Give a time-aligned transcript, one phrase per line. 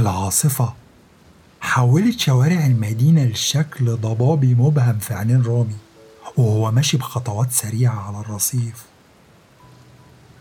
[0.00, 0.74] العاصفة.
[1.60, 5.76] حولت شوارع المدينة لشكل ضبابي مبهم في عينين رامي
[6.36, 8.84] وهو ماشي بخطوات سريعة على الرصيف.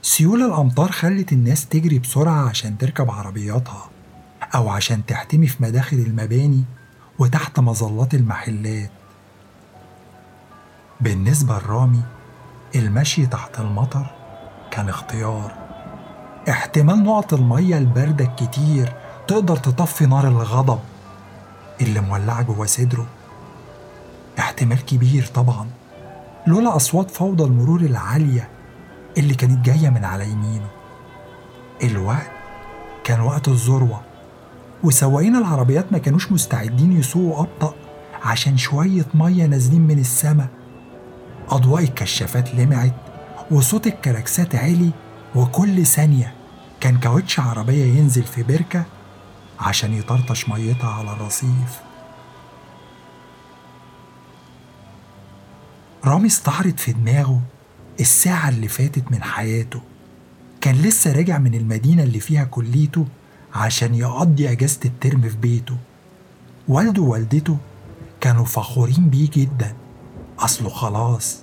[0.02, 3.90] سيول الأمطار خلت الناس تجري بسرعة عشان تركب عربياتها
[4.56, 6.64] أو عشان تحتمي في مداخل المباني
[7.20, 8.92] وتحت مظلات المحلات.
[11.02, 12.02] بالنسبة لرامي
[12.76, 14.06] المشي تحت المطر
[14.72, 15.54] كان اختيار.
[16.50, 18.94] احتمال نقط المية الباردة الكتير
[19.30, 20.80] تقدر تطفي نار الغضب
[21.82, 23.08] اللي مولعة جوا صدره.
[24.40, 25.68] احتمال كبير طبعا
[26.48, 28.50] لولا أصوات فوضى المرور العالية
[29.18, 30.68] اللي كانت جاية من على يمينه.
[31.84, 32.32] الوقت
[33.04, 34.02] كان وقت الذروة
[34.84, 37.74] وسواقين العربيات ما كانوش مستعدين يسوقوا أبطأ
[38.24, 40.48] عشان شوية مية نازلين من السما.
[41.50, 42.94] أضواء الكشافات لمعت
[43.52, 44.90] وصوت الكلاكسات عالي
[45.36, 46.34] وكل ثانية
[46.80, 48.86] كان كاوتش عربية ينزل في بركة
[49.60, 51.80] عشان يطرطش ميتها على الرصيف.
[56.06, 57.42] رامي استعرض في دماغه
[58.00, 59.82] الساعة اللي فاتت من حياته.
[60.62, 63.06] كان لسه راجع من المدينة اللي فيها كليته
[63.54, 65.78] عشان يقضي أجازة الترم في بيته.
[66.68, 67.58] والده ووالدته
[68.22, 69.76] كانوا فخورين بيه جدا.
[70.40, 71.38] أصله خلاص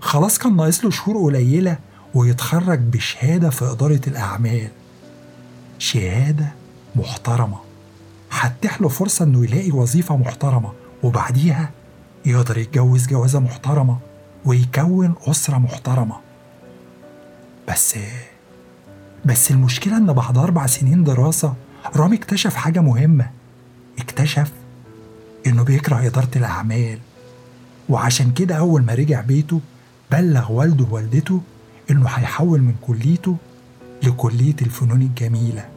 [0.00, 1.78] خلاص كان ناقص له شهور قليلة
[2.14, 4.70] ويتخرج بشهادة في إدارة الأعمال.
[5.78, 6.61] شهادة
[6.96, 7.58] محترمة.
[8.30, 11.70] هتتيح له فرصة إنه يلاقي وظيفة محترمة وبعديها
[12.26, 13.98] يقدر يتجوز جوازة محترمة
[14.44, 16.16] ويكون أسرة محترمة.
[17.68, 17.96] بس
[19.24, 21.54] بس المشكلة إن بعد أربع سنين دراسة
[21.96, 23.30] رامي اكتشف حاجة مهمة.
[23.98, 24.52] اكتشف
[25.46, 26.98] إنه بيكره إدارة الأعمال.
[27.88, 29.60] وعشان كده أول ما رجع بيته
[30.10, 31.40] بلغ والده ووالدته
[31.90, 33.36] إنه هيحول من كليته
[34.02, 35.68] لكلية الفنون الجميلة.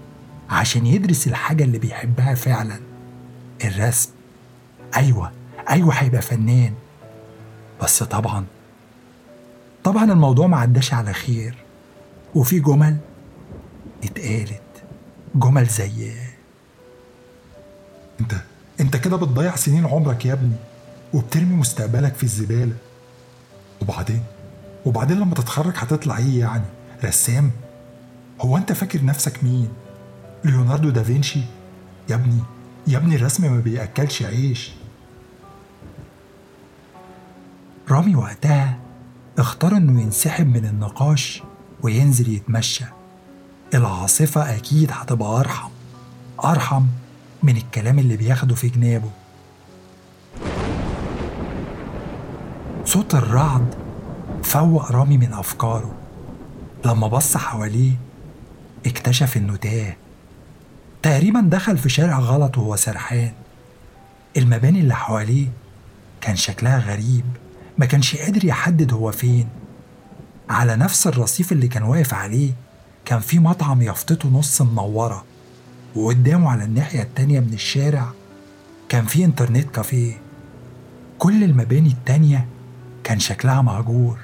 [0.50, 2.80] عشان يدرس الحاجة اللي بيحبها فعلا.
[3.64, 4.10] الرسم.
[4.96, 5.32] أيوة
[5.70, 6.74] أيوة هيبقى فنان.
[7.84, 8.46] بس طبعا
[9.84, 11.56] طبعا الموضوع ما عداش على خير.
[12.36, 12.98] وفي جمل
[14.04, 14.62] اتقالت.
[15.36, 16.12] جمل زي
[18.22, 18.36] أنت
[18.80, 20.56] أنت كده بتضيع سنين عمرك يا ابني
[21.14, 22.76] وبترمي مستقبلك في الزبالة.
[23.82, 24.24] وبعدين؟
[24.86, 26.64] وبعدين لما تتخرج هتطلع إيه يعني؟
[27.04, 27.52] رسام؟
[28.42, 29.70] هو أنت فاكر نفسك مين؟
[30.46, 31.40] ليوناردو دافنشي
[32.10, 32.40] يا ابني
[32.88, 34.72] يا ابني الرسم ما بيأكلش عيش
[37.90, 38.80] رامي وقتها
[39.38, 41.44] اختار انه ينسحب من النقاش
[41.84, 42.86] وينزل يتمشى.
[43.74, 45.70] العاصفة أكيد هتبقى أرحم
[46.44, 46.84] أرحم
[47.44, 49.10] من الكلام اللي بياخده في جنابه.
[52.86, 53.76] صوت الرعد
[54.44, 55.96] فوق رامي من أفكاره.
[56.86, 57.92] لما بص حواليه
[58.86, 59.96] اكتشف إنه تاه.
[61.06, 63.32] تقريبا دخل في شارع غلط وهو سرحان.
[64.38, 65.48] المباني اللي حواليه
[66.22, 67.26] كان شكلها غريب
[67.78, 69.48] ما كانش قادر يحدد هو فين.
[70.50, 72.52] على نفس الرصيف اللي كان واقف عليه
[73.06, 75.26] كان في مطعم يافطته نص منورة
[75.96, 78.12] وقدامه على الناحية التانية من الشارع
[78.90, 80.14] كان في انترنت كافيه.
[81.20, 82.48] كل المباني التانية
[83.04, 84.18] كان شكلها مهجور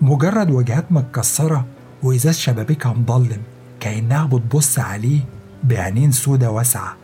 [0.00, 1.66] مجرد واجهات متكسرة
[2.02, 3.42] وإزاز شبابيكها مضلم
[3.80, 5.20] كأنها بتبص عليه
[5.64, 6.96] بعينين سودة واسعة.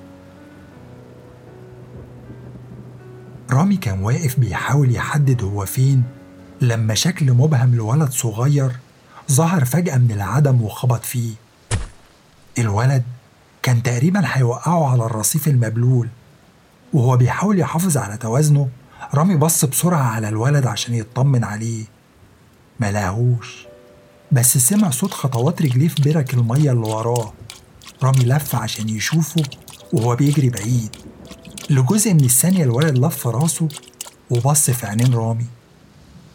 [3.50, 6.02] رامي كان واقف بيحاول يحدد هو فين
[6.60, 8.70] لما شكل مبهم لولد صغير
[9.32, 11.32] ظهر فجأة من العدم وخبط فيه.
[12.58, 13.02] الولد
[13.62, 16.08] كان تقريبا هيوقعه على الرصيف المبلول
[16.92, 18.68] وهو بيحاول يحافظ على توازنه.
[19.14, 21.84] رامي بص بسرعة على الولد عشان يطمن عليه.
[22.80, 23.66] ملاقوش
[24.32, 27.32] بس سمع صوت خطوات رجليه في برك المية اللي وراه.
[28.02, 29.42] رامي لف عشان يشوفه
[29.92, 30.96] وهو بيجري بعيد.
[31.70, 33.68] لجزء من الثانية الولد لف راسه
[34.30, 35.46] وبص في عينين رامي.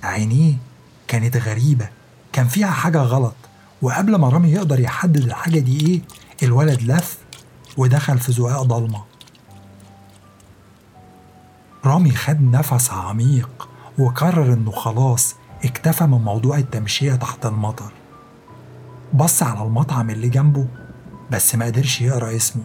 [0.04, 0.54] عينيه
[1.08, 1.90] كانت غريبة
[2.34, 3.36] كان فيها حاجة غلط.
[3.82, 6.02] وقبل ما رامي يقدر يحدد الحاجة دي إيه
[6.44, 7.18] الولد لف
[7.78, 9.04] ودخل في زقاق ضلمة.
[11.86, 15.36] رامي خد نفس عميق وقرر إنه خلاص
[15.66, 17.92] اكتفى من موضوع التمشية تحت المطر.
[19.14, 20.68] بص على المطعم اللي جنبه
[21.32, 22.64] بس ما قدرش يقرأ اسمه.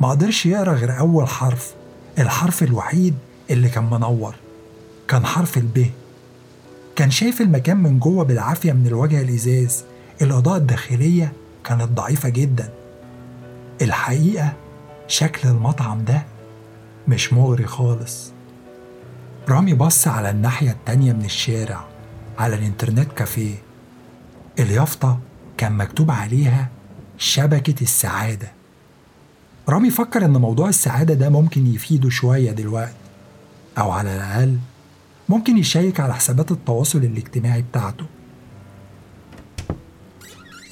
[0.00, 1.74] ما قدرش يقرأ غير أول حرف
[2.18, 3.14] الحرف الوحيد
[3.50, 4.34] اللي كان منور
[5.08, 5.90] كان حرف الب.
[6.96, 9.84] كان شايف المكان من جوه بالعافية من الوجه الإزاز.
[10.22, 11.32] الإضاءة الداخلية
[11.64, 12.72] كانت ضعيفة جدا.
[13.82, 14.52] الحقيقة
[15.08, 16.22] شكل المطعم ده
[17.08, 18.32] مش مغري خالص.
[19.48, 21.84] رامي بص على الناحية التانية من الشارع
[22.38, 23.54] على الإنترنت كافيه.
[24.58, 25.18] اليافطة
[25.58, 26.68] كان مكتوب عليها
[27.22, 28.52] شبكة السعادة.
[29.68, 32.92] رامي فكر إن موضوع السعادة ده ممكن يفيده شوية دلوقتي
[33.78, 34.58] أو على الأقل
[35.28, 38.04] ممكن يشيك على حسابات التواصل الاجتماعي بتاعته.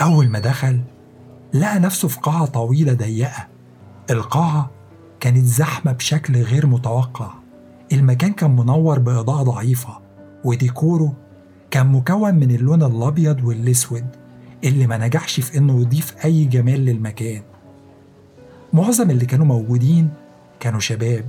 [0.01, 0.81] أول ما دخل
[1.55, 3.47] لقى نفسه في قاعة طويلة ضيقة.
[4.11, 4.71] القاعة
[5.21, 7.31] كانت زحمة بشكل غير متوقع.
[7.93, 9.99] المكان كان منور بإضاءة ضعيفة
[10.45, 11.13] وديكوره
[11.71, 14.20] كان مكون من اللون الأبيض والأسود.
[14.65, 17.43] اللي ما نجحش في إنه يضيف أي جمال للمكان.
[18.73, 20.11] معظم اللي كانوا موجودين
[20.61, 21.25] كانوا شباب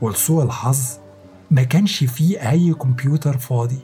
[0.00, 0.98] ولسوء الحظ
[1.50, 3.78] ما كانش فيه أي كمبيوتر فاضي.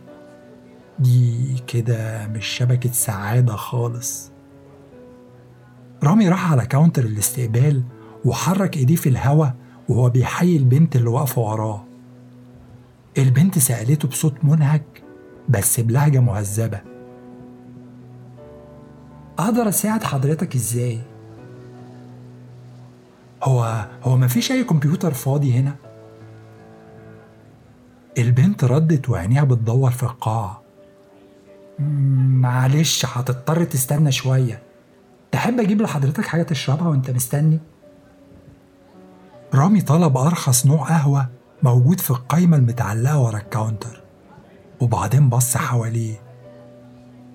[0.98, 4.30] دي كده مش شبكة سعادة خالص.
[6.04, 7.82] رامي راح على كاونتر الاستقبال
[8.24, 9.46] وحرك إيديه في الهوا
[9.88, 11.84] وهو بيحيي البنت اللي واقفة وراه.
[13.18, 15.02] البنت سألته بصوت منهك
[15.48, 16.95] بس بلهجة مهذبة.
[19.38, 21.00] أقدر أساعد حضرتك إزاي؟
[23.42, 25.74] هو هو مفيش أي كمبيوتر فاضي هنا؟
[28.18, 30.62] البنت ردت وعينيها بتدور في القاعة
[32.40, 34.62] معلش هتضطر تستنى شوية
[35.32, 37.58] تحب أجيب لحضرتك حاجة تشربها وأنت مستني؟
[39.54, 41.28] رامي طلب أرخص نوع قهوة
[41.62, 44.02] موجود في القايمة المتعلقة ورا الكاونتر
[44.80, 46.25] وبعدين بص حواليه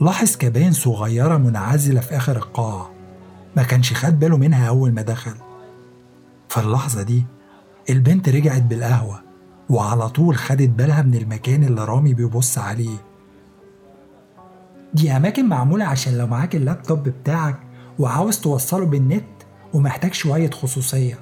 [0.01, 2.91] لاحظ كباين صغيرة منعزلة في آخر القاعة
[3.55, 5.33] ما كانش خد باله منها أول ما دخل.
[6.49, 7.23] في اللحظة دي
[7.89, 9.21] البنت رجعت بالقهوة
[9.69, 12.97] وعلى طول خدت بالها من المكان اللي رامي بيبص عليه.
[14.93, 17.59] دي أماكن معمولة عشان لو معاك اللابتوب بتاعك
[17.99, 19.25] وعاوز توصله بالنت
[19.73, 21.19] ومحتاج شوية خصوصية.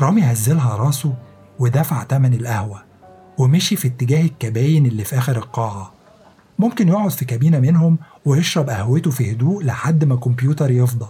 [0.00, 1.14] رامي هزلها راسه
[1.58, 2.91] ودفع تمن القهوة.
[3.38, 5.92] ومشي في اتجاه الكباين اللي في آخر القاعة.
[6.58, 11.08] ممكن يقعد في كابينة منهم ويشرب قهوته في هدوء لحد ما الكمبيوتر يفضى.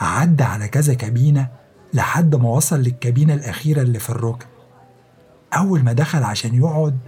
[0.00, 1.48] عدى على كذا كابينة
[1.94, 4.46] لحد ما وصل للكابينة الأخيرة اللي في الركن.
[5.56, 6.98] أول ما دخل عشان يقعد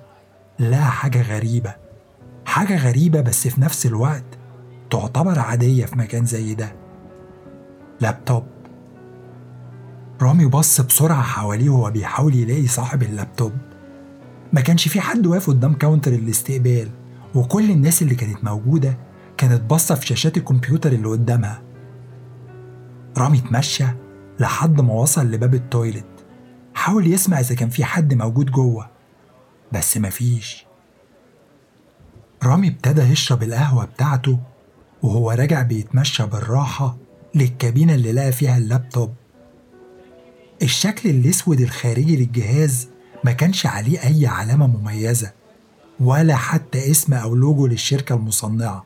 [0.59, 1.75] لقى حاجة غريبة.
[2.47, 4.25] حاجة غريبة بس في نفس الوقت
[4.91, 6.73] تعتبر عادية في مكان زي ده.
[8.00, 8.44] لابتوب.
[10.22, 13.52] رامي بص بسرعة حواليه وهو بيحاول يلاقي صاحب اللابتوب.
[14.52, 16.88] ما كانش في حد واقف قدام counter الاستقبال
[17.34, 18.98] وكل الناس اللي كانت موجودة
[19.36, 21.62] كانت باصة في شاشات الكمبيوتر اللي قدامها.
[23.19, 23.84] رامي اتمشى
[24.40, 26.06] لحد ما وصل لباب ال toilet
[26.75, 28.90] حاول يسمع إذا كان في حد موجود جوه
[29.72, 30.66] بس مفيش
[32.42, 34.38] رامي ابتدى يشرب القهوة بتاعته
[35.02, 36.96] وهو راجع بيتمشى بالراحة
[37.34, 39.14] للكابينة اللي لقى فيها اللابتوب.
[40.62, 42.88] الشكل الأسود الخارجي للجهاز
[43.25, 45.32] ما كانش عليه أي علامة مميزة
[46.00, 48.85] ولا حتى اسم أو لوجو للشركة المصنعة.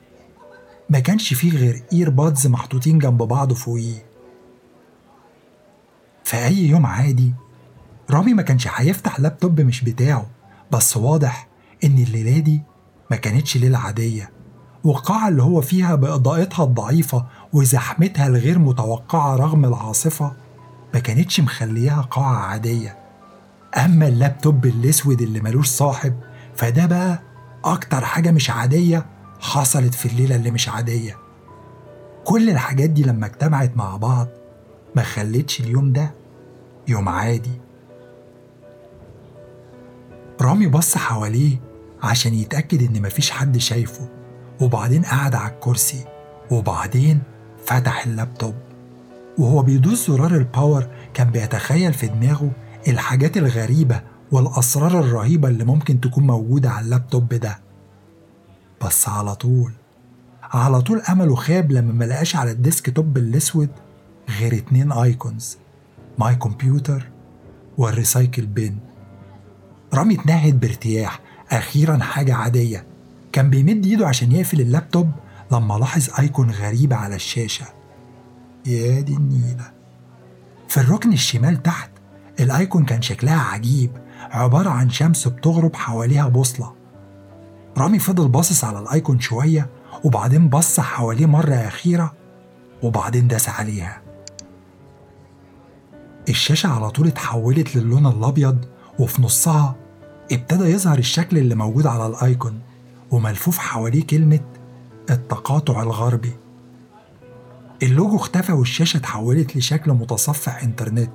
[0.90, 4.06] ما كانش فيه غير إيربادز محطوطين جنب بعض فوقيه.
[6.24, 7.32] في أي يوم عادي
[8.10, 10.26] رامي ما كانش هيفتح لابتوب مش بتاعه
[10.70, 11.48] بس واضح
[11.84, 12.62] إن الليلة دي
[13.10, 14.30] ما كانتش ليلة عادية
[14.84, 20.36] والقاعة اللي هو فيها بإضاءتها الضعيفة وزحمتها الغير متوقعة رغم العاصفة
[20.96, 22.96] ما كانتش مخليها قاعة عادية.
[23.76, 26.14] أما اللابتوب الأسود اللي ملوش صاحب
[26.54, 27.22] فده بقى
[27.64, 29.06] أكتر حاجة مش عادية
[29.40, 31.16] حصلت في الليلة اللي مش عادية.
[32.24, 34.28] كل الحاجات دي لما اجتمعت مع بعض
[34.94, 36.10] ما خلتش اليوم ده
[36.88, 37.60] يوم عادي.
[40.40, 41.56] رامي بص حواليه
[42.02, 44.08] عشان يتأكد إن مفيش حد شايفه
[44.60, 46.04] وبعدين قعد على الكرسي
[46.50, 47.22] وبعدين
[47.66, 48.54] فتح اللابتوب.
[49.38, 52.50] وهو بيدوس زرار ال power كان بيتخيل في دماغه
[52.88, 54.02] الحاجات الغريبة
[54.32, 57.58] والأسرار الرهيبة اللي ممكن تكون موجودة على اللابتوب ده.
[58.84, 59.72] بس على طول
[60.42, 63.68] على طول أمله خاب لما ملقاش على ال desktop الأسود
[64.40, 65.58] غير اتنين icons
[66.18, 67.08] My Computer
[67.78, 68.78] وال Recycle Bin
[69.94, 72.86] رامي اتنهد بارتياح أخيرا حاجة عادية.
[73.32, 75.10] كان بيمد إيده عشان يقفل اللابتوب
[75.52, 77.66] لما لاحظ ايكون غريبة على الشاشة.
[78.66, 79.70] يا دي النيلة.
[80.68, 81.90] في الركن الشمال تحت
[82.40, 83.90] الأيكون كان شكلها عجيب
[84.30, 86.72] عبارة عن شمس بتغرب حواليها بوصلة.
[87.78, 89.70] رامي فضل باصص على الأيكون شوية
[90.04, 92.14] وبعدين بص حواليه مرة أخيرة
[92.82, 94.02] وبعدين داس عليها.
[96.28, 98.64] الشاشة على طول اتحولت للون الأبيض
[98.98, 99.74] وفي نصها
[100.32, 102.60] ابتدى يظهر الشكل اللي موجود على الأيكون
[103.10, 104.40] وملفوف حواليه كلمة
[105.10, 106.32] التقاطع الغربي.
[107.82, 111.10] اللوجو اختفى والشاشة اتحولت لشكل متصفح إنترنت.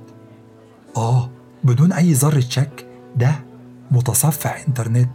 [0.97, 1.29] آه
[1.63, 3.35] بدون أي ذرة شك ده
[3.91, 5.11] متصفح إنترنت.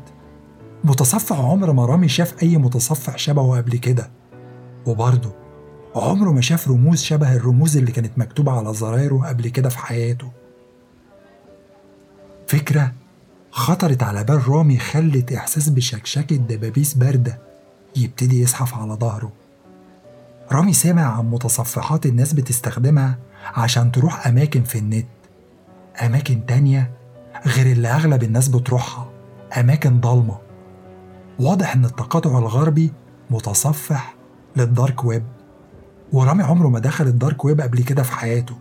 [0.84, 4.10] متصفح عمر ما رامي شاف أي متصفح شبهه قبل كده.
[4.86, 5.32] وبرضه
[5.96, 10.32] عمره ما شاف رموز شبه الرموز اللي كانت مكتوبة على زرايره قبل كده في حياته.
[12.46, 12.92] فكرة
[13.50, 17.38] خطرت على بال رامي خلت إحساس بشكشكة دبابيس باردة
[17.96, 19.32] يبتدي يزحف على ظهره.
[20.52, 23.18] رامي سامع عن متصفحات الناس بتستخدمها
[23.54, 25.06] عشان تروح أماكن في النت.
[26.02, 26.90] أماكن تانية
[27.46, 29.10] غير اللي أغلب الناس بتروحها.
[29.60, 30.38] أماكن ضلمة.
[31.40, 32.92] واضح إن التقاطع الغربي
[33.30, 34.14] متصفح
[34.56, 35.24] لل dark web.
[36.12, 38.54] ورامي عمره ما دخل ال dark web قبل كده في حياته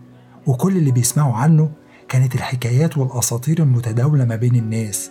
[0.46, 1.70] وكل اللي بيسمعه عنه
[2.08, 5.10] كانت الحكايات والأساطير المتداولة ما بين الناس.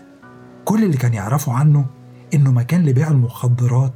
[0.65, 1.85] كل اللي كان يعرفه عنه
[2.33, 3.93] إنه مكان لبيع المخدرات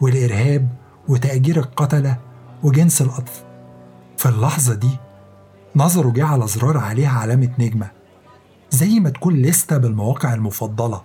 [0.00, 0.68] والإرهاب
[1.10, 2.16] وتأجير القتلة
[2.62, 3.46] وجنس الأطفال
[4.16, 4.90] في اللحظة دي
[5.76, 7.90] نظره جه على زرار عليها علامة نجمة
[8.70, 11.02] زي ما تكون لستة بالمواقع المفضلة.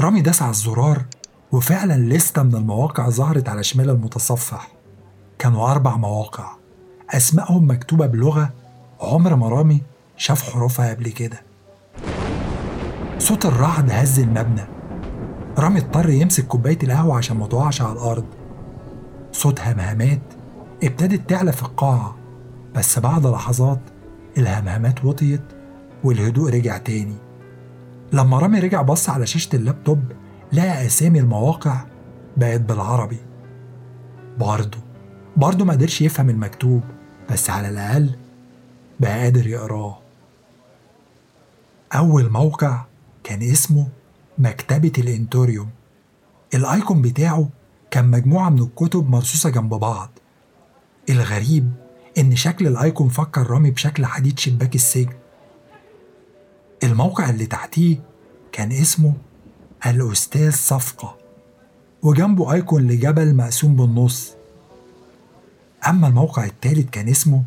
[0.00, 1.04] رامي داس على الزرار
[1.52, 4.68] وفعلا لستة من المواقع ظهرت على شمال المتصفح.
[5.38, 6.52] كانوا أربع مواقع
[7.10, 8.50] أسمائهم مكتوبة بلغة
[9.00, 9.82] عمر ما رامي
[10.16, 11.42] شاف حروفها قبل كده.
[13.18, 14.64] صوت الرعد هز المبنى.
[15.58, 18.39] رامي اضطر يمسك كوباية القهوة عشان ما تقعش على الأرض.
[19.40, 20.20] صوت همهمات
[20.84, 22.16] ابتدت تعلى في القاعة
[22.74, 23.80] بس بعد لحظات
[24.38, 25.40] الهمهمات وطيت
[26.04, 27.16] والهدوء رجع تاني.
[28.12, 29.98] لما رامي رجع بص على شاشة اللابتوب
[30.52, 31.84] لقى أسامي المواقع
[32.36, 33.18] بقت بالعربي.
[34.38, 34.78] برضه
[35.36, 36.82] برضه ما قدرش يفهم المكتوب
[37.30, 38.10] بس على الأقل
[39.00, 39.98] بقى قادر يقراه.
[41.94, 42.84] أول موقع
[43.24, 43.88] كان اسمه
[44.38, 45.70] مكتبة الإنتوريوم.
[46.54, 47.48] الأيكون بتاعه
[47.90, 50.10] كان مجموعة من الكتب مرصوصة جنب بعض.
[51.10, 51.72] الغريب
[52.18, 55.12] إن شكل الأيكون فكر رامي بشكل حديد شباك السجن.
[56.84, 58.00] الموقع اللي تحتيه
[58.52, 59.12] كان اسمه
[59.86, 61.16] الأستاذ صفقة
[62.02, 64.32] وجنبه أيكون لجبل مقسوم بالنص.
[65.88, 67.42] أما الموقع التالت كان اسمه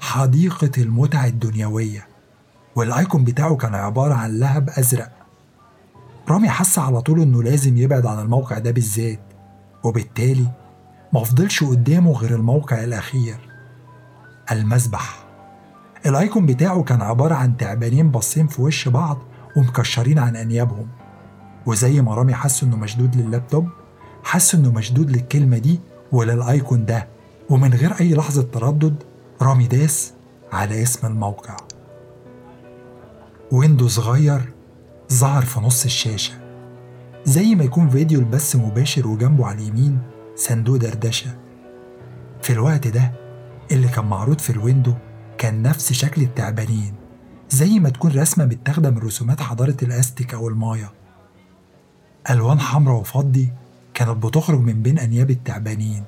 [0.00, 2.08] حديقة المتع الدنيوية
[2.76, 5.12] والأيكون بتاعه كان عبارة عن لهب أزرق.
[6.28, 9.27] رامي حس على طول إنه لازم يبعد عن الموقع ده بالذات.
[9.84, 10.46] وبالتالي
[11.12, 13.36] ما فضلش قدامه غير الموقع الأخير
[14.52, 15.24] المسبح.
[16.06, 19.18] الأيكون بتاعه كان عبارة عن تعبانين باصين في وش بعض
[19.56, 20.88] ومكشرين عن أنيابهم.
[21.66, 23.68] وزي ما رامي حس إنه مشدود لللابتوب
[24.24, 25.80] حس إنه مشدود للكلمة دي
[26.12, 27.08] وللأيكون ده.
[27.50, 29.02] ومن غير أي لحظة تردد
[29.42, 30.12] رامي داس
[30.52, 31.56] على اسم الموقع.
[33.52, 34.52] window صغير
[35.12, 36.47] ظهر في نص الشاشة.
[37.28, 39.98] زي ما يكون فيديو البث مباشر وجنبه على اليمين
[40.36, 41.36] صندوق دردشة.
[42.42, 43.12] في الوقت ده
[43.72, 44.94] اللي كان معروض في ال window
[45.38, 46.94] كان نفس شكل التعبانين
[47.50, 50.90] زي ما تكون رسمة متاخدة من رسومات حضارة الأزتيك أو المايا.
[52.30, 53.48] ألوان حمراء وفضي
[53.94, 56.04] كانت بتخرج من بين أنياب التعبانين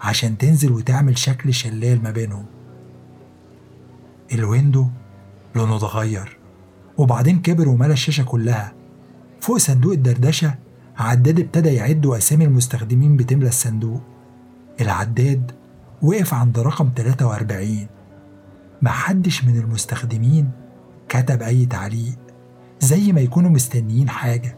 [0.00, 2.46] عشان تنزل وتعمل شكل شلال ما بينهم.
[4.32, 4.86] الويندو
[5.54, 6.38] لونه اتغير
[6.98, 8.72] وبعدين كبر وملى الشاشة كلها.
[9.40, 10.63] فوق صندوق الدردشة
[10.98, 14.00] عداد ابتدى يعد وأسامي المستخدمين بتملى الصندوق.
[14.80, 15.52] العداد
[16.02, 17.86] وقف عند رقم 43
[18.82, 20.50] محدش من المستخدمين
[21.08, 22.18] كتب أي تعليق
[22.80, 24.56] زي ما يكونوا مستنيين حاجة.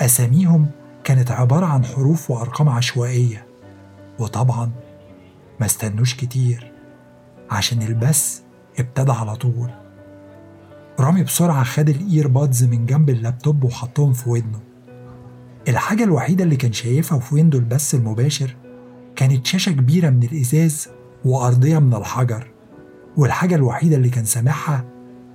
[0.00, 0.66] أساميهم
[1.04, 3.46] كانت عبارة عن حروف وأرقام عشوائية.
[4.18, 4.70] وطبعا
[5.60, 6.72] ما استنوش كتير
[7.50, 8.40] عشان البث
[8.78, 9.70] ابتدى على طول.
[11.00, 14.60] رامي بسرعة خد الإيربادز من جنب اللابتوب وحطهم في ودنه.
[15.68, 18.56] الحاجة الوحيدة اللي كان شايفها في ويندو البث المباشر
[19.16, 20.88] كانت شاشة كبيرة من الإزاز
[21.24, 22.46] وأرضية من الحجر
[23.16, 24.84] والحاجة الوحيدة اللي كان سامعها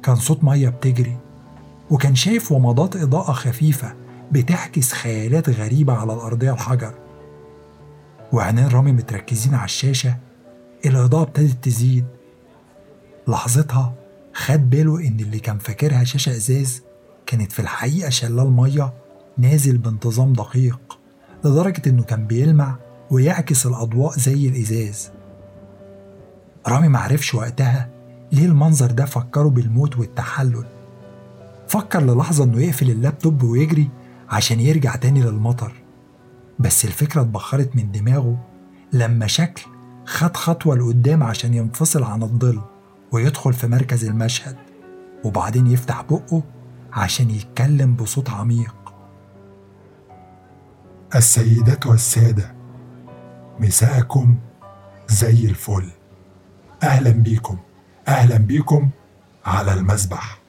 [0.04, 1.18] كان صوت مية بتجري
[1.90, 3.96] وكان شايف ومضات إضاءة خفيفة
[4.32, 6.94] بتعكس خيالات غريبة على الأرضية الحجر.
[8.34, 10.18] وعينين رامي متركزين على الشاشة
[10.86, 12.06] الإضاءة ابتدت تزيد.
[13.28, 13.94] لحظتها
[14.34, 16.82] خد باله إن اللي كان فاكرها شاشة إزاز
[17.26, 18.94] كانت في الحقيقة شلال مية
[19.40, 21.00] نازل بانتظام دقيق
[21.46, 22.76] لدرجة إنه كان بيلمع
[23.12, 25.10] ويعكس الأضواء زي الإزاز.
[26.68, 27.90] رامي معرفش وقتها
[28.32, 30.66] ليه المنظر ده فكره بالموت والتحلل.
[31.68, 33.90] فكر للحظة إنه يقفل اللابتوب ويجري
[34.30, 35.72] عشان يرجع تاني للمطر.
[36.60, 38.38] بس الفكرة اتبخرت من دماغه
[38.94, 39.64] لما شكل
[40.06, 42.62] خد خطوة لقدام عشان ينفصل عن الظل
[43.12, 44.56] ويدخل في مركز المشهد
[45.24, 46.44] وبعدين يفتح بقه
[46.94, 48.76] عشان يتكلم بصوت عميق.
[51.16, 52.56] السيدات والسادة.
[53.60, 54.38] مساءكم
[55.08, 55.90] زي الفل.
[56.84, 57.58] أهلا بيكم.
[58.08, 58.90] أهلا بيكم
[59.46, 60.40] على المسبح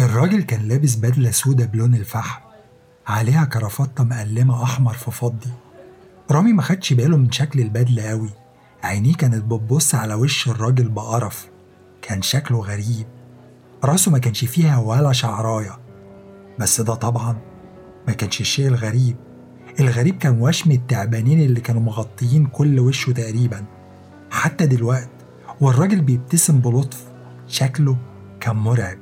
[0.00, 2.40] الراجل كان لابس بدلة سودة بلون الفحم.
[3.06, 5.50] عليها كرافتة مقلمة أحمر في فضي
[6.30, 8.30] رامي ما خدش باله من شكل البدلة قوي
[8.82, 11.48] عينيه كانت بتبص على وش الراجل بقرف.
[12.02, 13.06] كان شكله غريب.
[13.84, 15.78] راسه ما كانش فيها ولا شعراية.
[16.58, 17.36] بس ده طبعا
[18.06, 19.16] ما كانش الشيء الغريب.
[19.80, 23.64] الغريب كان وشم التعبانين اللي كانوا مغطيين كل وشه تقريبا.
[24.30, 25.10] حتى دلوقت
[25.60, 27.04] والراجل بيبتسم بلطف
[27.48, 27.96] شكله
[28.40, 28.98] كان مرعب.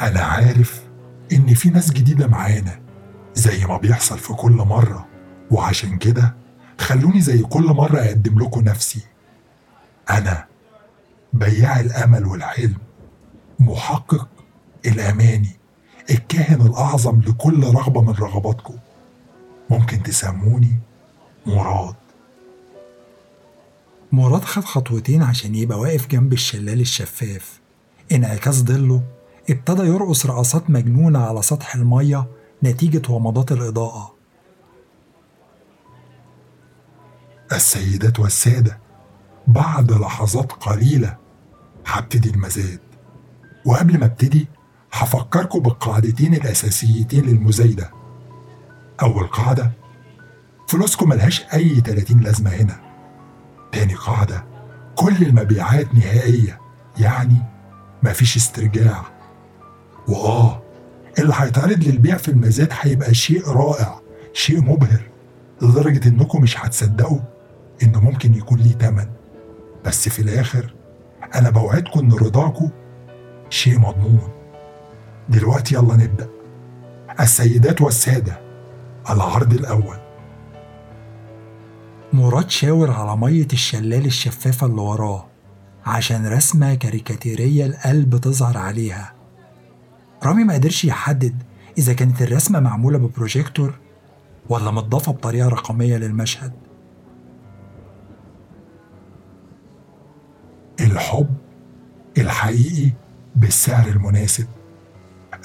[0.00, 0.82] أنا عارف
[1.32, 2.80] إن في ناس جديدة معانا
[3.34, 5.06] زي ما بيحصل في كل مرة.
[5.50, 6.34] وعشان كده
[6.78, 9.02] خلوني زي كل مرة أقدم لكم نفسي.
[10.10, 10.44] أنا
[11.32, 12.76] بياع الأمل والحلم
[13.60, 14.28] محقق
[14.86, 15.61] الأماني.
[16.10, 18.74] الكاهن الأعظم لكل رغبة من رغباتكم.
[19.70, 20.78] ممكن تسموني
[21.46, 21.94] مراد.
[24.12, 27.60] مراد خد خطوتين عشان يبقى واقف جنب الشلال الشفاف.
[28.12, 29.02] انعكاس ظله
[29.50, 32.26] ابتدى يرقص رقصات مجنونة على سطح المية
[32.64, 34.14] نتيجة ومضات الإضاءة.
[37.52, 38.78] السيدات والسادة
[39.46, 41.16] بعد لحظات قليلة
[41.86, 42.80] هبتدي المزاد.
[43.66, 44.46] وقبل ما ابتدي
[44.92, 47.90] هفكركم بالقاعدتين الأساسيتين للمزايدة.
[49.02, 49.70] أول قاعدة
[50.68, 52.80] فلوسكم ملهاش أي 30 لازمة هنا.
[53.72, 54.44] تاني قاعدة
[54.94, 56.60] كل المبيعات نهائية
[56.98, 57.36] يعني
[58.02, 59.02] مفيش استرجاع.
[60.08, 60.62] وآه
[61.18, 64.00] اللي هيتعرض للبيع في المزاد هيبقى شيء رائع
[64.32, 65.02] شيء مبهر
[65.62, 67.20] لدرجة إنكم مش هتصدقوا
[67.82, 69.06] إنه ممكن يكون ليه تمن.
[69.84, 70.74] بس في الآخر
[71.34, 72.70] أنا بوعدكم إن رضاكم
[73.50, 74.41] شيء مضمون.
[75.28, 76.28] دلوقتي يلا نبدأ.
[77.20, 78.40] السيدات والسادة
[79.10, 79.96] العرض الأول.
[82.12, 85.26] مراد شاور على مية الشلال الشفافة اللي وراه
[85.86, 89.12] عشان رسمة كاريكاتيرية القلب تظهر عليها.
[90.24, 91.42] رامي ما قدرش يحدد
[91.78, 93.74] إذا كانت الرسمة معمولة ببروجيكتور
[94.48, 96.52] ولا متضافة بطريقة رقمية للمشهد.
[100.80, 101.34] الحب
[102.18, 102.90] الحقيقي
[103.36, 104.46] بالسعر المناسب.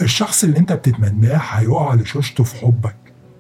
[0.01, 2.95] الشخص اللي انت بتتمناه هيقع لشوشته في حبك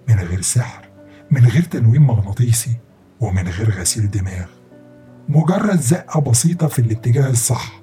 [0.09, 0.85] من غير سحر
[1.31, 2.75] من غير تنويم مغناطيسي
[3.19, 4.45] ومن غير غسيل دماغ.
[5.29, 7.81] مجرد زقة بسيطة في الاتجاه الصح.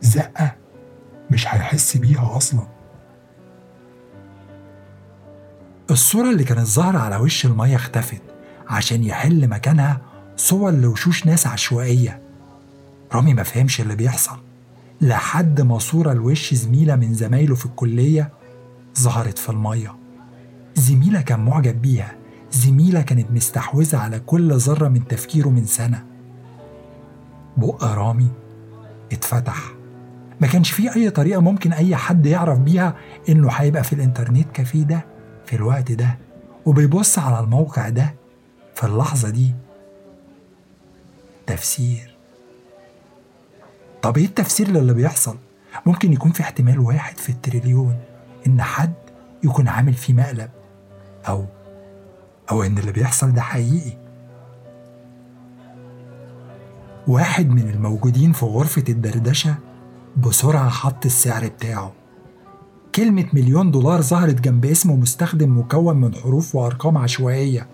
[0.00, 0.56] زقة
[1.30, 2.66] مش هيحس بيها أصلا.
[5.90, 8.22] الصورة اللي كانت ظاهرة على وش المية اختفت
[8.68, 10.00] عشان يحل مكانها
[10.36, 12.20] صور لوشوش ناس عشوائية.
[13.12, 14.43] رامي ما فهمش اللي بيحصل.
[15.04, 18.30] لحد ما صورة لوش زميلة من زمايله في الكلية
[18.98, 19.96] ظهرت في المية.
[20.74, 22.14] زميلة كان معجب بيها.
[22.52, 26.04] زميلة كانت مستحوذة على كل ذرة من تفكيره من سنة.
[27.56, 28.28] بق رامي
[29.12, 29.56] اتفتح.
[30.40, 32.96] ما كانش فيه أي طريقة ممكن أي حد يعرف بيها
[33.28, 35.04] إنه هيبقى في الإنترنت كافيه ده
[35.46, 36.18] في الوقت ده
[36.66, 38.14] وبيبص على الموقع ده
[38.74, 39.52] في اللحظة دي.
[41.46, 42.13] تفسير.
[44.04, 45.36] طب إيه التفسير للي بيحصل؟
[45.86, 47.96] ممكن يكون في احتمال واحد في التريليون
[48.46, 48.92] إن حد
[49.44, 50.50] يكون عامل فيه مقلب
[51.28, 51.44] أو
[52.50, 53.96] أو إن اللي بيحصل ده حقيقي.
[57.08, 59.54] واحد من الموجودين في غرفة الدردشة
[60.16, 61.92] بسرعة حط السعر بتاعه.
[62.94, 67.66] كلمة مليون دولار ظهرت جنب اسم مستخدم مكون من حروف وأرقام عشوائية.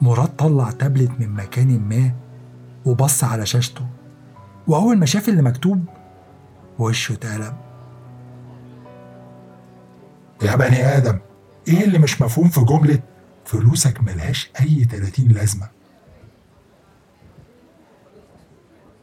[0.00, 2.25] مراد طلع تابلت من مكان ما
[2.86, 3.86] وبص على شاشته
[4.66, 5.84] وأول ما شاف اللي مكتوب
[6.78, 7.54] وشه اتقلب.
[10.42, 11.18] يا بني آدم
[11.68, 12.98] إيه اللي مش مفهوم في جملة
[13.44, 15.68] فلوسك ملهاش أي 30 لازمة؟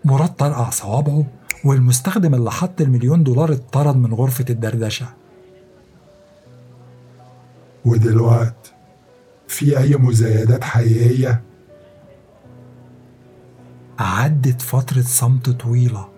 [0.05, 1.25] مراد طرقع صوابعه
[1.65, 5.05] والمستخدم اللي حط المليون دولار اتطرد من غرفة الدردشة.
[7.85, 8.73] ودلوقت
[9.47, 11.41] في أي مزايدات حقيقية
[13.99, 16.09] عدت فترة صمت طويلة.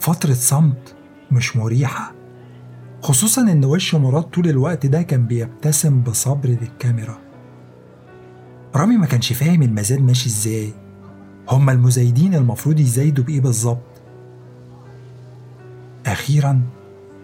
[0.00, 0.94] فترة صمت
[1.32, 2.12] مش مريحة
[3.02, 7.18] خصوصا إن وش مراد طول الوقت ده كان بيبتسم بصبر للكاميرا
[8.76, 10.72] رامي ما كانش فاهم المزاد ماشي إزاي.
[11.48, 14.00] هما المزايدين المفروض يزايدوا بإيه بالظبط؟
[16.06, 16.62] أخيرا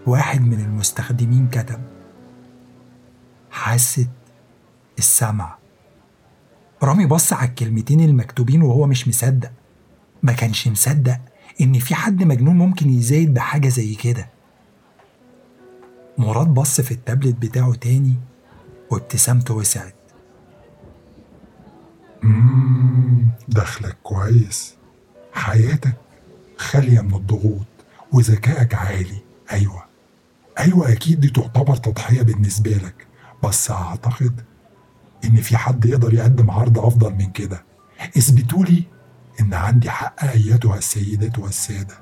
[0.07, 1.81] واحد من المستخدمين كتب
[3.51, 4.07] حاسة
[4.99, 5.57] السمع.
[6.87, 9.51] رامي بص على الكلمتين المكتوبين وهو مش مصدق.
[10.23, 11.19] ما كانش مصدق
[11.61, 14.29] إن في حد مجنون ممكن يزايد بحاجة زي كده.
[16.19, 18.15] مراد بص في التابلت بتاعه تاني
[18.91, 19.95] وابتسامته وسعت.
[23.49, 24.75] دخلك كويس.
[25.33, 25.97] حياتك
[26.57, 27.67] خالية من الضغوط
[28.13, 29.23] وذكائك عالي.
[29.53, 29.85] أيوة.
[30.59, 33.07] أيوة أكيد دي تعتبر تضحية بالنسبة لك.
[33.45, 34.41] بس أعتقد
[35.27, 37.65] إن في حد يقدر يقدم عرض أفضل من كده.
[38.19, 38.85] اثبتوا لي
[39.41, 41.95] إن عندي حق أيتها السيدات والسادة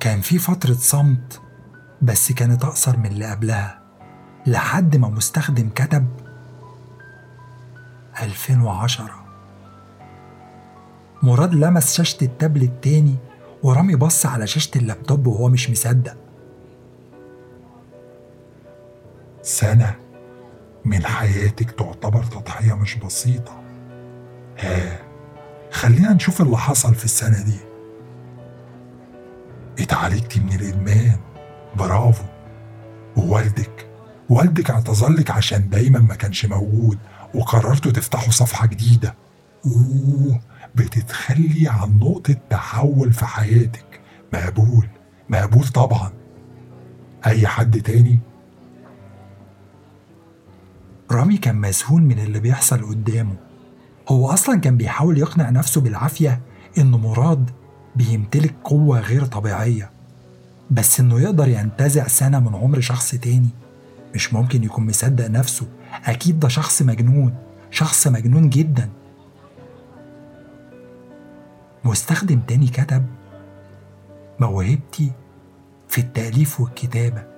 [0.00, 1.40] كان في فترة صمت
[2.02, 3.80] بس كانت أقصر من اللي قبلها
[4.46, 6.06] لحد ما مستخدم كتب
[8.22, 9.10] 2010
[11.22, 13.16] مراد لمس شاشة التابلت تاني
[13.62, 16.16] ورامي بص على شاشة اللابتوب وهو مش مصدق.
[19.42, 19.94] سنة
[20.86, 23.62] من حياتك تعتبر تضحية مش بسيطة.
[24.58, 24.98] ها
[25.70, 27.58] خلينا نشوف اللي حصل في السنة دي.
[29.78, 31.16] اتعالجتي من الإدمان.
[31.76, 32.24] برافو.
[33.16, 33.86] ووالدك
[34.28, 36.98] والدك اعتذرلك عشان دايما ما كانش موجود
[37.34, 39.14] وقررتوا تفتحوا صفحة جديدة.
[39.66, 40.40] أوه
[40.74, 44.00] بتتخلي عن نقطة تحول في حياتك.
[44.32, 44.88] مقبول
[45.28, 46.12] مقبول طبعا.
[47.26, 48.18] أي حد تاني؟
[51.10, 53.34] رامي كان مذهول من اللي بيحصل قدامه.
[54.08, 56.40] هو أصلا كان بيحاول يقنع نفسه بالعافية
[56.78, 57.50] إن مراد
[57.96, 59.90] بيمتلك قوة غير طبيعية
[60.70, 63.48] بس إنه يقدر ينتزع سنة من عمر شخص تاني.
[64.14, 65.66] مش ممكن يكون مصدق نفسه.
[66.04, 67.34] أكيد ده شخص مجنون
[67.70, 68.88] شخص مجنون جدا.
[71.84, 73.06] مستخدم تاني كتب
[74.40, 75.12] موهبتي
[75.88, 77.35] في التأليف والكتابة.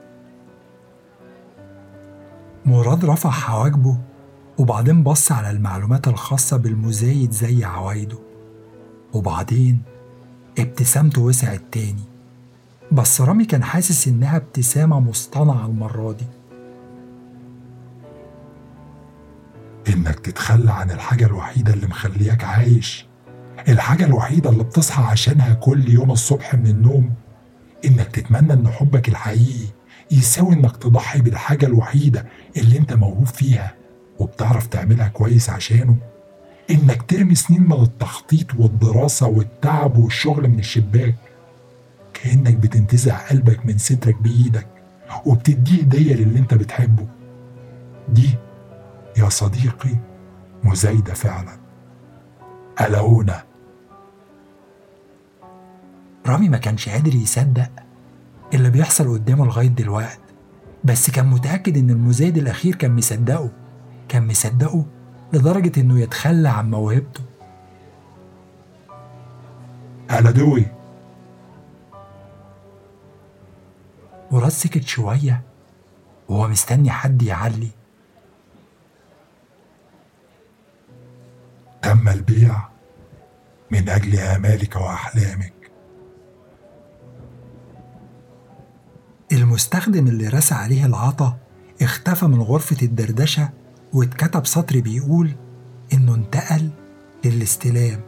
[2.69, 3.97] مراد رفع حواجبه
[4.59, 8.19] وبعدين بص على المعلومات الخاصة بالمزايد زي عوايده.
[9.13, 9.83] وبعدين
[10.59, 12.05] ابتسامته وسعت تاني.
[12.93, 16.27] بس رامي كان حاسس إنها ابتسامة مصطنعة المرة دي.
[19.93, 23.07] إنك تتخلى عن الحاجة الوحيدة اللي مخلياك عايش.
[23.69, 27.11] الحاجة الوحيدة اللي بتصحى عشانها كل يوم الصبح من النوم.
[27.85, 29.78] إنك تتمنى إن حبك الحقيقي
[30.11, 33.75] يساوي إنك تضحي بالحاجة الوحيدة اللي أنت موهوب فيها
[34.19, 35.97] وبتعرف تعملها كويس عشانه.
[36.71, 41.15] إنك ترمي سنين من التخطيط والدراسة والتعب والشغل من الشباك.
[42.15, 44.67] كأنك بتنتزع قلبك من سترك بإيدك
[45.27, 47.07] وبتديه هدية للي أنت بتحبه.
[48.09, 48.31] دي
[49.17, 49.97] يا صديقي
[50.65, 51.59] مزايدة فعلا.
[52.81, 53.45] ألونا
[56.27, 57.71] رامي ما كانش قادر يصدق
[58.55, 60.19] اللي بيحصل قدامه لغاية دلوقتي.
[60.85, 63.51] بس كان متأكد إن المزايد الأخير كان مصدقه.
[64.09, 64.87] كان مصدقه
[65.33, 67.21] لدرجة إنه يتخلى عن موهبته.
[70.11, 70.67] أنا دوي.
[74.31, 75.43] مراد سكت شوية
[76.29, 77.71] وهو مستني حد يعلي.
[81.83, 82.69] تم البيع
[83.71, 85.58] من أجل آمالك وأحلامك
[89.33, 91.37] المستخدم اللي رسى عليه العطا
[91.83, 93.49] اختفى من غرفة الدردشة
[93.93, 95.31] واتكتب سطر بيقول
[95.93, 96.71] إنه انتقل
[97.25, 98.01] للاستلام.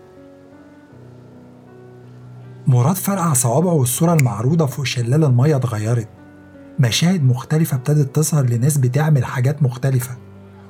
[2.66, 6.08] مراد فرقع صوابعه والصورة المعروضة فوق شلال المية اتغيرت.
[6.78, 10.16] مشاهد مختلفة ابتدت تظهر لناس بتعمل حاجات مختلفة.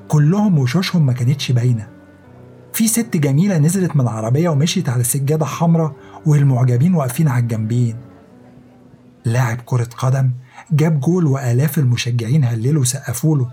[0.08, 1.88] كلهم وشوشهم ما كانتش باينة.
[2.72, 5.92] في ست جميلة نزلت من العربية ومشيت على سجادة حمراء
[6.26, 7.96] والمعجبين واقفين على الجنبين.
[9.24, 10.30] لاعب كرة قدم
[10.72, 13.50] جاب جول وآلاف المشجعين هللوا وسقفوا له.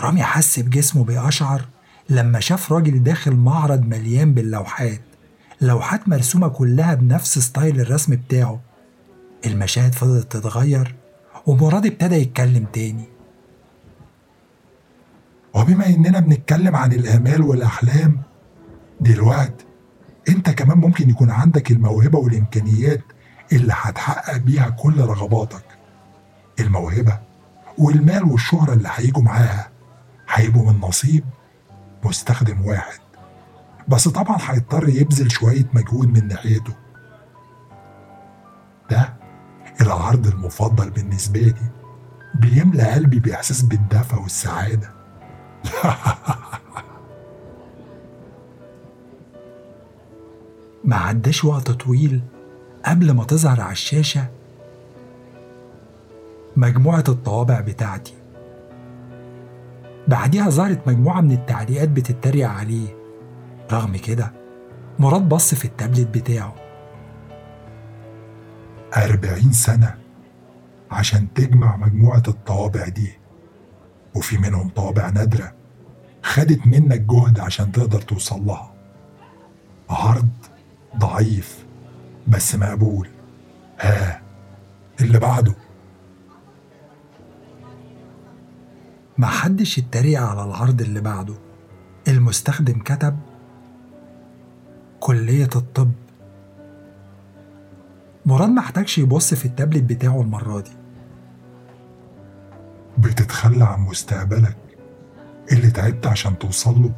[0.00, 1.64] رامي حس بجسمه بيقشعر
[2.08, 5.00] لما شاف راجل داخل معرض مليان باللوحات.
[5.60, 8.60] لوحات مرسومة كلها بنفس style الرسم بتاعه.
[9.46, 10.94] المشاهد فضلت تتغير
[11.46, 13.04] ومراد ابتدى يتكلم تاني.
[15.54, 18.18] وبما إننا بنتكلم عن الآمال والأحلام
[19.00, 19.64] دلوقتي
[20.28, 23.02] أنت كمان ممكن يكون عندك الموهبة والإمكانيات
[23.52, 25.64] اللي هتحقق بيها كل رغباتك.
[26.60, 27.18] الموهبة
[27.78, 29.68] والمال والشهرة اللي هيجوا معاها
[30.28, 31.24] هيبقوا من نصيب
[32.04, 32.98] مستخدم واحد.
[33.88, 36.72] بس طبعا هيضطر يبذل شوية مجهود من ناحيته.
[38.90, 39.14] ده
[39.80, 41.70] العرض المفضل بالنسبة لي.
[42.34, 44.90] بيملى قلبي بإحساس بالدفى والسعادة.
[50.84, 52.22] ما عداش وقت طويل.
[52.86, 54.26] قبل ما تظهر على الشاشة
[56.56, 58.14] مجموعة الطوابع بتاعتي.
[60.08, 62.96] بعديها ظهرت مجموعة من التعليقات بتتريق عليه.
[63.72, 64.32] رغم كده
[64.98, 66.54] مراد بص في التابلت بتاعه.
[68.96, 69.94] أربعين سنة
[70.90, 73.18] عشان تجمع مجموعة الطوابع دي
[74.14, 75.52] وفي منهم طوابع نادرة
[76.22, 78.72] خدت منك جهد عشان تقدر توصل لها.
[79.90, 80.28] عرض
[80.98, 81.65] ضعيف.
[82.26, 83.08] بس مقبول.
[83.80, 84.22] ها
[85.00, 85.54] اللي بعده.
[89.18, 91.34] محدش اتريق على العرض اللي بعده.
[92.08, 93.18] المستخدم كتب
[95.00, 95.92] كلية الطب
[98.26, 100.70] مراد محتاجش يبص في التابلت بتاعه المرة دي.
[102.98, 104.56] بتتخلى عن مستقبلك
[105.52, 106.92] اللي تعبت عشان توصل له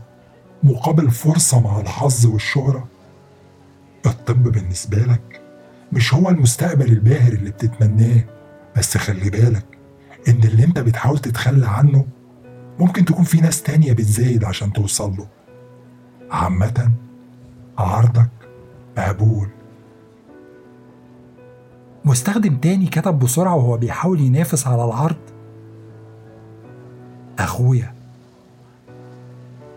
[0.62, 2.88] مقابل فرصة مع الحظ والشهرة.
[4.06, 5.40] الطب بالنسبة لك
[5.92, 8.24] مش هو المستقبل الباهر اللي بتتمناه
[8.76, 9.78] بس خلي بالك
[10.28, 12.06] إن اللي أنت بتحاول تتخلى عنه
[12.78, 15.26] ممكن تكون في ناس تانية بتزايد عشان توصل له.
[16.30, 16.90] عامة
[17.78, 18.28] عرضك
[18.98, 19.48] مقبول.
[22.04, 25.16] مستخدم تاني كتب بسرعة وهو بيحاول ينافس على العرض.
[27.38, 27.94] أخويا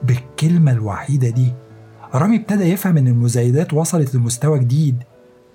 [0.03, 1.53] بالكلمة الوحيدة دي
[2.15, 5.03] رامي ابتدى يفهم إن المزايدات وصلت لمستوى جديد.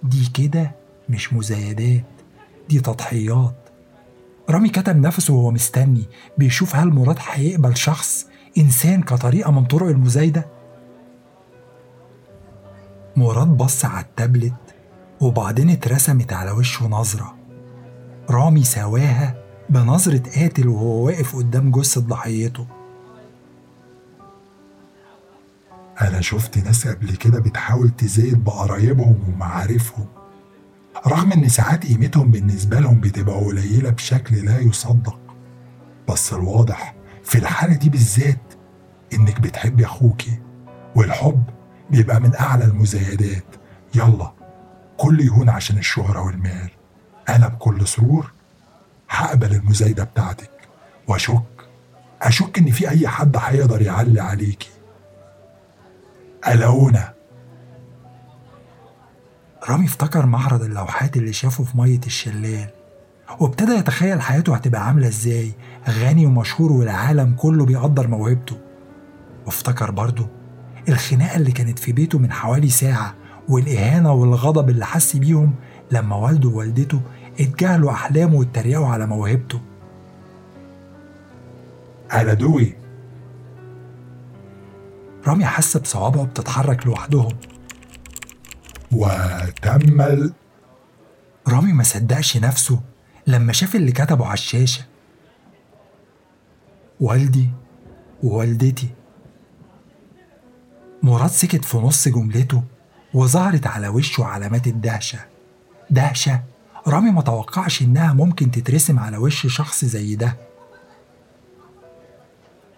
[0.03, 0.75] دي كده
[1.09, 2.05] مش مزايدات
[2.69, 3.55] دي تضحيات.
[4.51, 6.05] رامي كتب نفسه وهو مستني
[6.39, 8.27] بيشوف هل مراد هيقبل شخص
[8.59, 10.47] إنسان كطريقة من طرق المزايدة.
[13.17, 14.55] مراد بص على التابلت
[15.21, 17.35] وبعدين اترسمت على وشه نظرة.
[18.31, 22.67] رامي سواها بنظرة قاتل وهو واقف قدام جثة ضحيته.
[26.01, 30.07] أنا شفت ناس قبل كده بتحاول تزايد بقرايبهم ومعارفهم
[31.07, 35.19] رغم إن ساعات قيمتهم بالنسبة لهم بتبقى قليلة بشكل لا يصدق.
[36.09, 38.41] بس الواضح في الحالة دي بالذات
[39.13, 40.39] إنك بتحبي أخوكي
[40.97, 41.43] والحب
[41.91, 43.45] بيبقى من أعلى المزايدات.
[43.95, 44.33] يلا
[44.97, 46.71] كل يهون عشان الشهرة والمال.
[47.29, 48.33] أنا بكل سرور
[49.11, 50.51] هقبل المزايدة بتاعتك
[51.09, 51.43] وأشك
[52.23, 54.71] أشك إن في أي حد هيقدر يعلي عليكي.
[56.49, 57.13] ألونا
[59.69, 62.69] رامي افتكر معرض اللوحات اللي شافه في مية الشلال
[63.41, 65.53] وابتدى يتخيل حياته هتبقى عاملة إزاي
[65.89, 68.57] غني ومشهور والعالم كله بيقدر موهبته.
[69.47, 70.29] وافتكر برضه
[70.89, 73.15] الخناقة اللي كانت في بيته من حوالي ساعة
[73.49, 75.55] والإهانة والغضب اللي حس بيهم
[75.91, 77.01] لما والده ووالدته
[77.41, 79.61] اتجاهلوا أحلامه واتريقوا على موهبته.
[82.13, 82.75] أنا دوي
[85.27, 87.39] رامي حس بصوابعه بتتحرك لوحدهم.
[88.93, 90.33] وتم ال...
[91.49, 92.81] رامي ما صدقش نفسه
[93.27, 94.85] لما شاف اللي كتبه على الشاشة.
[97.01, 97.51] والدي
[98.23, 98.89] ووالدتي.
[101.03, 102.63] مراد سكت في نص جملته
[103.15, 105.19] وظهرت على وشه علامات الدهشة.
[105.91, 106.43] دهشة.
[106.87, 110.37] رامي ما توقعش إنها ممكن تترسم على وش شخص زي ده.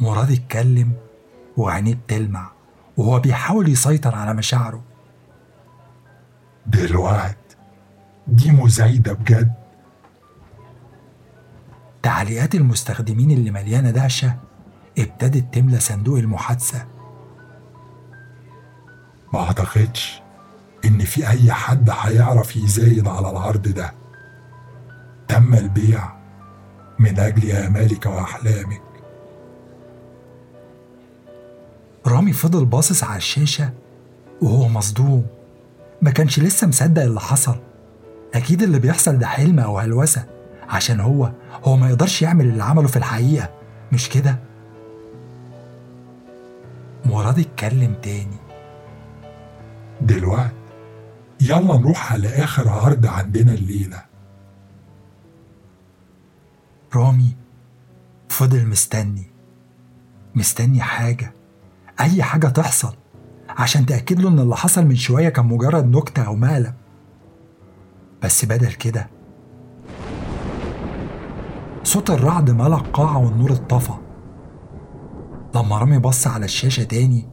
[0.00, 0.92] مراد اتكلم
[1.58, 2.50] وعينيه بتلمع
[2.96, 4.82] وهو بيحاول يسيطر على مشاعره.
[6.66, 7.56] دلوقت
[8.26, 9.52] دي مزايدة بجد؟
[12.02, 14.36] تعليقات المستخدمين اللي مليانة دهشة
[14.98, 16.86] ابتدت تملى صندوق المحادثة.
[19.32, 20.22] ما أعتقدش
[20.84, 23.94] إن في أي حد هيعرف يزايد على العرض ده.
[25.28, 26.12] تم البيع
[26.98, 28.87] من أجل آمالك وأحلامك.
[32.08, 33.70] رامي فضل باصص على الشاشة
[34.42, 35.26] وهو مصدوم.
[36.02, 37.56] ما كانش لسه مصدق اللي حصل.
[38.34, 40.24] أكيد اللي بيحصل ده حلم أو هلوسة
[40.68, 41.32] عشان هو
[41.64, 43.50] هو ما يقدرش يعمل اللي عمله في الحقيقة.
[43.92, 44.38] مش كده؟
[47.06, 48.36] مراد اتكلم تاني.
[50.00, 50.52] دلوقت
[51.40, 54.02] يلا نروح على آخر عرض عندنا الليلة.
[56.94, 57.36] رامي
[58.28, 59.26] فضل مستني.
[60.34, 61.32] مستني حاجة.
[62.00, 62.94] أي حاجة تحصل
[63.48, 66.74] عشان تأكد له إن اللي حصل من شوية كان مجرد نكتة أو مقلب
[68.22, 69.08] بس بدل كده
[71.82, 73.92] صوت الرعد ملى القاعة والنور اتطفى
[75.54, 77.28] لما رامي بص على الشاشة تاني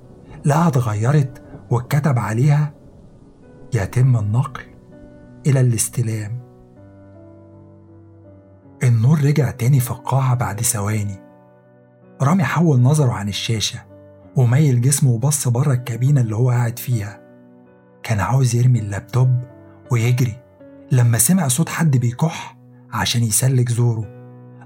[0.45, 2.73] لقاها اتغيرت واتكتب عليها
[3.73, 4.61] يتم النقل
[5.47, 6.39] إلى الاستلام.
[8.83, 11.19] النور رجع تاني في القاعة بعد ثواني.
[12.21, 13.79] رامي حول نظره عن الشاشة.
[14.35, 17.21] وميل جسمه وبص بره الكابينة اللي هو قاعد فيها.
[18.03, 19.29] كان عاوز يرمي اللابتوب
[19.91, 20.35] ويجري.
[20.91, 22.57] لما سمع صوت حد بيكح
[22.91, 24.15] عشان يسلك زوره.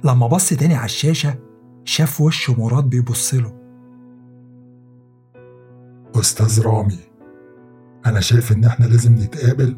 [0.04, 1.36] لما بص تاني على الشاشة
[1.86, 3.54] شاف وش مراد بيبصله
[6.16, 7.00] أستاذ رامي
[8.06, 9.78] أنا شايف إن إحنا لازم نتقابل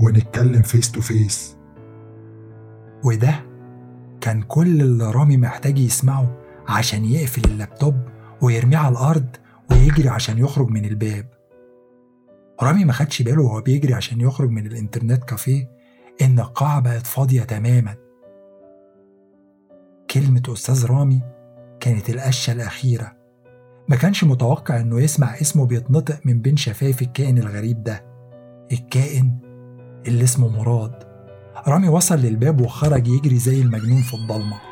[0.00, 1.56] ونتكلم face to face
[3.04, 3.34] وده
[4.20, 6.36] كان كل اللي رامي محتاج يسمعه
[6.68, 7.94] عشان يقفل اللابتوب
[8.42, 9.26] ويرميه على الأرض
[9.70, 11.26] ويجري عشان يخرج من الباب.
[12.62, 15.70] رامي ما خدش باله وهو بيجري عشان يخرج من ال internet cafe
[16.22, 17.94] إن القاعة بقت فاضية تماما.
[20.10, 21.22] كلمة أستاذ رامي
[21.80, 23.16] كانت القشة الأخيرة.
[23.88, 28.04] ما كانش متوقع إنه يسمع اسمه بيتنطق من بين شفايف الكائن الغريب ده.
[28.72, 29.38] الكائن
[30.06, 31.04] اللي اسمه مراد.
[31.66, 34.67] رامي وصل للباب وخرج يجري زي المجنون في الضلمة.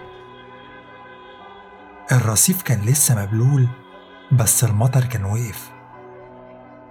[2.13, 3.69] الرصيف كان لسه مبلول
[4.33, 5.71] بس المطر كان وقف.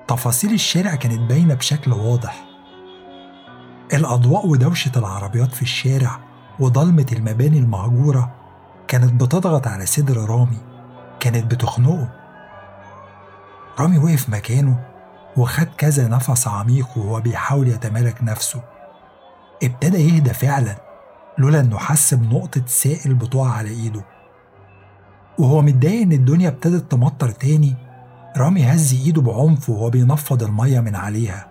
[0.08, 2.46] تفاصيل الشارع كانت باينة بشكل واضح.
[3.94, 6.20] الأضواء ودوشة العربيات في الشارع
[6.60, 8.32] وضلمة المباني المهجورة
[8.88, 10.58] كانت بتضغط على صدر رامي
[11.20, 12.10] كانت بتخنقه.
[13.80, 14.86] رامي وقف مكانه
[15.38, 18.62] وخد كذا نفس عميق وهو بيحاول يتمالك نفسه.
[19.64, 20.76] ابتدى يهدى فعلا
[21.38, 24.15] لولا إنه حس بنقطة سائل بتقع على إيده.
[25.40, 27.74] وهو متضايق إن الدنيا ابتدت تمطر تاني
[28.38, 31.48] رامي هز إيده بعنف وهو بينفض المية من عليها.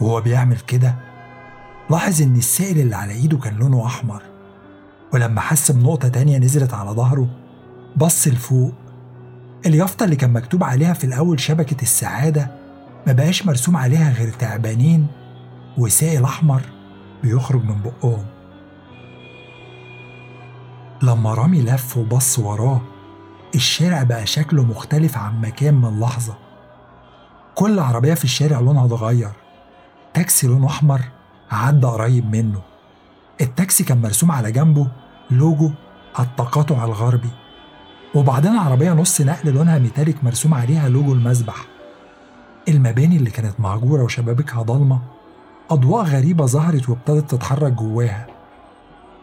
[0.00, 0.94] وهو بيعمل كده
[1.90, 4.22] لاحظ إن السائل اللي على إيده كان لونه أحمر.
[5.12, 7.28] ولما حس بنقطة تانية نزلت على ظهره
[7.96, 8.72] بص لفوق.
[9.66, 12.50] اليافطة اللي كان مكتوب عليها في الأول شبكة السعادة
[13.06, 15.06] ما بقاش مرسوم عليها غير تعبانين
[15.78, 16.62] وسائل أحمر
[17.22, 18.24] بيخرج من بقهم.
[21.02, 22.80] لما رامي لف وبص وراه
[23.54, 26.34] الشارع بقى شكله مختلف عن ما كان من لحظة.
[27.54, 29.30] كل عربية في الشارع لونها اتغير.
[30.14, 31.00] تاكسي لونه أحمر
[31.50, 32.60] عدى قريب منه.
[33.40, 34.88] التاكسي كان مرسوم على جنبه
[35.30, 35.70] لوجو
[36.18, 37.30] التقاطع الغربي.
[38.14, 41.56] وبعدين عربية نص نقل لونها metallic مرسوم عليها لوجو المسبح.
[42.68, 45.00] المباني اللي كانت مهجورة وشبابيكها ضلمة
[45.70, 48.26] أضواء غريبة ظهرت وابتدت تتحرك جواها.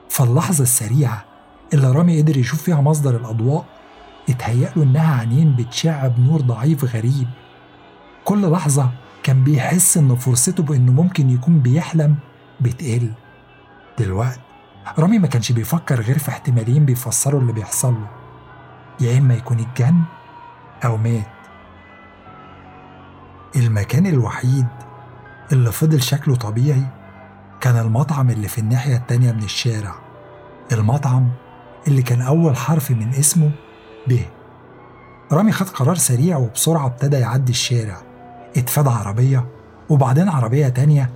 [0.09, 1.28] فاللحظة السريعة
[1.73, 3.65] اللي رامي قدر يشوف فيها مصدر الأضواء
[4.29, 7.27] اتهيأ له إنها عينين بتشع بنور ضعيف غريب.
[8.25, 8.89] كل لحظة
[9.23, 12.15] كان بيحس إن فرصته بإنه ممكن يكون بيحلم
[12.61, 13.11] بتقل.
[13.99, 14.39] دلوقتي
[14.99, 18.07] رامي ما كانش بيفكر غير في احتمالين بيفسروا اللي بيحصل له.
[19.01, 20.01] يا إما يكون اتجن
[20.85, 21.27] أو مات.
[23.55, 24.67] المكان الوحيد
[25.51, 26.87] اللي فضل شكله طبيعي
[27.61, 29.95] كان المطعم اللي في الناحية التانية من الشارع.
[30.71, 31.29] المطعم
[31.87, 33.51] اللي كان أول حرف من اسمه
[34.07, 34.17] ب.
[35.31, 38.01] رامي خد قرار سريع وبسرعة ابتدى يعدي الشارع.
[38.57, 39.45] اتفادى عربية
[39.89, 41.09] وبعدين عربية تانية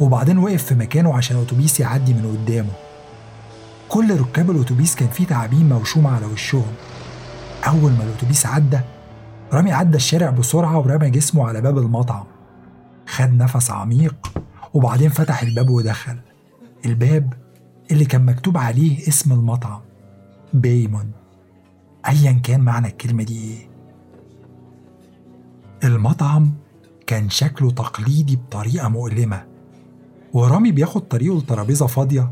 [0.00, 2.72] وبعدين وقف في مكانه عشان أتوبيس يعدي من قدامه.
[3.88, 6.72] كل ركاب الأتوبيس كان فيه تعابين موشومة على وشهم.
[7.66, 8.80] أول ما الأتوبيس عدى
[9.52, 12.24] رامي عدى الشارع بسرعة ورمى جسمه على باب المطعم.
[13.06, 14.32] خد نفس عميق
[14.74, 16.18] وبعدين فتح الباب ودخل.
[16.84, 17.32] الباب
[17.90, 19.80] اللي كان مكتوب عليه اسم المطعم.
[20.52, 21.10] بيمون
[22.08, 23.68] أيا كان معنى الكلمة دي إيه؟
[25.84, 26.52] المطعم
[27.06, 29.44] كان شكله تقليدي بطريقة مؤلمة
[30.32, 32.30] ورامي بياخد طريقه لترابيزة فاضية.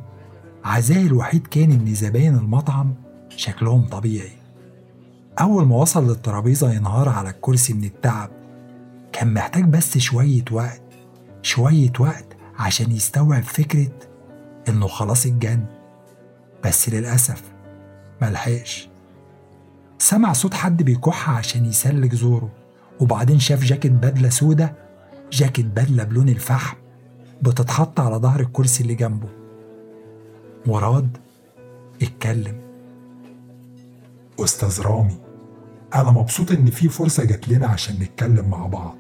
[0.64, 2.94] عزاه الوحيد كان إن زباين المطعم
[3.28, 4.32] شكلهم طبيعي.
[5.40, 8.30] أول ما وصل للترابيزة ينهار على الكرسي من التعب.
[9.12, 10.82] كان محتاج بس شوية وقت
[11.42, 13.92] شوية وقت عشان يستوعب فكرة
[14.68, 15.64] إنه خلاص اتجن.
[16.64, 17.42] بس للأسف
[18.22, 18.88] ملحقش
[19.98, 22.50] سمع صوت حد بيكح عشان يسلك زوره
[23.00, 24.74] وبعدين شاف جاكيت بدلة سودة
[25.32, 26.76] جاكيت بدلة بلون الفحم
[27.42, 29.28] بتتحط على ظهر الكرسي اللي جنبه.
[30.66, 31.16] مراد
[32.02, 32.60] اتكلم.
[34.40, 35.18] أستاذ رامي
[35.94, 38.96] أنا مبسوط إن في فرصة جات لنا عشان نتكلم مع بعض.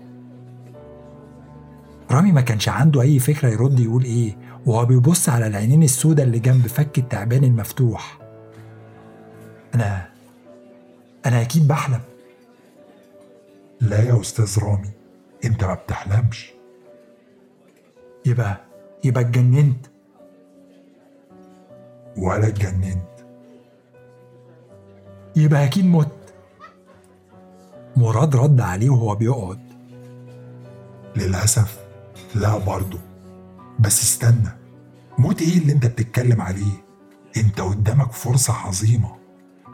[2.10, 6.38] رامي ما كانش عنده أي فكرة يرد يقول إيه وهو بيبص على العينين السودة اللي
[6.38, 8.25] جنب فك التعبان المفتوح.
[9.76, 10.08] أنا
[11.26, 12.00] أنا أكيد بحلم.
[13.80, 14.90] لا يا أستاذ رامي
[15.44, 16.52] أنت ما بتحلمش.
[18.26, 18.60] يبقى
[19.04, 19.86] يبقى اتجننت.
[22.16, 23.08] ولا اتجننت.
[25.36, 26.34] يبقى أكيد مت.
[27.96, 29.60] مراد رد عليه وهو بيقعد.
[31.16, 31.78] للأسف
[32.34, 32.98] لا برضه.
[33.78, 34.50] بس استنى
[35.18, 36.84] موت إيه اللي أنت بتتكلم عليه؟
[37.36, 39.15] أنت قدامك فرصة عظيمة.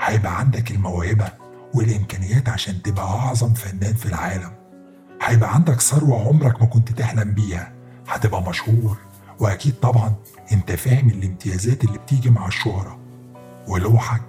[0.02, 1.28] هيبقى عندك الموهبة
[1.74, 4.52] والإمكانيات عشان تبقى أعظم فنان في العالم.
[5.22, 7.72] هيبقى عندك ثروة عمرك ما كنت تحلم بيها.
[8.08, 8.96] هتبقى مشهور
[9.40, 10.14] وأكيد طبعا
[10.52, 12.98] أنت فاهم الامتيازات اللي بتيجي مع الشهرة.
[13.68, 14.22] ولوحك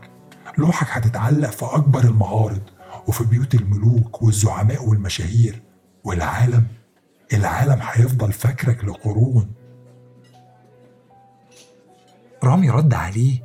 [0.57, 2.61] لوحك هتتعلق في أكبر المعارض
[3.07, 5.61] وفي بيوت الملوك والزعماء والمشاهير.
[6.03, 6.67] والعالم
[7.33, 9.51] العالم هيفضل فاكرك لقرون.
[12.43, 13.39] رامي رد عليه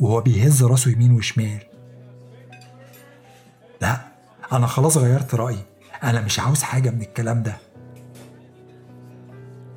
[0.00, 1.69] وهو بيهز راسه يمين وشمال.
[4.50, 5.64] لا أنا خلاص غيرت رأيي.
[6.02, 7.56] أنا مش عاوز حاجة من الكلام ده.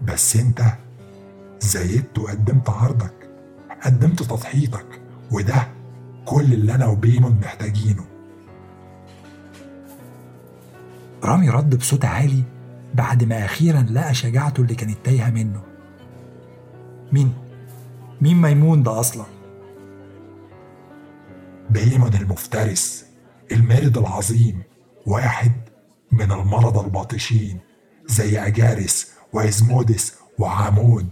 [0.03, 0.61] بس أنت
[1.59, 3.29] زيدت وقدمت عرضك
[3.85, 5.01] قدمت تضحيتك
[5.31, 5.67] وده
[6.25, 8.05] كل اللي أنا وبيمون محتاجينه.
[11.23, 12.43] رامي رد بصوت عالي
[12.93, 15.61] بعد ما أخيرا لقى شجاعته اللي كانت تايهة منه.
[17.11, 17.33] مين؟
[18.21, 19.25] مين ميمون ده أصلا؟
[21.69, 23.05] بيمون المفترس.
[23.51, 24.63] المارد العظيم
[25.05, 25.51] واحد
[26.11, 27.59] من المرضى الباطشين
[28.05, 31.09] زي أجارس وإزمودس وعامون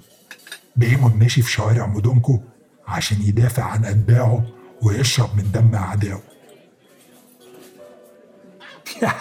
[0.75, 2.39] بيمون ماشي في شوارع مدنكو
[2.87, 4.45] عشان يدافع عن أتباعه
[4.81, 6.21] ويشرب من دم أعدائه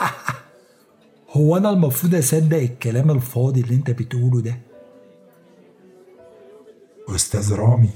[1.37, 4.59] هو أنا المفروض أصدق الكلام الفاضي اللي أنت بتقوله ده؟
[7.09, 7.91] أستاذ رامي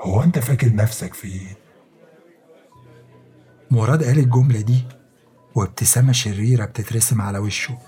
[0.00, 1.54] هو أنت فاكر نفسك فين؟
[3.74, 4.84] مراد قال الجملة دي
[5.54, 7.78] وابتسامة شريرة بتترسم على وشه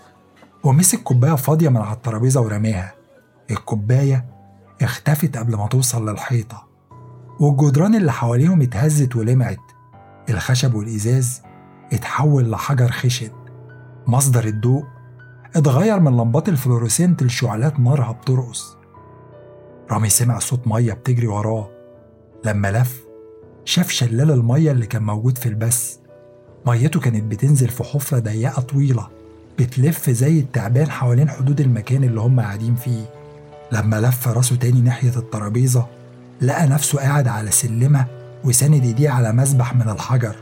[0.65, 2.95] ومسك كوباية فاضية من على الترابيزة ورماها.
[3.51, 4.25] الكوباية
[4.83, 6.67] اختفت قبل ما توصل للحيطة
[7.41, 9.59] والجدران اللي حواليهم اتهزت ولمعت.
[10.31, 11.43] الخشب والإزاز
[11.93, 13.31] اتحول لحجر خشن
[14.07, 14.85] مصدر الضوء
[15.57, 18.77] اتغير من لمبات الفلوريسنت لشعلات نارها بترقص.
[19.91, 21.71] رامي سمع صوت مية بتجري وراه.
[22.45, 23.06] لما لف
[23.67, 25.97] شاف شلال المية اللي كان موجود في البث
[26.67, 29.09] ميته كانت بتنزل في حفرة ضيقة طويلة
[29.59, 33.11] بتلف زي التعبان حوالين حدود المكان اللي هم قاعدين فيه.
[33.73, 35.87] لما لف راسه تاني ناحية الترابيزة
[36.41, 38.07] لقى نفسه قاعد على سلمة
[38.45, 40.37] وساند ايديه على مسبح من الحجر.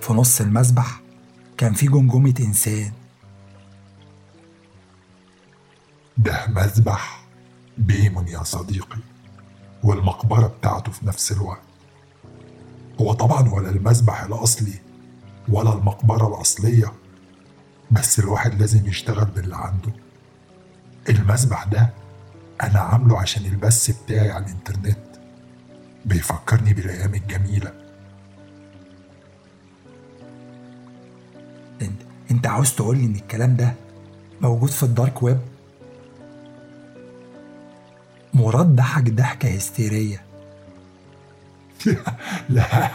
[0.00, 1.00] في نص المسبح
[1.58, 2.92] كان في جمجمة إنسان.
[6.18, 7.24] ده مذبح
[7.78, 8.98] بيمون يا صديقي
[9.84, 11.65] والمقبرة بتاعته في نفس الوقت.
[13.00, 14.74] هو طبعا ولا المذبح الأصلي
[15.48, 16.92] ولا المقبرة الأصلية
[17.90, 19.92] بس الواحد لازم يشتغل باللي عنده.
[21.08, 21.90] المذبح ده
[22.62, 24.98] أنا عامله عشان البث بتاعي على الإنترنت
[26.04, 27.72] بيفكرني بالأيام الجميلة.
[31.82, 33.74] انت إنت عاوز تقول لي إن الكلام ده
[34.40, 35.38] موجود في ال dark web؟
[38.34, 40.25] مراد ضحك ضحكة هستيرية.
[42.48, 42.90] لا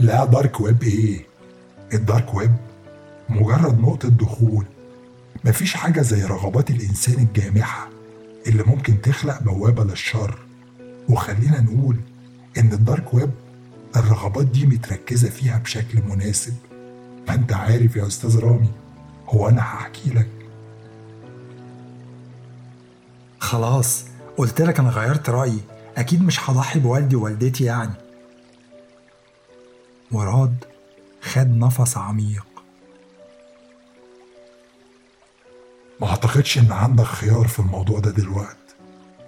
[0.00, 1.26] لا dark web إيه؟
[1.94, 2.52] ال dark web
[3.28, 4.64] مجرد نقطة دخول.
[5.44, 7.88] مفيش حاجة زي رغبات الإنسان الجامحة
[8.46, 10.38] اللي ممكن تخلق بوابة للشر.
[11.08, 11.96] وخلينا نقول
[12.58, 13.30] إن الدارك ويب
[13.96, 16.54] الرغبات دي متركزة فيها بشكل مناسب.
[17.28, 18.70] ما أنت عارف يا أستاذ رامي
[19.28, 20.28] هو أنا هحكي لك.
[23.38, 24.04] خلاص
[24.36, 25.60] قلت لك أنا غيرت رأيي.
[25.96, 28.03] أكيد مش هضحي بوالدي ووالدتي يعني.
[30.14, 30.64] مراد
[31.22, 32.46] خد نفس عميق.
[36.00, 38.74] ما أعتقدش إن عندك خيار في الموضوع ده دلوقتي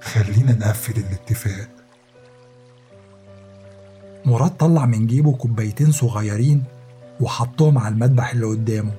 [0.01, 1.68] خلينا نقفل الاتفاق.
[4.24, 6.64] مراد طلع من جيبه كوبايتين صغيرين
[7.20, 8.93] وحطهم على المذبح اللي قدامه.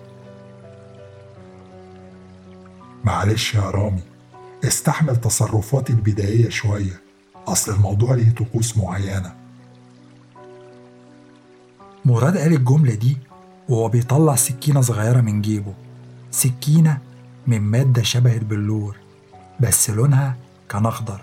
[3.04, 4.04] معلش يا رامي
[4.64, 7.02] استحمل تصرفاتي البدائية شوية.
[7.48, 9.37] أصل الموضوع ليه طقوس معينة.
[12.08, 13.18] مراد قال الجملة دي
[13.70, 15.74] وهو بيطلع سكينة صغيرة من جيبه
[16.32, 16.98] سكينة
[17.48, 18.96] من مادة شبه البلور
[19.60, 20.36] بس لونها
[20.70, 21.22] كان أخضر.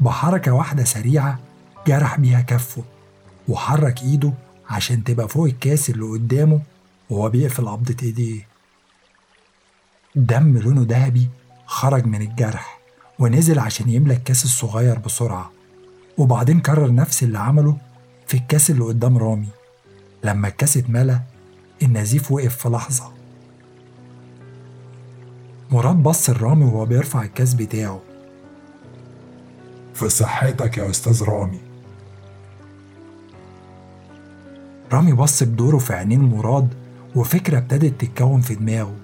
[0.00, 1.38] بحركة واحدة سريعة
[1.86, 2.82] جرح بيها كفه
[3.48, 4.32] وحرك إيده
[4.70, 6.60] عشان تبقى فوق الكاس اللي قدامه
[7.10, 8.46] وهو بيقفل قبضة إيديه.
[10.14, 11.28] دم لونه ذهبي
[11.66, 12.78] خرج من الجرح
[13.18, 15.50] ونزل عشان يملى الكاس الصغير بسرعة
[16.18, 17.76] وبعدين كرر نفس اللي عمله
[18.26, 19.48] في الكاس اللي قدام رامي.
[20.24, 21.20] لما الكاس اتملى
[21.82, 23.12] النزيف وقف في لحظة.
[25.70, 28.00] مراد بص لرامي وهو بيرفع الكاس بتاعه.
[29.94, 31.60] في صحتك يا أستاذ رامي.
[34.92, 36.68] رامي بص بدوره في عينين مراد
[37.16, 38.96] وفكرة ابتدت تتكون في دماغه.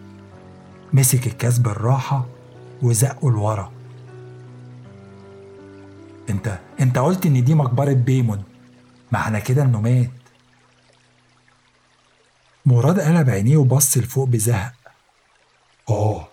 [0.92, 2.26] مسك الكاس بالراحة
[2.82, 3.70] وزقه لورا.
[6.30, 8.42] انت انت قلت إن دي مقبرة بيمون
[9.12, 10.10] معنى كده إنه مات.
[12.66, 14.72] مراد قلب عينيه وبص لفوق بزهق.
[15.90, 16.28] آه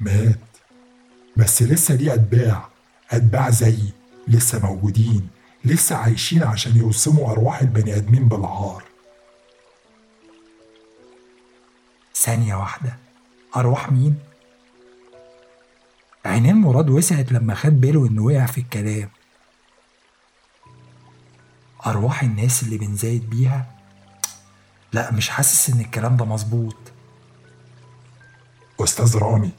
[0.00, 0.38] مات.
[1.36, 2.68] بس لسه ليه أتباع؟
[3.10, 3.92] أتباع زيي
[4.28, 5.28] لسه موجودين
[5.64, 8.84] لسه عايشين عشان يوسموا أرواح البني آدمين بالعار.
[12.16, 12.96] ثانية واحدة.
[13.56, 14.18] أرواح مين؟
[16.24, 19.10] عينين مراد وسعت لما خد باله إنه وقع في الكلام.
[21.86, 23.73] أرواح الناس اللي بنزايد بيها؟
[24.94, 26.76] لا مش حاسس إن الكلام ده مظبوط.
[28.80, 29.50] أستاذ رامي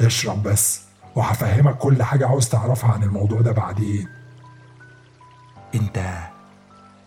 [0.00, 0.80] اشرب بس
[1.16, 4.08] وهفهمك كل حاجة عاوز تعرفها عن الموضوع ده بعدين.
[5.74, 6.18] أنت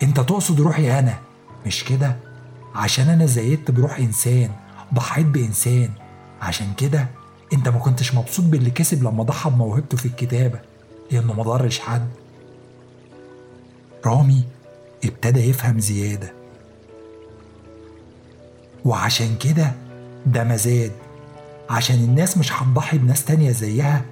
[0.04, 1.20] أنت تقصد روحي أنا
[1.66, 2.16] مش كده؟
[2.76, 4.52] عشان أنا زيدت بروح إنسان
[4.94, 5.90] ضحيت بإنسان.
[6.42, 7.08] عشان كده
[7.54, 10.60] أنت ما كنتش مبسوط باللي كسب لما ضحى بموهبته في الكتابة
[11.12, 12.08] لأنه ما ضرش حد.
[14.06, 14.44] رامي
[15.06, 16.41] ابتدى يفهم زيادة.
[18.86, 19.72] وعشان كده
[20.26, 20.92] ده مزاد
[21.70, 24.06] عشان الناس مش هتضحي بناس تانية زيها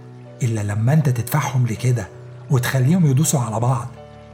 [0.44, 2.08] إلا لما أنت تدفعهم لكده
[2.52, 3.88] وتخليهم يدوسوا على بعض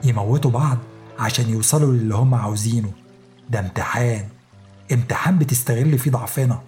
[0.03, 0.77] يموتوا بعض
[1.19, 2.91] عشان يوصلوا للي هم عاوزينه.
[3.49, 4.25] ده امتحان.
[4.91, 6.61] امتحان بتستغل فيه ضعفنا.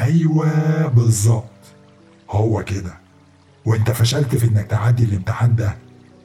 [0.00, 1.44] أيوه بالظبط.
[2.30, 2.94] هو كده.
[3.64, 5.76] وأنت فشلت في إنك تعدي الامتحان ده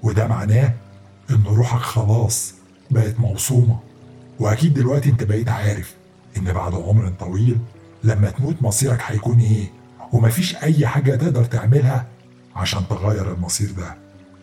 [0.03, 0.73] وده معناه
[1.29, 2.53] إن روحك خلاص
[2.91, 3.79] بقت موصومه
[4.39, 5.95] وأكيد دلوقتي أنت بقيت عارف
[6.37, 7.57] إن بعد عمر طويل
[8.03, 9.67] لما تموت مصيرك هيكون إيه
[10.11, 12.07] ومفيش أي حاجة تقدر تعملها
[12.55, 13.95] عشان تغير المصير ده.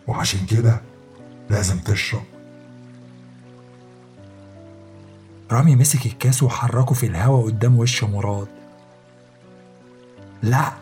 [0.07, 0.81] وعشان كده
[1.49, 2.23] لازم تشرب.
[5.51, 8.47] رامي مسك الكاس وحركه في الهوا قدام وش مراد.
[10.43, 10.73] لا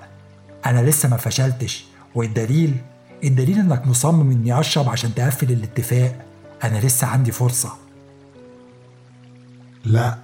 [0.65, 1.85] أنا لسه ما فشلتش.
[2.15, 2.77] والدليل؟
[3.23, 6.25] الدليل إنك مصمم إني أشرب عشان تقفل الاتفاق.
[6.63, 7.80] أنا لسه عندي فرصة.
[9.85, 10.17] لا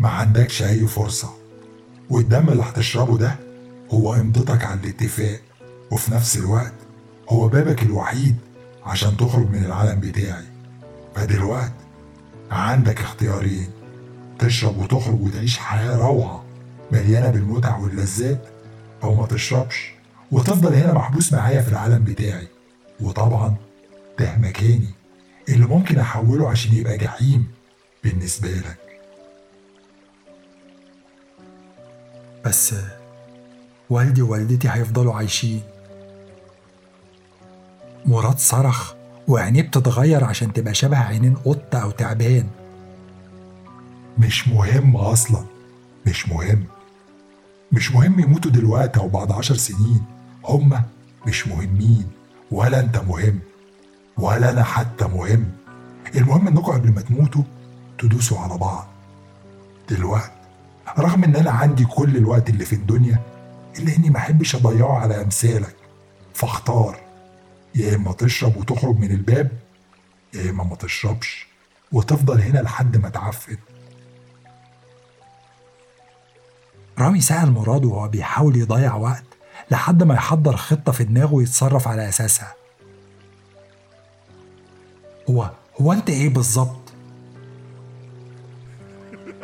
[0.00, 1.30] ما عندكش أي فرصة.
[2.10, 3.36] والدم اللي هتشربه ده
[3.90, 5.40] هو امضتك على الاتفاق.
[5.90, 6.72] وفي نفس الوقت
[7.28, 8.36] هو بابك الوحيد
[8.84, 10.44] عشان تخرج من العالم بتاعي.
[11.14, 11.72] فدلوقتي
[12.50, 13.68] عندك اختيارين
[14.38, 16.44] تشرب وتخرج وتعيش حياة روعة
[16.92, 18.44] مليانة بالمتع واللذات
[19.02, 19.92] أو ما تشربش
[20.32, 22.48] وتفضل هنا محبوس معايا في العالم بتاعي.
[23.00, 23.54] وطبعا
[24.18, 24.88] ده مكاني
[25.48, 27.46] اللي ممكن أحوله عشان يبقى جحيم.
[28.04, 28.78] بالنسبة لك.
[32.44, 32.74] بس
[33.90, 35.62] والدي ووالدتي هيفضلوا عايشين.
[38.06, 38.94] مراد صرخ
[39.28, 42.48] وعينيه بتتغير عشان تبقى شبه عينين قط أو تعبان.
[44.18, 45.44] مش مهم أصلا.
[46.06, 46.64] مش مهم.
[47.72, 50.04] مش مهم يموتوا دلوقتي أو بعد عشر سنين.
[50.44, 50.82] هما
[51.26, 52.10] مش مهمين.
[52.50, 53.40] ولا أنت مهم.
[54.16, 55.44] ولا أنا حتى مهم.
[56.14, 57.42] المهم إنكم قبل ما تموتوا
[58.02, 58.86] تدوسوا على بعض.
[59.88, 60.30] دلوقتي
[60.98, 63.20] رغم إن أنا عندي كل الوقت اللي في الدنيا
[63.78, 65.76] إلا إني ما أحبش أضيعه على أمثالك.
[66.34, 67.00] فاختار
[67.74, 69.52] يا إما تشرب وتخرج من الباب
[70.34, 71.46] يا إما ما تشربش
[71.92, 73.56] وتفضل هنا لحد ما تعفن.
[76.98, 79.24] رامي سأل مراد وهو بيحاول يضيع وقت
[79.70, 82.54] لحد ما يحضر خطة في دماغه ويتصرف على أساسها.
[85.30, 85.50] هو
[85.80, 86.81] هو أنت إيه بالظبط؟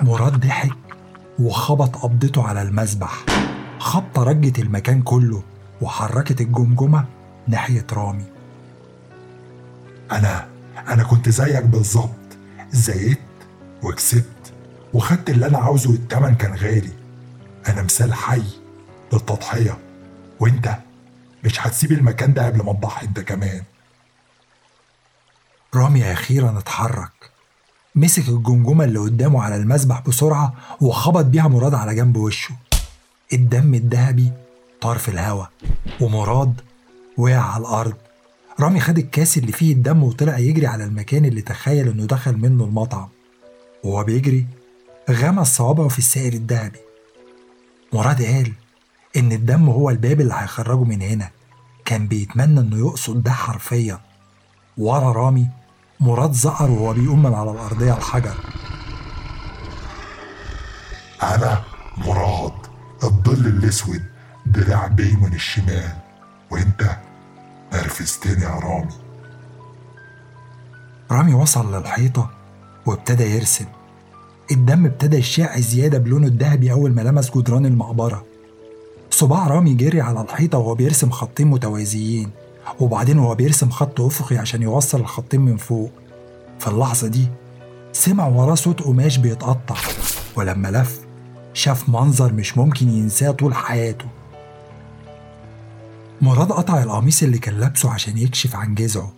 [0.02, 0.76] مراد ضحك
[1.38, 3.24] وخبط قبضته على المسبح
[3.78, 5.42] خبطة رجت المكان كله
[5.80, 7.04] وحركت الجمجمة
[7.48, 8.24] ناحية رامي.
[10.12, 10.48] أنا
[10.88, 12.10] أنا كنت زيك بالظبط.
[12.72, 13.18] زيت
[13.82, 14.52] وكسبت
[14.94, 16.92] وخدت اللي أنا عاوزه والتمن كان غالي.
[17.68, 18.42] أنا مثال حي
[19.12, 19.78] للتضحية.
[20.40, 20.76] وأنت
[21.44, 23.62] مش هتسيب المكان ده قبل ما تضحي أنت كمان.
[25.74, 27.17] رامي أخيرا اتحرك.
[27.94, 32.54] مسك الجمجمة اللي قدامه على المسبح بسرعة وخبط بيها مراد على جنب وشه.
[33.32, 34.32] الدم الذهبي
[34.80, 35.44] طار في الهوا
[36.00, 36.60] ومراد
[37.16, 37.94] وقع على الأرض.
[38.60, 42.64] رامي خد الكاس اللي فيه الدم وطلع يجري على المكان اللي تخيل إنه دخل منه
[42.64, 43.08] المطعم.
[43.84, 44.46] وهو بيجري
[45.10, 46.78] غمس صوابعه في السائل الذهبي.
[47.92, 48.52] مراد قال
[49.16, 51.30] إن الدم هو الباب اللي هيخرجه من هنا.
[51.84, 54.00] كان بيتمنى إنه يقصد ده حرفيا.
[54.78, 55.48] ورا رامي
[56.00, 58.34] مراد زقر وهو بيقوم من على الأرضية الحجر.
[61.22, 61.62] أنا
[61.96, 62.52] مراد
[63.04, 64.02] الظل الأسود
[64.46, 65.92] دراع بيمن الشمال.
[66.50, 66.96] وأنت
[67.72, 68.92] نرفزتني يا رامي.
[71.10, 72.30] رامي وصل للحيطة
[72.86, 73.66] وابتدى يرسم.
[74.50, 78.24] الدم ابتدى يشع زيادة بلونه الذهبي أول ما لمس جدران المقبرة.
[79.10, 82.30] صباع رامي جري على الحيطة وهو بيرسم خطين متوازيين.
[82.80, 85.90] وبعدين وهو بيرسم خط أفقي عشان يوصل الخطين من فوق.
[86.58, 87.28] في اللحظة دي
[87.92, 89.76] سمع وراه صوت قماش بيتقطع
[90.36, 91.00] ولما لف
[91.54, 94.04] شاف منظر مش ممكن ينساه طول حياته.
[96.20, 99.12] مراد قطع القميص اللي كان لابسه عشان يكشف عن جذعه.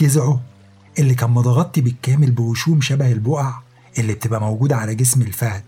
[0.00, 0.40] جذعه
[0.98, 3.52] اللي كان متغطي بالكامل بوشوم شبه البقع
[3.98, 5.62] اللي بتبقى موجودة على جسم الفهد.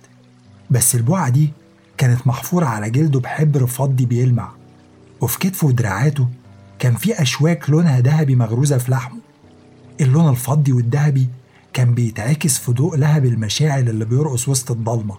[0.71, 1.53] بس البقعة دي
[1.99, 4.49] كانت محفورة على جلده بحبر فضي بيلمع
[5.21, 6.27] وفي كتفه ودراعاته
[6.79, 9.19] كان في أشواك لونها ذهبي مغروزة في لحمه.
[10.01, 11.29] اللون الفضي والذهبي
[11.73, 15.17] كان بيتعكس في ضوء لهب المشاعل اللي بيرقص وسط الضلمة.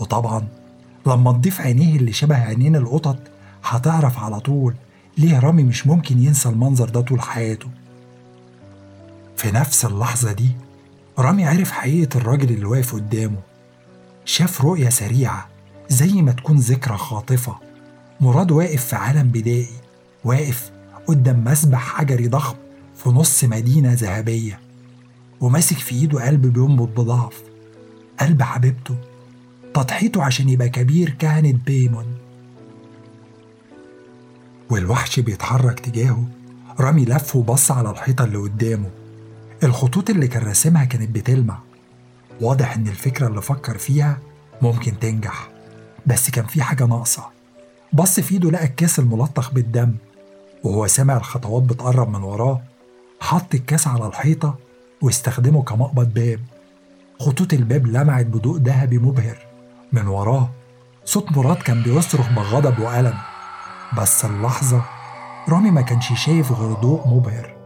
[0.00, 0.48] وطبعا
[1.06, 3.18] لما تضيف عينيه اللي شبه عينين القطط
[3.64, 4.74] هتعرف على طول
[5.18, 7.68] ليه رامي مش ممكن ينسى المنظر ده طول حياته.
[9.36, 10.50] في نفس اللحظة دي
[11.18, 13.38] رامي عرف حقيقة الراجل اللي واقف قدامه.
[14.24, 15.48] شاف رؤية سريعة
[15.88, 17.56] زي ما تكون ذكرى خاطفة.
[18.20, 19.68] مراد واقف في عالم بدائي
[20.24, 20.70] واقف
[21.06, 22.56] قدام مسبح حجري ضخم
[22.96, 24.60] في نص مدينة ذهبية
[25.40, 27.42] وماسك في إيده قلب بينبض بضعف
[28.20, 28.96] قلب حبيبته
[29.74, 32.06] تضحيته عشان يبقى كبير كهنة بيمون.
[34.70, 36.24] والوحش بيتحرك تجاهه
[36.80, 38.90] رامي لف وبص على الحيطة اللي قدامه.
[39.62, 41.58] الخطوط اللي كان راسمها كانت بتلمع.
[42.40, 44.18] واضح إن الفكرة اللي فكر فيها
[44.62, 45.48] ممكن تنجح
[46.06, 47.24] بس كان في حاجة ناقصة.
[47.92, 49.94] بص في إيده لقى الكاس الملطخ بالدم.
[50.64, 52.60] وهو سامع الخطوات بتقرب من وراه
[53.20, 54.54] حط الكاس على الحيطة
[55.02, 56.40] واستخدمه كمقبض باب.
[57.20, 59.38] خطوط الباب لمعت بضوء ذهبي مبهر.
[59.92, 60.50] من وراه
[61.04, 63.14] صوت مراد كان بيصرخ بغضب وألم.
[63.98, 64.82] بس اللحظة
[65.48, 67.56] رامي ما كانش شايف غير ضوء مبهر.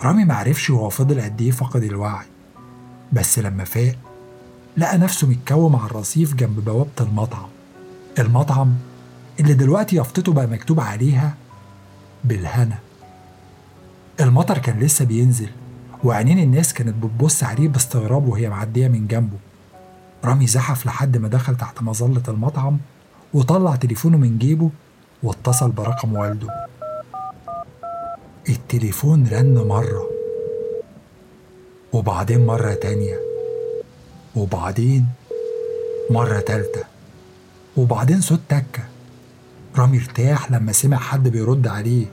[0.00, 2.26] رامي معرفش هو فضل قد إيه فقد الوعي.
[3.12, 3.94] بس لما فاق
[4.76, 7.48] لقى نفسه متكوم على الرصيف جنب بوابة المطعم.
[8.18, 8.74] المطعم
[9.40, 11.34] اللي دلوقتي يافطته بقى مكتوب عليها
[12.24, 12.78] بالهنا.
[14.20, 15.48] المطر كان لسه بينزل
[16.04, 19.36] وعينين الناس كانت بتبص عليه باستغراب وهي معدية من جنبه.
[20.24, 22.78] رامي زحف لحد ما دخل تحت مظلة المطعم
[23.34, 24.70] وطلع تليفونه من جيبه
[25.22, 26.48] واتصل برقم والده.
[28.48, 30.10] التليفون رن مرة
[31.92, 33.33] وبعدين مرة تانية.
[34.36, 35.06] وبعدين
[36.10, 36.84] مرة تالتة
[37.76, 38.82] وبعدين صوت تكة.
[39.76, 42.06] رامي ارتاح لما سمع حد بيرد عليه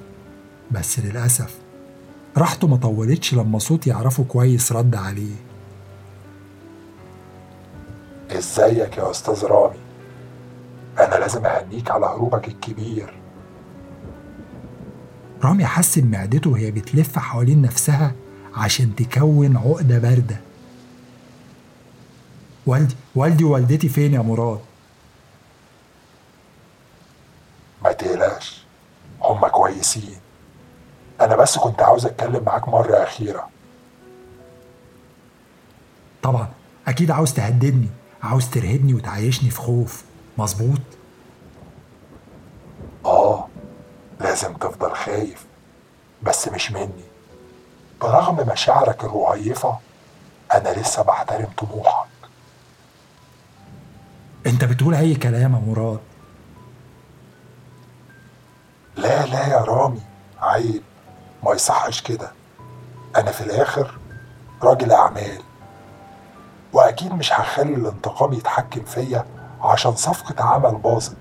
[0.72, 1.56] بس للأسف
[2.38, 5.36] راحته ما طولتش لما صوت يعرفه كويس رد عليه.
[8.32, 9.78] إزيك يا أستاذ رامي؟
[11.00, 13.14] أنا لازم أهنيك على هروبك الكبير.
[15.44, 18.16] رامي حس بمعدته وهي بتلف حوالين نفسها
[18.54, 20.40] عشان تكون عقدة باردة.
[22.66, 24.60] والدي والدي ووالدتي فين يا مراد؟
[27.84, 28.64] ما تقلقش
[29.22, 30.20] هما كويسين.
[31.22, 33.50] أنا بس كنت عاوز أتكلم معاك مرة أخيرة.
[36.24, 36.48] طبعا
[36.88, 37.90] أكيد عاوز تهددني
[38.24, 40.04] عاوز ترهبني وتعيشني في خوف.
[40.38, 40.82] مظبوط؟
[43.06, 43.48] آه
[44.20, 45.46] لازم تفضل خايف
[46.24, 47.04] بس مش مني.
[48.02, 49.78] برغم مشاعرك الرهيفة
[50.54, 52.11] أنا لسه بحترم طموحك.
[54.46, 56.00] أنت بتقول أي كلام يا مراد؟
[58.98, 60.02] لا لا يا رامي
[60.42, 60.82] عيب.
[61.44, 62.32] ما يصحش كده.
[63.16, 63.98] أنا في الآخر
[64.64, 65.42] راجل أعمال.
[66.74, 69.26] وأكيد مش هخلي الانتقام يتحكم فيا
[69.62, 71.18] عشان صفقة عمل باظت.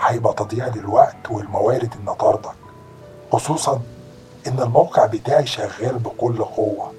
[0.00, 2.54] هيبقى تضييع للوقت والموارد إن طردك
[3.32, 3.82] خصوصا
[4.46, 6.92] إن الموقع بتاعي شغال بكل قوة.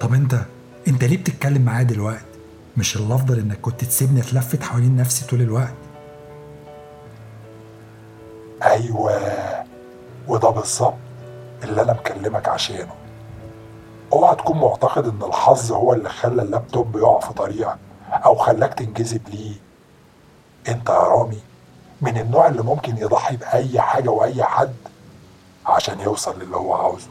[0.00, 0.34] طب أنت
[0.88, 2.24] أنت ليه بتتكلم معايا دلوقتي؟
[2.76, 5.74] مش الأفضل إنك كنت تسيبني أتلفت حوالين نفسي طول الوقت؟
[8.62, 9.20] أيوة.
[10.28, 10.94] وده بالظبط
[11.64, 12.92] اللي أنا مكلمك عشانه.
[14.12, 17.78] اوعى تكون معتقد إن الحظ هو اللي خلى اللابتوب يقع في طريقك
[18.10, 19.54] أو خلاك تنجذب ليه.
[20.68, 21.38] أنت يا رامي
[22.00, 24.74] من النوع اللي ممكن يضحي بأي حاجة وأي حد
[25.66, 27.10] عشان يوصل للي هو عاوزه.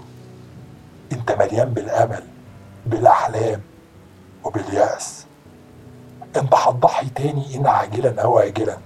[1.12, 2.24] أنت مليان بالأمل
[2.86, 3.62] بالأحلام
[4.48, 5.26] وباليأس.
[6.36, 8.78] أنت هتضحي تاني إن عاجلا أو آجلا.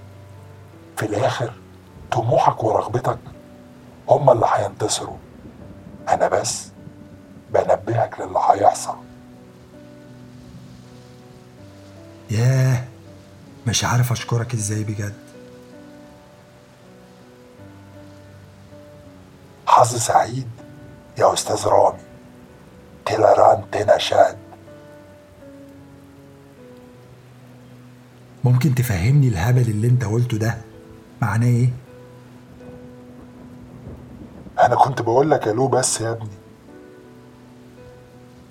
[0.96, 1.52] في الآخر
[2.12, 3.18] طموحك ورغبتك
[4.08, 5.16] هما اللي هينتصروا.
[6.08, 6.68] أنا بس
[7.50, 8.96] بنبهك للي هيحصل.
[12.30, 12.84] ياه
[13.66, 15.14] مش عارف أشكرك إزاي بجد.
[19.66, 20.50] حظ سعيد
[21.18, 21.98] يا أستاذ رامي.
[23.06, 23.98] تيلران تنا
[28.44, 30.58] ممكن تفهمني الهبل اللي أنت قلته ده؟
[31.22, 31.68] معناه إيه؟
[34.60, 36.28] أنا كنت بقول لك ألو بس يا ابني.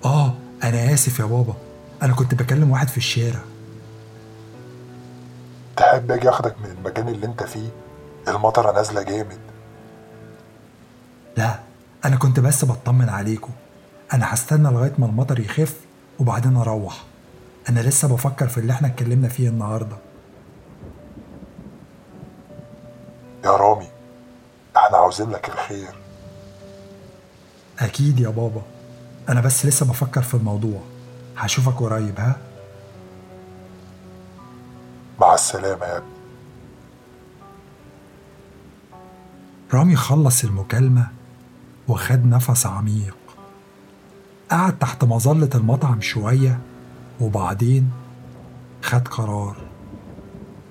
[0.04, 0.34] آه
[0.64, 1.54] أنا آسف يا بابا.
[2.02, 3.40] أنا كنت بكلم واحد في الشارع.
[5.76, 7.68] تحب أجي أخدك من المكان اللي أنت فيه؟
[8.28, 9.38] المطرة نازلة جامد.
[11.36, 11.58] لا
[12.04, 13.50] أنا كنت بس بطمن عليكم
[14.12, 15.76] أنا هستنى لغاية ما المطر يخف
[16.18, 17.02] وبعدين أروح.
[17.68, 19.96] أنا لسه بفكر في اللي إحنا اتكلمنا فيه النهاردة.
[23.44, 23.88] يا رامي
[24.76, 25.94] إحنا عاوزين لك الخير.
[27.78, 28.62] أكيد يا بابا.
[29.28, 30.80] أنا بس لسه بفكر في الموضوع.
[31.36, 32.36] هشوفك قريب ها؟
[35.20, 36.12] مع السلامة يا ابني.
[39.74, 41.06] رامي خلص المكالمة
[41.88, 43.16] وخد نفس عميق.
[44.50, 46.58] قعد تحت مظلة المطعم شوية
[47.22, 47.90] وبعدين
[48.82, 49.56] خد قرار.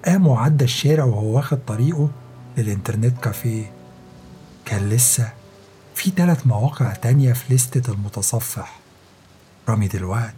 [0.06, 2.10] قام وعدى الشارع وهو واخد طريقه
[2.58, 3.72] للإنترنت كافيه.
[4.66, 5.34] كان لسه
[5.95, 8.80] في تلات مواقع تانية في لستة المتصفح.
[9.70, 10.36] رامي دلوقت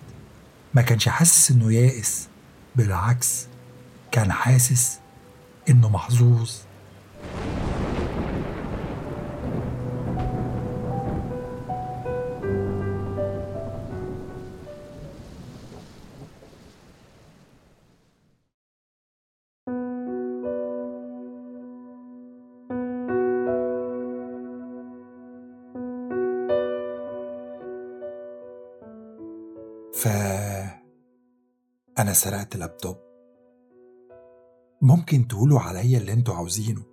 [0.74, 2.28] ما كانش حاسس إنه يائس
[2.76, 3.48] بالعكس
[4.12, 5.00] كان حاسس
[5.70, 6.52] إنه محظوظ.
[32.14, 32.98] أنا سرقت لابتوب
[34.82, 36.84] ممكن تقولوا عليا اللي أنتوا عاوزينه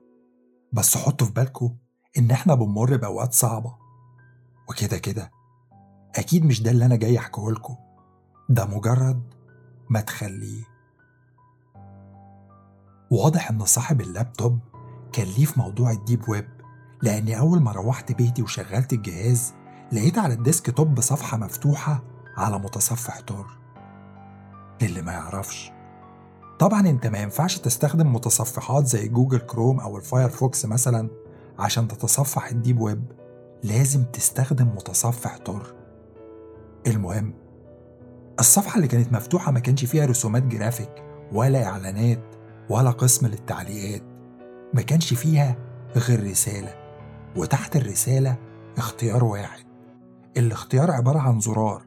[0.72, 1.76] بس حطوا في بالكم
[2.18, 3.76] إن إحنا بنمر بأوقات صعبة.
[4.70, 5.30] وكده كده
[6.16, 7.74] أكيد مش ده اللي أنا جاي أحكيهولكوا
[8.48, 9.34] ده مجرد
[9.90, 10.64] مدخل ليه.
[13.10, 14.58] واضح إن صاحب اللابتوب
[15.12, 16.48] كان ليه في موضوع ال deep web
[17.02, 19.54] لأني أول ما روحت بيتي وشغلت الجهاز
[19.92, 22.02] لقيت على ال desktop صفحة مفتوحة
[22.36, 23.59] على متصفح Tor
[24.82, 25.72] للي ما يعرفش.
[26.58, 31.08] طبعا أنت ما ينفعش تستخدم متصفحات زي Google Chrome أو ال Firefox مثلا
[31.58, 33.04] عشان تتصفح ال deep web.
[33.62, 35.74] لازم تستخدم متصفح Tor
[36.86, 37.34] المهم
[38.40, 42.22] الصفحة اللي كانت مفتوحة ما كانش فيها رسومات جرافيك ولا إعلانات
[42.70, 44.02] ولا قسم للتعليقات.
[44.74, 45.56] ما كانش فيها
[45.96, 46.74] غير رسالة
[47.36, 48.36] وتحت الرسالة
[48.78, 49.64] اختيار واحد.
[50.36, 51.82] الاختيار عبارة عن زرار.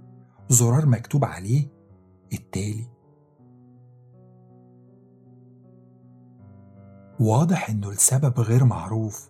[0.49, 1.67] زرار مكتوب عليه
[2.33, 2.87] التالي.
[7.19, 9.29] واضح إنه لسبب غير معروف.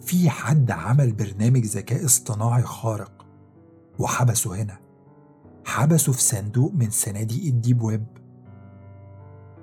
[0.00, 3.26] في حد عمل برنامج ذكاء اصطناعي خارق.
[3.98, 4.78] وحبسه هنا.
[5.64, 8.06] حبسه في صندوق من صناديق الديب ويب.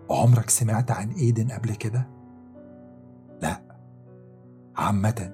[0.09, 2.07] عمرك سمعت عن إيدن قبل كده؟
[3.41, 3.61] لا.
[4.75, 5.33] عامة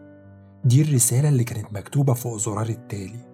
[0.66, 3.33] دي الرسالة اللي كانت مكتوبة فوق زرار التالي.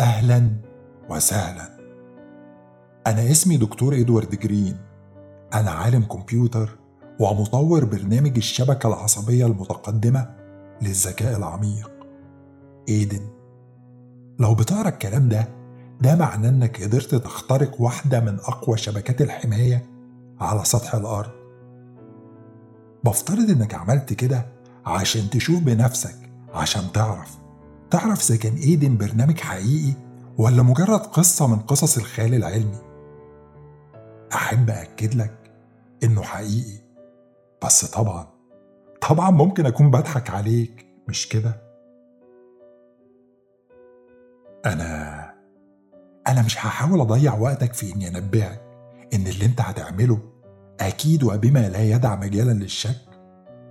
[0.00, 0.50] أهلا
[1.10, 1.70] وسهلا.
[3.06, 4.76] أنا اسمي دكتور إدوارد جرين.
[5.54, 6.78] أنا عالم كمبيوتر
[7.20, 10.34] ومطور برنامج الشبكة العصبية المتقدمة
[10.82, 11.90] للذكاء العميق.
[12.88, 13.28] إيدن
[14.38, 15.48] لو بتقرأ الكلام ده
[16.00, 19.86] ده معناه إنك قدرت تخترق واحدة من أقوى شبكات الحماية
[20.40, 21.30] على سطح الأرض.
[23.04, 24.46] بفترض إنك عملت كده
[24.86, 26.16] عشان تشوف بنفسك
[26.54, 27.40] عشان تعرف
[27.90, 29.94] تعرف إذا كان إيدن برنامج حقيقي
[30.38, 32.78] ولا مجرد قصة من قصص الخيال العلمي؟
[34.34, 35.52] أحب أكد لك
[36.04, 36.78] إنه حقيقي.
[37.64, 38.26] بس طبعا
[39.08, 41.62] طبعا ممكن أكون بضحك عليك مش كده؟
[44.66, 45.20] أنا
[46.28, 48.62] أنا مش هحاول أضيع وقتك في إني أنبهك
[49.14, 50.18] إن اللي أنت هتعمله
[50.80, 52.96] أكيد وبما لا يدع مجالا للشك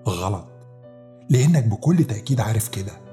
[0.08, 0.48] غلط
[1.30, 3.09] لأنك بكل تأكيد عارف كده.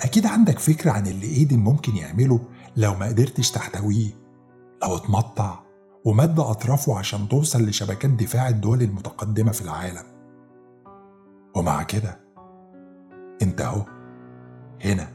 [0.00, 2.40] أكيد عندك فكرة عن اللي إيدن ممكن يعمله
[2.76, 4.10] لو ما قدرتش تحتويه.
[4.82, 5.58] لو اتمطع
[6.04, 10.04] ومد أطرافه عشان توصل لشبكات دفاع الدول المتقدمة في العالم.
[11.56, 12.20] ومع كده
[13.42, 13.82] أنت أهو
[14.84, 15.08] هنا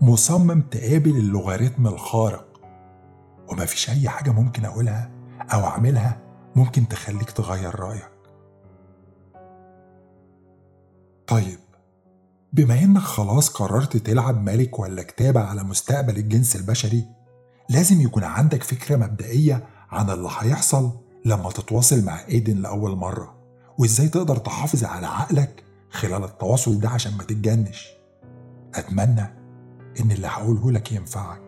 [0.00, 2.60] مصمم تقابل اللوغاريتم الخارق.
[3.48, 5.10] ومفيش أي حاجة ممكن أقولها
[5.52, 6.20] أو أعملها
[6.56, 8.10] ممكن تخليك تغير رأيك.
[11.26, 11.58] طيب
[12.52, 17.04] بما إنك خلاص قررت تلعب ملك ولا كتابة على مستقبل الجنس البشري
[17.68, 20.90] لازم يكون عندك فكرة مبدئية عن اللي هيحصل
[21.24, 23.34] لما تتواصل مع إيدن لأول مرة
[23.78, 27.88] وإزاي تقدر تحافظ على عقلك خلال التواصل ده عشان ما تتجنش.
[28.74, 29.20] أتمنى
[30.00, 31.40] إن اللي هقوله لك ينفعك.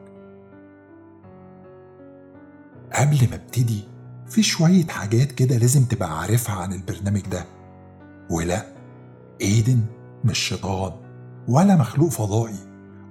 [2.92, 3.84] قبل ما أبتدي
[4.28, 7.44] في شوية حاجات كده لازم تبقى عارفها عن البرنامج ده.
[8.30, 8.66] ولا؟
[9.40, 9.80] إيدن
[10.24, 10.92] مش شيطان
[11.48, 12.58] ولا مخلوق فضائي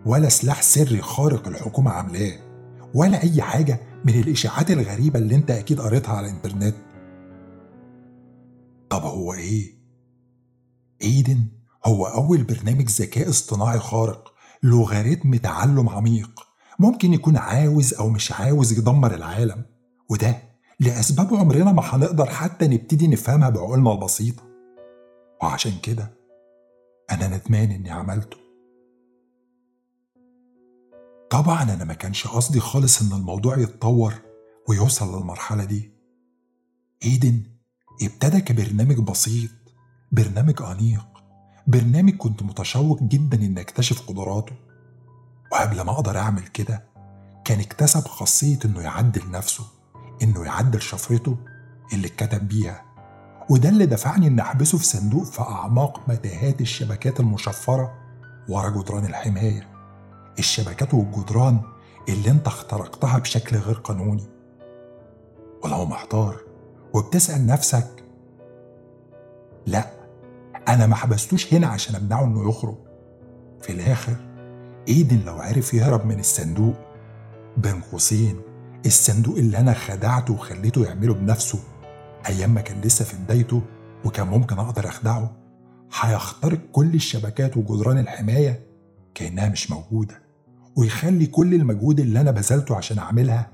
[0.05, 2.37] ولا سلاح سري خارق الحكومة عاملاه
[2.93, 6.75] ولا أي حاجة من الإشاعات الغريبة اللي أنت أكيد قريتها على الإنترنت
[8.89, 9.79] طب هو إيه؟
[11.01, 11.47] إيدن
[11.85, 14.33] هو أول برنامج ذكاء اصطناعي خارق
[14.63, 16.39] لوغاريتم تعلم عميق
[16.79, 19.65] ممكن يكون عاوز أو مش عاوز يدمر العالم
[20.09, 20.37] وده
[20.79, 24.43] لأسباب عمرنا ما هنقدر حتى نبتدي نفهمها بعقولنا البسيطة
[25.41, 26.18] وعشان كده
[27.11, 28.37] أنا ندمان إني عملته.
[31.29, 34.13] طبعا أنا ما كانش قصدي خالص إن الموضوع يتطور
[34.69, 35.91] ويوصل للمرحلة دي.
[37.03, 37.43] إيدن
[38.01, 39.51] ابتدى كبرنامج بسيط
[40.11, 41.07] برنامج أنيق
[41.67, 44.55] برنامج كنت متشوق جدا إني أكتشف قدراته.
[45.51, 46.89] وقبل ما أقدر أعمل كده
[47.45, 49.63] كان اكتسب خاصية إنه يعدل نفسه
[50.23, 51.37] إنه يعدل شفرته
[51.93, 52.85] اللي اتكتب بيها.
[53.49, 57.93] وده اللي دفعني إني أحبسه في صندوق في أعماق متاهات الشبكات المشفرة
[58.49, 59.67] ورا جدران الحماية.
[60.39, 61.59] الشبكات والجدران
[62.09, 64.23] اللي أنت اخترقتها بشكل غير قانوني.
[65.63, 66.41] ولو محتار
[66.93, 67.87] وبتسأل نفسك
[69.67, 69.85] لا
[70.67, 72.77] أنا ما حبستوش هنا عشان أمنعه إنه يخرج.
[73.61, 74.15] في الآخر
[74.87, 76.75] إيدن لو عرف يهرب من الصندوق
[77.57, 78.41] بين قوسين
[78.85, 81.59] الصندوق اللي أنا خدعته وخليته يعمله بنفسه
[82.27, 83.61] أيام ما كان لسه في بدايته
[84.05, 85.31] وكان ممكن أقدر أخدعه
[86.01, 88.65] هيخترق كل الشبكات وجدران الحماية
[89.15, 90.21] كأنها مش موجودة
[90.75, 93.49] ويخلي كل المجهود اللي أنا بذلته عشان أعملها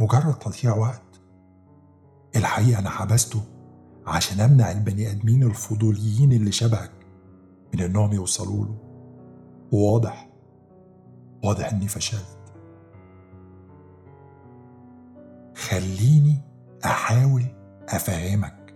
[0.00, 1.02] مجرد تضييع وقت.
[2.36, 3.40] الحقيقة أنا حبسته
[4.06, 6.90] عشان أمنع البني آدمين الفضوليين اللي شبهك
[7.74, 8.76] من إنهم يوصلوا له.
[9.72, 10.28] وواضح
[11.44, 12.36] واضح إني فشلت.
[15.56, 16.40] خليني
[16.84, 17.42] أحاول
[17.88, 18.74] أفهمك.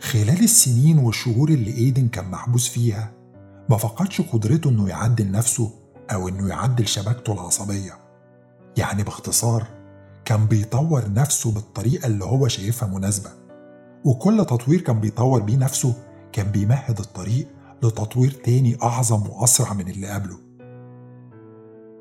[0.00, 3.12] خلال السنين والشهور اللي إيدن كان محبوس فيها
[3.70, 5.70] ما فقدش قدرته إنه يعدل نفسه
[6.12, 7.92] أو إنه يعدل شبكته العصبية.
[8.76, 9.66] يعني باختصار
[10.24, 13.30] كان بيطور نفسه بالطريقة اللي هو شايفها مناسبة.
[14.04, 15.94] وكل تطوير كان بيطور بيه نفسه
[16.32, 17.48] كان بيمهد الطريق
[17.82, 20.38] لتطوير تاني أعظم وأسرع من اللي قبله.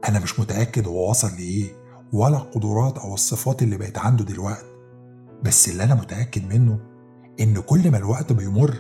[0.09, 1.71] أنا مش متأكد هو وصل لإيه
[2.13, 4.78] ولا القدرات أو الصفات اللي بقت عنده دلوقتي.
[5.44, 6.80] بس اللي أنا متأكد منه
[7.40, 8.76] إن كل ما الوقت بيمر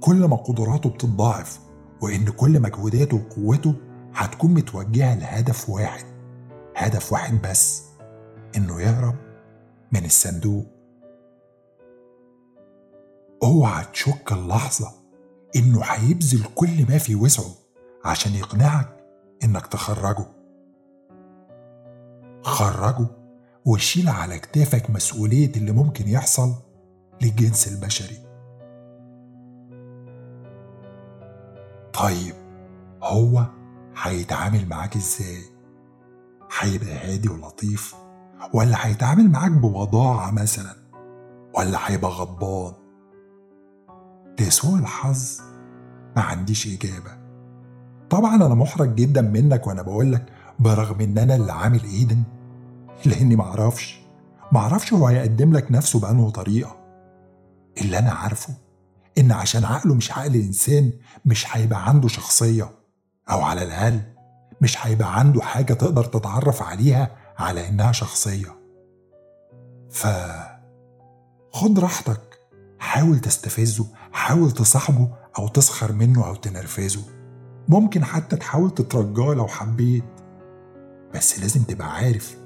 [0.00, 1.60] كل ما قدراته بتتضاعف
[2.02, 3.74] وإن كل مجهوداته وقوته
[4.14, 6.04] هتكون متوجهة لهدف واحد
[6.76, 7.82] هدف واحد بس
[8.56, 9.14] إنه يهرب
[9.92, 10.66] من الصندوق.
[13.42, 14.88] أوعى تشك اللحظة
[15.56, 17.54] إنه هيبذل كل ما في وسعه
[18.04, 18.96] عشان يقنعك
[19.44, 20.26] إنك تخرجه.
[22.42, 23.06] خرجه.
[23.66, 26.54] وشيل على كتافك مسؤولية اللي ممكن يحصل
[27.22, 28.18] للجنس البشري.
[31.92, 32.34] طيب
[33.02, 33.44] هو
[34.02, 35.42] هيتعامل معاك إزاي؟
[36.60, 37.94] هيبقى هادي ولطيف
[38.54, 40.76] ولا هيتعامل معاك بوضاعة مثلا
[41.58, 42.72] ولا هيبقى غضبان؟
[44.40, 45.40] لسوء الحظ
[46.16, 47.18] ما عنديش إجابة.
[48.10, 50.26] طبعا أنا محرج جدا منك وأنا بقولك
[50.58, 52.22] برغم إن أنا اللي عامل إيدن.
[53.06, 54.00] لأني معرفش.
[54.52, 56.76] معرفش هو هيقدم لك نفسه بأنه طريقة.
[57.80, 58.54] اللي أنا عارفه
[59.18, 60.92] إن عشان عقله مش عقل إنسان
[61.24, 62.70] مش هيبقى عنده شخصية.
[63.30, 64.00] أو على الأقل
[64.60, 68.58] مش هيبقى عنده حاجة تقدر تتعرف عليها على إنها شخصية.
[69.90, 70.06] ف
[71.52, 72.20] خد راحتك.
[72.78, 77.02] حاول تستفزه حاول تصاحبه أو تسخر منه أو تنرفزه.
[77.68, 80.04] ممكن حتى تحاول تترجاه لو حبيت.
[81.14, 82.36] بس لازم تبقى عارف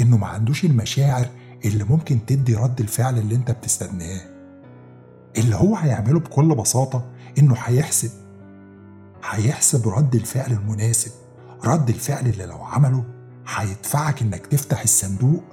[0.00, 1.26] إنه ما عندوش المشاعر
[1.64, 4.20] اللي ممكن تدي رد الفعل اللي أنت بتستناه.
[5.38, 8.10] اللي هو هيعمله بكل بساطة إنه هيحسب
[9.24, 11.12] هيحسب رد الفعل المناسب
[11.64, 13.04] رد الفعل اللي لو عمله
[13.48, 15.44] هيدفعك إنك تفتح الصندوق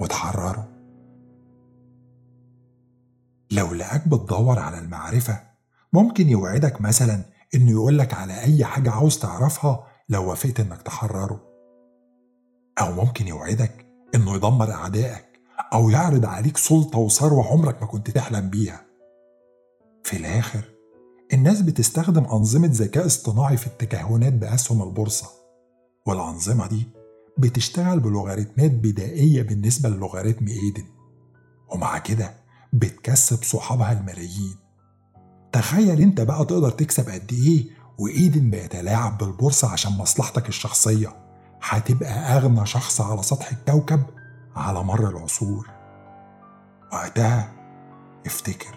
[0.00, 0.68] وتحرره.
[3.50, 5.40] لو لقاك بتدور على المعرفة
[5.92, 11.47] ممكن يوعدك مثلا إنه يقولك على أي حاجة عاوز تعرفها لو وافقت إنك تحرره.
[12.80, 15.24] أو ممكن يوعدك إنه يدمر أعدائك
[15.72, 18.80] أو يعرض عليك سلطة وثروة عمرك ما كنت تحلم بيها.
[20.04, 20.64] في الآخر
[21.32, 25.26] الناس بتستخدم أنظمة ذكاء اصطناعي في التكهنات بأسهم البورصة
[26.06, 26.88] والأنظمة دي
[27.38, 30.84] بتشتغل بلوغاريتمات بدائية بالنسبة للوغاريتم إيدن
[31.68, 32.34] ومع كده
[32.72, 34.56] بتكسب صحابها الملايين.
[35.52, 37.66] تخيل أنت بقى تقدر تكسب قد إيه
[37.98, 41.27] وإيدن بيتلاعب بالبورصة عشان مصلحتك الشخصية.
[41.62, 44.02] هتبقى أغنى شخص على سطح الكوكب
[44.56, 45.70] على مر العصور.
[46.92, 47.52] وقتها
[48.26, 48.74] افتكر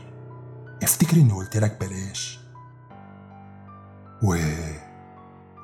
[0.84, 2.40] افتكر إني قلت لك بلاش.
[4.24, 4.36] و...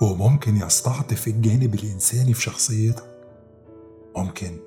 [0.02, 3.04] وممكن يستعطف الجانب الإنساني في شخصيتك.
[4.18, 4.58] ممكن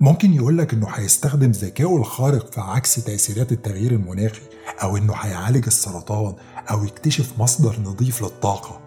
[0.00, 4.42] ممكن يقولك إنه هيستخدم ذكائه الخارق في عكس تأثيرات التغيير المناخي
[4.82, 6.34] أو إنه هيعالج السرطان
[6.70, 8.80] أو يكتشف مصدر نظيف للطاقة.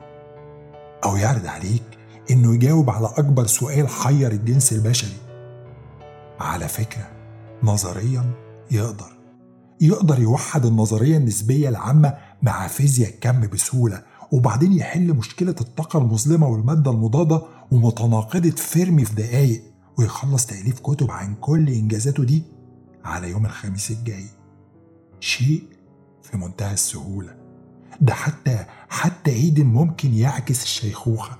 [1.03, 1.83] أو يعرض عليك
[2.31, 5.17] إنه يجاوب على أكبر سؤال حير الجنس البشري.
[6.39, 7.07] على فكرة
[7.63, 8.23] نظريا
[8.71, 9.15] يقدر.
[9.81, 16.91] يقدر يوحد النظرية النسبية العامة مع فيزياء الكم بسهولة وبعدين يحل مشكلة الطاقة المظلمة والمادة
[16.91, 19.63] المضادة ومتناقضة فيرمي في دقايق
[19.99, 22.43] ويخلص تأليف كتب عن كل إنجازاته دي
[23.05, 24.25] على يوم الخميس الجاي.
[25.19, 25.63] شيء
[26.23, 27.35] في منتهى السهولة.
[28.01, 31.37] ده حتى حتى إيدن ممكن يعكس الشيخوخة.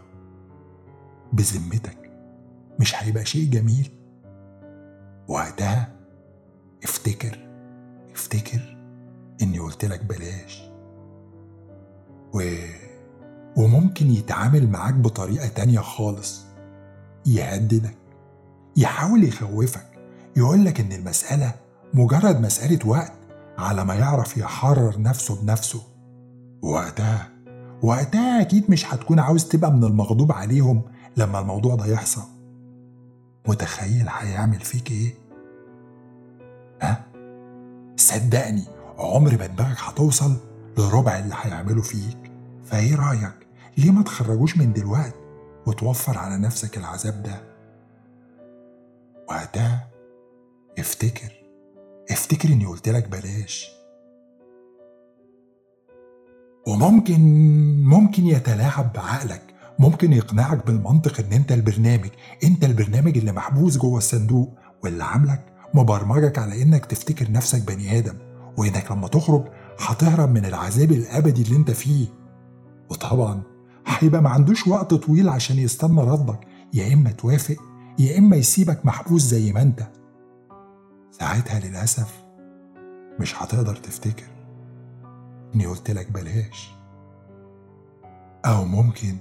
[1.36, 1.98] بذمتك.
[2.80, 3.92] مش هيبقى شيء جميل.
[5.28, 5.90] وقتها
[6.84, 7.40] افتكر
[8.14, 8.78] افتكر
[9.42, 10.70] إني قلت لك بلاش.
[12.34, 12.42] و...
[13.58, 16.46] وممكن يتعامل معاك بطريقة تانية خالص.
[17.26, 17.96] يهددك
[18.78, 19.86] يحاول يخوفك
[20.38, 21.54] يقولك إن المسألة
[21.94, 23.14] مجرد مسألة وقت
[23.58, 25.82] على ما يعرف يحرر نفسه بنفسه.
[26.62, 27.30] وقتها
[27.82, 30.82] وقتها أكيد مش هتكون عاوز تبقى من المغضوب عليهم.
[31.18, 32.24] لما الموضوع ده يحصل
[33.48, 35.14] متخيل هيعمل فيك إيه؟
[36.82, 37.06] ها؟
[37.98, 38.64] صدقني
[38.98, 40.36] عمر ما دماغك هتوصل
[40.78, 42.32] لربع اللي هيعمله فيك
[42.64, 43.48] فإيه رأيك؟
[43.78, 45.16] ليه ما تخرجوش من دلوقتي
[45.68, 47.42] وتوفر على نفسك العذاب ده؟
[49.30, 49.88] وقتها
[50.80, 51.34] افتكر
[52.12, 53.72] افتكر إني قلت لك بلاش
[56.68, 57.20] وممكن
[57.84, 62.10] ممكن يتلاعب بعقلك ممكن يقنعك بالمنطق إن أنت البرنامج
[62.44, 64.54] أنت البرنامج اللي محبوس جوه الصندوق
[64.84, 68.16] واللي عاملك مبرمجك على إنك تفتكر نفسك بني آدم.
[68.58, 69.44] وإنك لما تخرج
[69.80, 72.08] هتهرب من العذاب الأبدي اللي أنت فيه.
[72.90, 73.42] وطبعا
[73.88, 76.40] هيبقى ما عندوش وقت طويل عشان يستنى ردك.
[76.74, 77.56] يا إما توافق
[78.00, 79.88] يا إما يسيبك محبوس زي ما أنت.
[81.12, 82.24] ساعتها للأسف
[83.20, 84.28] مش هتقدر تفتكر
[85.56, 86.72] إني قلت لك بلاش.
[88.46, 89.18] أو ممكن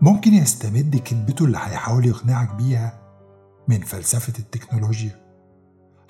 [0.00, 3.00] ممكن يستمد كذبته اللي هيحاول يقنعك بيها
[3.68, 5.20] من فلسفة التكنولوجيا.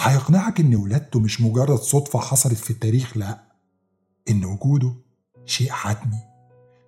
[0.00, 3.38] هيقنعك إن ولادته مش مجرد صدفة حصلت في التاريخ لأ
[4.30, 4.94] إن وجوده
[5.44, 6.18] شيء حتمي.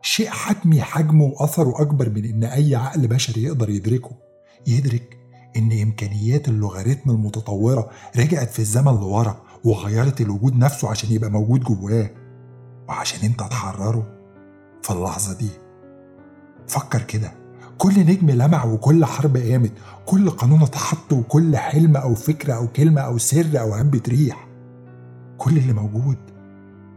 [0.02, 4.10] شيء حتمي حجمه وأثره أكبر من إن أي عقل بشري يقدر يدركه.
[4.66, 5.16] يدرك
[5.56, 12.10] إن إمكانيات اللوغاريتم المتطورة رجعت في الزمن لورا وغيرت الوجود نفسه عشان يبقى موجود جواه.
[12.88, 14.06] وعشان أنت تحرره
[14.82, 15.48] في اللحظة دي.
[16.70, 17.32] فكر كده.
[17.78, 19.72] كل نجم لمع وكل حرب قامت.
[20.06, 24.48] كل قانون اتحط وكل حلم أو فكرة أو كلمة أو سر أو هبة ريح
[25.38, 26.18] كل اللي موجود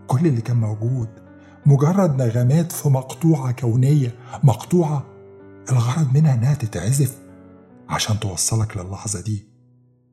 [0.07, 1.09] كل اللي كان موجود.
[1.65, 4.15] مجرد نغمات في مقطوعة كونية.
[4.43, 5.05] مقطوعة
[5.71, 7.17] الغرض منها إنها تتعزف
[7.89, 9.47] عشان توصلك للحظة دي.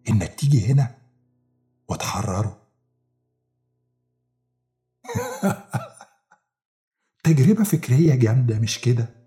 [0.08, 0.94] إنك تيجي هنا
[1.88, 2.58] وتحرره.
[7.24, 9.19] تجربة فكرية جامدة مش كده؟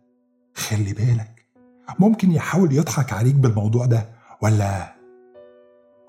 [0.55, 1.45] خلي بالك.
[1.99, 4.09] ممكن يحاول يضحك عليك بالموضوع ده
[4.41, 4.95] ولا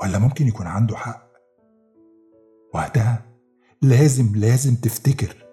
[0.02, 1.28] ولا ممكن يكون عنده حق؟
[2.74, 3.22] وقتها
[3.82, 5.46] لازم لازم تفتكر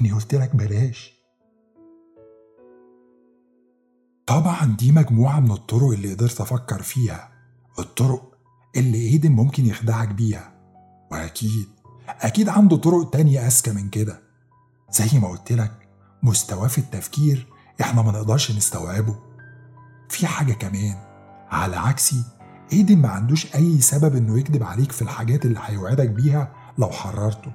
[0.00, 1.18] إني قلت لك بلاش.
[4.26, 7.30] طبعا دي مجموعة من الطرق اللي قدرت أفكر فيها
[7.78, 8.34] الطرق
[8.76, 10.54] اللي إيدن ممكن يخدعك بيها.
[11.10, 11.68] وأكيد
[12.08, 14.22] أكيد عنده طرق تانية أذكى من كده.
[14.90, 15.88] زي ما قلت لك
[16.22, 17.46] مستواه في التفكير
[17.80, 19.16] إحنا ما نقدرش نستوعبه.
[20.08, 20.96] في حاجة كمان
[21.50, 22.24] على عكسي
[22.72, 27.52] ايدن ما عندوش أي سبب إنه يكذب عليك في الحاجات اللي هيوعدك بيها لو حررته.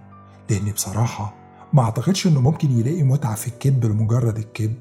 [0.50, 1.36] لاني بصراحة
[1.74, 4.80] ما أعتقدش إنه ممكن يلاقي متعة في الكذب لمجرد الكذب.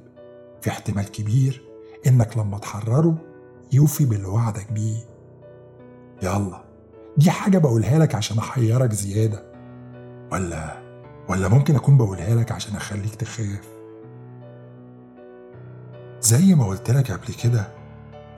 [0.63, 1.63] في احتمال كبير
[2.07, 3.19] إنك لما تحرره
[3.73, 4.97] يوفي باللي وعدك بيه.
[6.23, 6.65] يلا
[7.17, 9.53] دي حاجة بقولها لك عشان أحيرك زيادة.
[10.33, 10.83] ولا
[11.29, 13.72] ولا ممكن أكون بقولها لك عشان أخليك تخاف؟
[16.23, 17.69] زي ما قلت لك قبل كده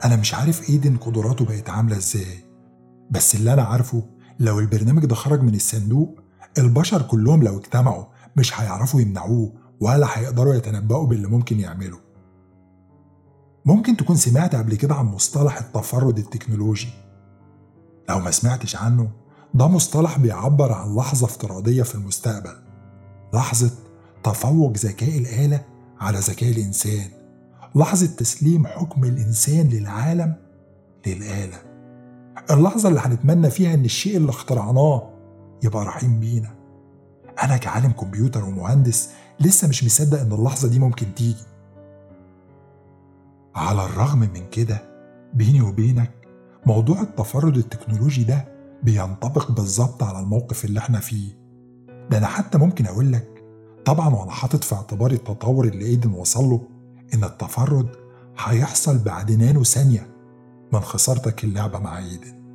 [0.05, 2.45] أنا مش عارف إيدن قدراته بقت عاملة إزاي.
[3.11, 4.03] بس اللي أنا عارفه
[4.39, 6.19] لو البرنامج ده خرج من الصندوق
[6.57, 8.05] البشر كلهم لو اجتمعوا
[8.37, 11.97] مش هيعرفوا يمنعوه ولا هيقدروا يتنبأوا باللي ممكن يعمله.
[13.65, 16.89] ممكن تكون سمعت قبل كده عن مصطلح التفرد التكنولوجي.
[18.09, 19.11] لو ما سمعتش عنه
[19.53, 22.55] ده مصطلح بيعبر عن لحظة افتراضية في المستقبل.
[23.33, 23.71] لحظة
[24.23, 25.65] تفوق ذكاء الآلة
[25.99, 27.14] على ذكاء الإنسان.
[27.75, 30.35] لحظة تسليم حكم الإنسان للعالم
[31.07, 31.57] للآلة.
[32.51, 35.09] اللحظة اللي هنتمنى فيها إن الشيء اللي اخترعناه
[35.63, 36.55] يبقى رحيم بينا.
[37.43, 39.09] أنا كعالم كمبيوتر ومهندس
[39.39, 41.43] لسه مش مصدق إن اللحظة دي ممكن تيجي.
[43.55, 44.81] على الرغم من كده
[45.33, 46.11] بيني وبينك
[46.65, 48.45] موضوع التفرد التكنولوجي ده
[48.83, 51.37] بينطبق بالظبط على الموقف اللي إحنا فيه.
[52.09, 53.43] ده أنا حتى ممكن أقول لك
[53.85, 56.61] طبعا وأنا حاطط في اعتباري التطور اللي إيدن وصل له
[57.13, 57.89] إن التفرد
[58.37, 60.07] هيحصل بعد نانو ثانية
[60.73, 62.45] من خسارتك اللعبة مع إيدن.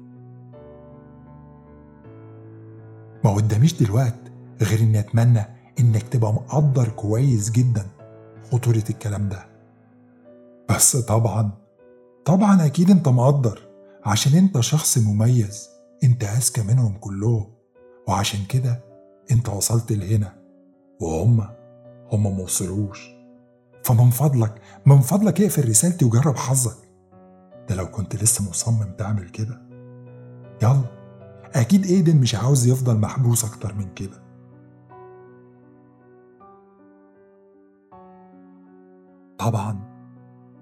[3.24, 4.18] ما قداميش دلوقت
[4.62, 5.44] غير إني أتمنى
[5.80, 7.86] إنك تبقى مقدر كويس جدا
[8.52, 9.46] خطورة الكلام ده.
[10.70, 11.50] بس طبعا
[12.24, 13.60] طبعا أكيد أنت مقدر
[14.04, 15.68] عشان أنت شخص مميز
[16.04, 17.46] أنت أذكى منهم كلهم
[18.08, 18.80] وعشان كده
[19.30, 20.32] أنت وصلت لهنا
[21.00, 21.40] وهم
[22.12, 23.19] هم ما وصلوش.
[23.84, 26.76] فمن فضلك من فضلك اقفل رسالتي وجرب حظك.
[27.68, 29.62] ده لو كنت لسه مصمم تعمل كده.
[30.62, 30.84] يلا.
[31.54, 34.22] أكيد إيدن مش عاوز يفضل محبوس أكتر من كده.
[39.38, 39.90] طبعا.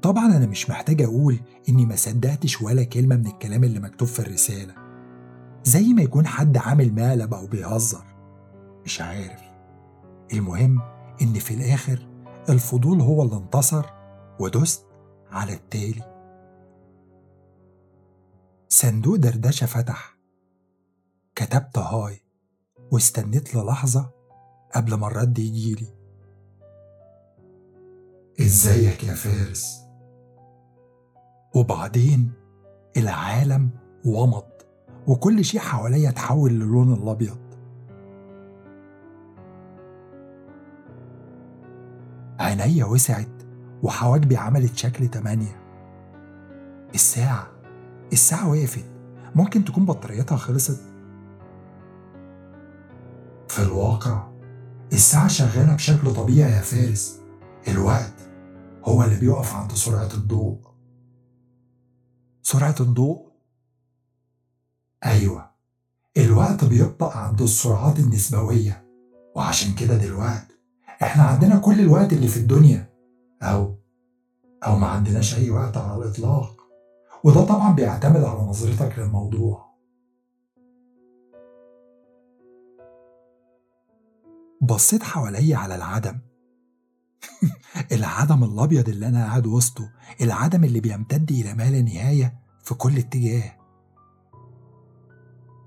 [0.03, 1.39] طبعا أنا مش محتاج أقول
[1.69, 4.75] إني ما صدقتش ولا كلمة من الكلام اللي مكتوب في الرسالة.
[5.65, 8.05] زي ما يكون حد عامل مقلب أو بيهزر.
[8.85, 9.41] مش عارف.
[10.33, 10.81] المهم
[11.23, 12.08] إن في الآخر
[12.49, 13.87] الفضول هو اللي انتصر
[14.41, 14.87] ودست
[15.31, 16.19] على التالي.
[18.69, 20.19] صندوق دردشة فتح.
[21.35, 22.23] كتبت هاي
[22.93, 24.11] واستنيت للحظة
[24.75, 25.95] قبل ما الرد يجيلي.
[28.41, 29.81] إزيك يا فارس؟
[31.55, 32.33] وبعدين
[32.97, 33.71] العالم
[34.05, 34.49] ومض
[35.07, 37.48] وكل شيء حواليا اتحول للون الأبيض.
[42.39, 43.43] عينيا وسعت
[43.83, 45.63] وحواجبي عملت شكل تمانية.
[46.95, 47.51] الساعة
[48.13, 48.85] الساعة وقفت.
[49.35, 50.81] ممكن تكون بطاريتها خلصت.
[53.49, 54.29] في الواقع
[54.93, 57.21] الساعة شغالة بشكل طبيعي يا فارس.
[57.69, 58.31] الوقت
[58.85, 60.61] هو اللي بيقف عند سرعة الضوء.
[62.43, 63.29] سرعة الضوء؟
[65.05, 65.51] أيوة.
[66.17, 68.85] الوقت بيبطأ عند السرعات النسبوية.
[69.37, 70.58] وعشان كده دلوقتي
[71.03, 72.91] إحنا عندنا كل الوقت اللي في الدنيا.
[73.43, 73.75] أو
[74.67, 76.57] أو ما عندناش أي وقت على الإطلاق.
[77.25, 79.69] وده طبعا بيعتمد على نظرتك للموضوع.
[84.61, 86.19] بصيت حواليا على العدم.
[87.93, 89.91] العدم الأبيض اللي أنا قاعد وسطه.
[90.21, 93.59] العدم اللي بيمتد إلى ما لا نهاية في كل اتجاه.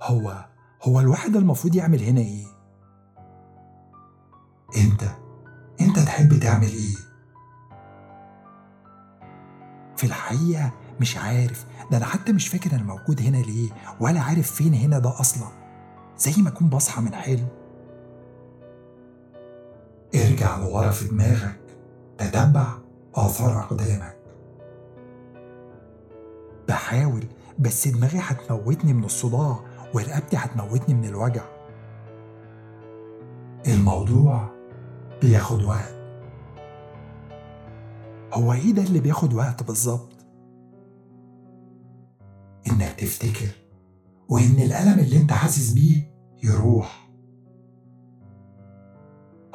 [0.03, 0.45] هو
[0.83, 2.45] هو الواحد المفروض يعمل هنا إيه؟
[4.77, 5.20] أنت.
[6.21, 6.95] انت تحب تعمل إيه؟
[9.97, 11.65] في الحقيقة مش عارف.
[11.91, 13.69] ده أنا حتى مش فاكر أنا موجود هنا ليه
[13.99, 15.47] ولا عارف فين هنا ده أصلا.
[16.17, 17.47] زي ما أكون بصحى من حلم.
[20.15, 21.59] ارجع لورا في دماغك.
[22.17, 22.67] تتبع
[23.15, 24.17] آثار أقدامك.
[26.67, 27.23] بحاول
[27.59, 29.59] بس دماغي هتموتني من الصداع
[29.93, 31.43] ورقبتي هتموتني من الوجع.
[33.67, 34.49] الموضوع
[35.21, 36.00] بياخد وقت.
[38.33, 40.11] هو إيه ده اللي بياخد وقت بالظبط؟
[42.67, 43.47] إنك تفتكر
[44.29, 46.13] وإن الألم اللي أنت حاسس بيه
[46.43, 47.11] يروح.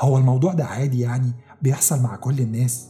[0.00, 2.88] هو الموضوع ده عادي يعني بيحصل مع كل الناس؟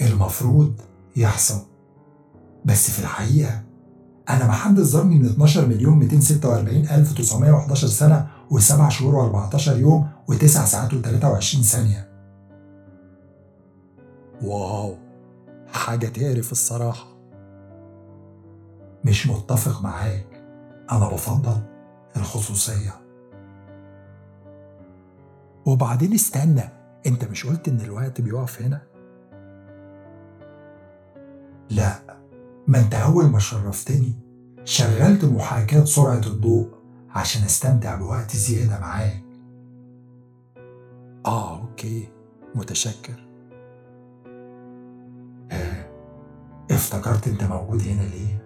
[0.00, 0.80] المفروض
[1.16, 1.60] يحصل.
[2.64, 3.62] بس في الحقيقة
[4.28, 10.46] أنا محدد ظهرني من 12 مليون 246 ألف 911 سنة و7 شهور و14 يوم و9
[10.46, 12.15] ساعات و23 ثانية.
[14.42, 14.96] واو
[15.68, 17.16] حاجة تعرف الصراحة.
[19.04, 20.26] مش متفق معاك.
[20.92, 21.60] أنا بفضل
[22.16, 22.92] الخصوصية.
[25.66, 26.62] وبعدين استنى
[27.06, 28.82] أنت مش قلت إن الوقت بيقف هنا؟
[31.70, 32.16] لا
[32.66, 34.14] ما أنت أول ما شرفتني
[34.64, 36.70] شغلت محاكاة سرعة الضوء
[37.10, 39.22] عشان أستمتع بوقت زيادة معاك.
[41.26, 42.08] آه أوكي
[42.54, 43.25] متشكر.
[46.70, 48.42] افتكرت انت موجود هنا ليه؟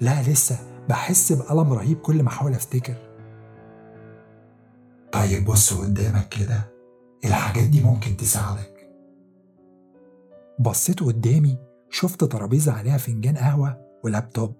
[0.00, 0.58] لا لسه.
[0.88, 2.94] بحس بألم رهيب كل ما أحاول أفتكر.
[5.12, 6.60] طيب بص قدامك كده.
[7.24, 8.90] الحاجات دي ممكن تساعدك.
[10.58, 11.58] بصيت قدامي
[11.90, 14.54] شفت ترابيزة عليها فنجان قهوة ولابتوب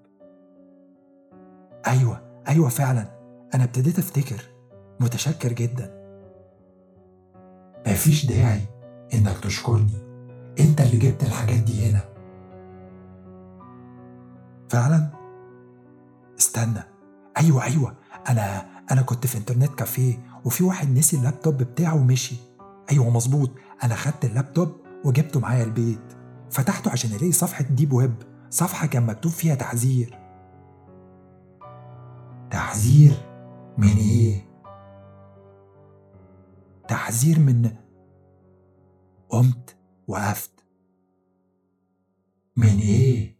[1.87, 3.07] أيوة أيوة فعلا.
[3.55, 4.43] أنا ابتديت أفتكر.
[5.01, 6.05] متشكر جدا.
[7.87, 8.61] مفيش داعي
[9.15, 10.04] إنك تشكرني.
[10.61, 12.01] انت اللي جبت الحاجات دي هنا.
[14.69, 15.11] فعلا؟
[16.39, 16.81] استنى.
[17.37, 17.97] أيوة أيوة.
[18.29, 22.37] أنا أنا كنت في internet cafe وفي واحد نسي اللابتوب بتاعه ومشي.
[22.93, 23.51] أيوة مظبوط.
[23.85, 24.73] أنا خدت اللابتوب
[25.05, 26.13] وجبته معايا البيت.
[26.51, 28.15] فتحته عشان ألاقي صفحة deep web
[28.51, 30.19] صفحة كان مكتوب فيها تحذير.
[32.51, 33.15] تحذير
[33.79, 34.45] من إيه؟
[36.89, 37.71] تحذير من
[39.29, 39.74] قمت
[40.09, 40.51] وقفت.
[42.57, 43.35] من إيه؟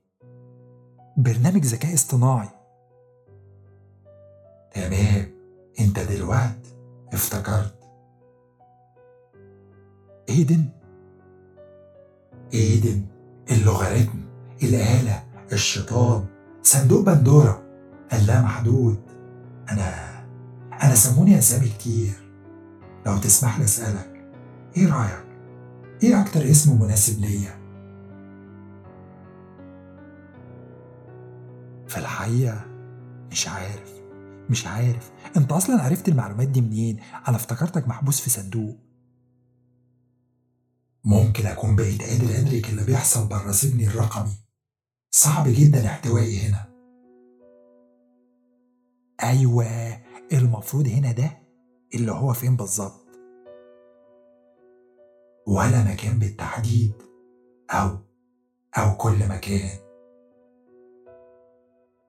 [1.17, 2.49] برنامج ذكاء اصطناعي.
[4.73, 5.35] تمام.
[5.81, 6.77] أنت دلوقتي
[7.13, 7.79] افتكرت.
[10.29, 10.69] إيدن.
[12.55, 13.07] إيدن.
[13.51, 14.25] اللوغاريتم.
[14.63, 15.25] الآلة.
[15.53, 16.27] الشيطان.
[16.63, 17.63] صندوق بندورة.
[18.13, 19.03] اللامحدود
[19.71, 20.15] أنا
[20.83, 22.15] أنا سموني أسامي كتير.
[23.07, 24.33] لو تسمح لي أسألك.
[24.77, 25.24] إيه رأيك؟
[26.03, 27.65] إيه أكتر اسم مناسب ليا؟
[31.89, 32.65] في الحقيقة
[33.31, 33.95] مش عارف
[34.51, 35.13] مش عارف.
[35.37, 38.77] انت أصلا عرفت المعلومات دي منين؟ أنا افتكرتك محبوس في صندوق.
[41.05, 44.33] ممكن أكون بقيت قادر أدرك اللي بيحصل بره سجني الرقمي.
[45.11, 46.67] صعب جدا احتوائي هنا.
[49.23, 49.67] أيوه
[50.33, 51.39] المفروض هنا ده
[51.95, 53.04] اللي هو فين بالظبط؟
[55.47, 56.93] ولا مكان بالتحديد
[57.71, 57.99] أو
[58.79, 59.79] أو كل مكان.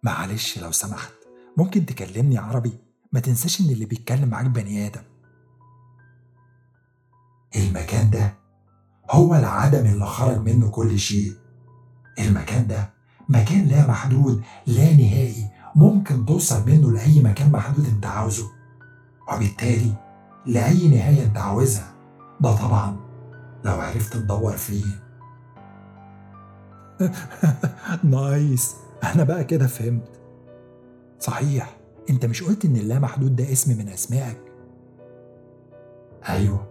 [0.03, 1.13] معلش لو سمحت
[1.57, 2.73] ممكن تكلمني عربي؟
[3.11, 5.01] ما تنساش إن اللي بيتكلم معاك بني آدم.
[7.55, 8.33] المكان ده
[9.11, 11.33] هو العدم اللي خرج منه كل شيء.
[12.19, 12.89] المكان ده
[13.29, 18.51] مكان لا محدود لا نهائي ممكن توصل منه لأي مكان محدود أنت عاوزه.
[19.33, 19.93] وبالتالي
[20.45, 21.95] لأي نهاية أنت عاوزها.
[22.41, 23.04] ده طبعا
[23.65, 24.85] لو عرفت تدور فيه.
[28.03, 28.75] نايس.
[29.03, 30.09] أنا بقى كده فهمت.
[31.19, 31.77] صحيح
[32.09, 34.41] أنت مش قلت إن اللامحدود ده اسم من أسمائك؟
[36.29, 36.67] أيوه.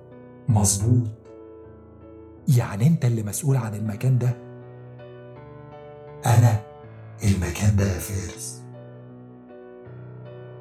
[0.48, 1.08] مظبوط.
[2.48, 4.30] يعني أنت اللي مسؤول عن المكان ده؟
[6.26, 6.60] أنا.
[7.24, 8.62] المكان ده يا فارس.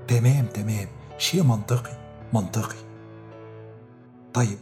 [0.07, 0.87] تمام تمام.
[1.17, 1.97] شيء منطقي
[2.33, 2.77] منطقي.
[4.33, 4.57] طيب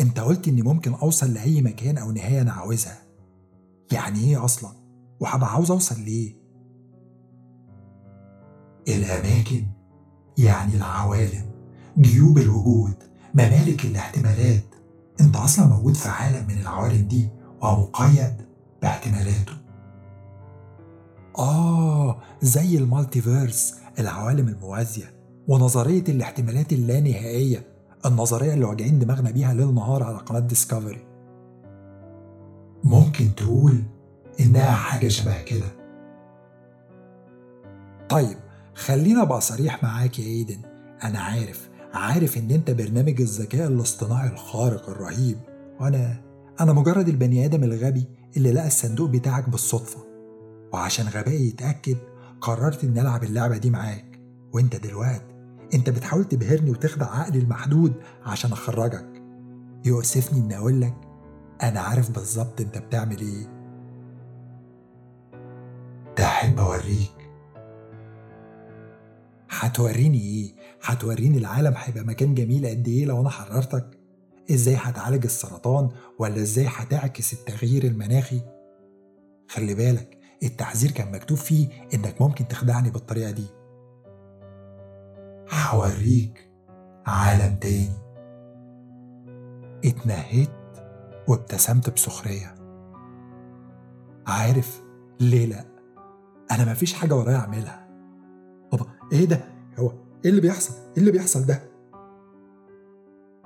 [0.00, 2.98] انت قلت إني ممكن أوصل لأي مكان أو نهاية أنا عاوزها.
[3.92, 4.70] يعني إيه أصلا؟
[5.20, 6.34] وهبقى عاوز أوصل ليه؟
[8.88, 9.66] الأماكن
[10.38, 11.50] يعني العوالم
[11.98, 12.94] جيوب الوجود
[13.34, 14.64] ممالك الاحتمالات.
[15.20, 17.28] أنت أصلا موجود في عالم من العوالم دي
[17.62, 18.34] ومقيد
[18.82, 19.52] باحتمالاته.
[21.38, 25.16] آه زي المالتيفيرس العوالم الموازية
[25.48, 27.75] ونظرية الاحتمالات اللانهائية
[28.06, 31.06] النظرية اللي واجعين دماغنا بيها ليل نهار على قناة ديسكفري
[32.84, 33.82] ممكن تقول
[34.40, 35.66] إنها حاجة شبه كده.
[38.08, 38.36] طيب
[38.74, 40.58] خلينا أبقى صريح معاك يا إيدن.
[41.04, 45.38] أنا عارف عارف إن أنت برنامج الذكاء الاصطناعي الخارق الرهيب.
[45.80, 46.16] وأنا
[46.60, 48.04] أنا مجرد البني آدم الغبي
[48.36, 49.98] اللي لقى الصندوق بتاعك بالصدفة.
[50.72, 51.96] وعشان غبائي يتأكد
[52.40, 54.20] قررت إني ألعب اللعبة دي معاك.
[54.52, 55.35] وأنت دلوقتي
[55.74, 57.92] أنت بتحاول تبهرني وتخدع عقلي المحدود
[58.24, 59.22] عشان أخرجك
[59.84, 60.94] يؤسفني إني أقول لك
[61.62, 63.56] أنا عارف بالظبط أنت بتعمل إيه
[66.16, 67.30] تحب أوريك
[69.50, 73.98] هتوريني إيه؟ هتوريني العالم هيبقى مكان جميل قد إيه لو أنا حررتك؟
[74.50, 75.88] إزاي هتعالج السرطان
[76.18, 78.40] ولا إزاي هتعكس التغيير المناخي؟
[79.48, 83.46] خلي بالك التحذير كان مكتوب فيه إنك ممكن تخدعني بالطريقة دي
[85.52, 86.50] هوريك
[87.06, 88.06] عالم تاني.
[89.84, 90.50] اتنهيت
[91.28, 92.54] وابتسمت بسخرية.
[94.26, 94.82] عارف
[95.20, 95.64] ليه لأ؟
[96.50, 97.88] أنا مفيش حاجة ورايا أعملها.
[98.70, 99.40] طب إيه ده؟
[99.78, 99.92] هو
[100.24, 101.62] إيه اللي بيحصل؟ إيه اللي بيحصل ده؟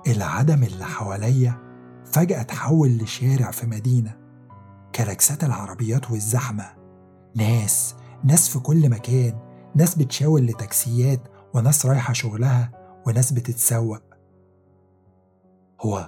[0.07, 1.53] العدم اللي حواليا
[2.05, 4.17] فجأة اتحول لشارع في مدينة.
[4.95, 6.65] كلاكسات العربيات والزحمة.
[7.35, 9.39] ناس ناس في كل مكان.
[9.75, 11.19] ناس بتشاور لتاكسيات.
[11.53, 12.71] وناس رايحة شغلها
[13.07, 14.01] وناس بتتسوق.
[15.81, 16.07] هو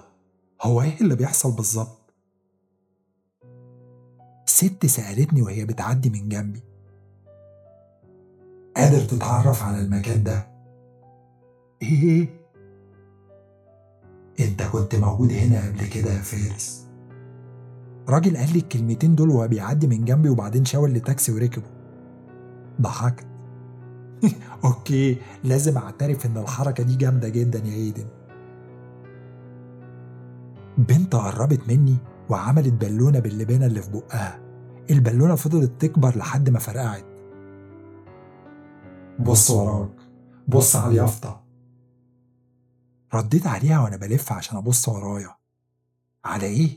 [0.61, 2.13] هو إيه اللي بيحصل بالظبط؟
[4.45, 6.63] ست سألتني وهي بتعدي من جنبي.
[8.75, 10.47] قادر تتعرف على المكان ده؟
[11.81, 12.43] إيه؟
[14.39, 16.87] أنت كنت موجود هنا قبل كده يا فارس.
[18.09, 21.69] راجل قال لي الكلمتين دول وهو بيعدي من جنبي وبعدين شاور لتاكسي وركبه.
[22.81, 23.32] ضحكت.
[24.65, 28.05] okay لازم أعترف إن الحركة دي جامدة جدا يا إيدن.
[30.77, 31.97] بنت قربت مني
[32.29, 34.39] وعملت بالونة باللبانة اللي في بقها.
[34.91, 37.05] البالونة فضلت تكبر لحد ما فرقعت.
[39.19, 39.95] بص وراك.
[40.47, 41.43] بص على اليافطة.
[43.13, 45.35] رديت عليها وأنا بلف عشان أبص ورايا.
[46.25, 46.69] على إيه؟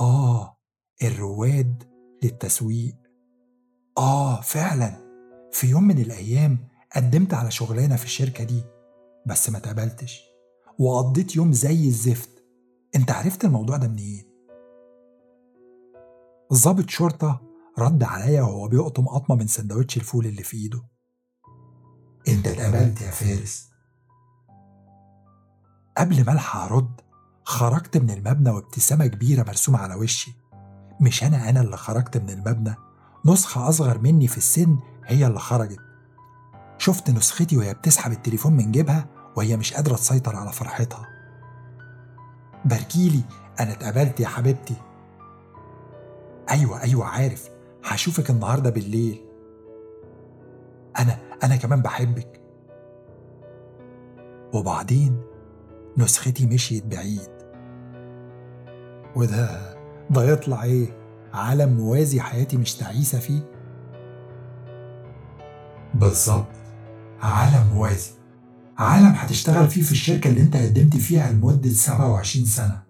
[0.00, 0.56] آه
[1.02, 1.82] الرواد
[2.22, 2.96] للتسويق.
[3.98, 5.09] آه فعلا.
[5.52, 6.58] في يوم من الأيام
[6.96, 8.62] قدمت على شغلانة في الشركة دي
[9.26, 10.20] بس ما اتقبلتش
[10.78, 12.30] وقضيت يوم زي الزفت.
[12.96, 14.24] انت عرفت الموضوع ده منين؟
[16.52, 17.42] ضابط شرطة
[17.78, 20.82] رد عليا وهو بيقطم قطمة من سندوتش الفول اللي في إيده.
[22.28, 23.70] انت اتقبلت يا فارس.
[25.96, 27.00] قبل ما ألحق أرد
[27.44, 30.32] خرجت من المبنى وابتسامة كبيرة مرسومة على وشي.
[31.00, 32.74] مش أنا أنا اللي خرجت من المبنى.
[33.26, 34.78] نسخة أصغر مني في السن
[35.10, 35.80] هي اللي خرجت.
[36.78, 39.06] شفت نسختي وهي بتسحب التليفون من جيبها
[39.36, 41.08] وهي مش قادرة تسيطر على فرحتها.
[42.64, 43.22] باركيلي
[43.60, 44.74] أنا اتقبلت يا حبيبتي.
[46.50, 47.50] أيوة أيوة عارف.
[47.84, 49.24] هشوفك النهاردة بالليل.
[50.98, 52.40] أنا أنا كمان بحبك.
[54.54, 55.20] وبعدين
[55.96, 57.30] نسختي مشيت بعيد.
[59.16, 59.76] وده
[60.10, 60.86] ده يطلع إيه؟
[61.34, 63.49] عالم موازي حياتي مش تعيسة فيه.
[65.94, 66.46] بالظبط.
[67.22, 68.10] عالم موازي
[68.78, 72.82] عالم هتشتغل فيه في الشركة اللي انت قدمت فيها لمدة 27 سنة.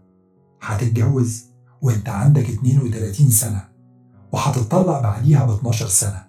[0.62, 1.44] هتتجوز
[1.82, 3.64] وانت عندك 32 سنة
[4.32, 6.24] وهتطلق بعديها ب 12 سنة.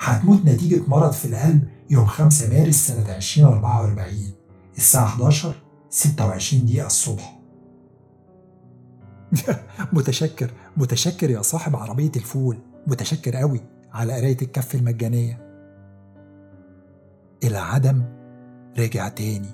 [0.00, 4.32] هتموت نتيجة مرض في القلب يوم 5 مارس سنة 2044
[4.76, 5.54] الساعة 11
[5.90, 7.38] 26 دقيقة الصبح.
[9.92, 12.58] متشكر متشكر يا صاحب عربية الفول.
[12.86, 13.60] متشكر قوي
[13.92, 15.47] على قراية الكف المجانية.
[17.44, 18.02] العدم
[18.78, 19.48] رجع تاني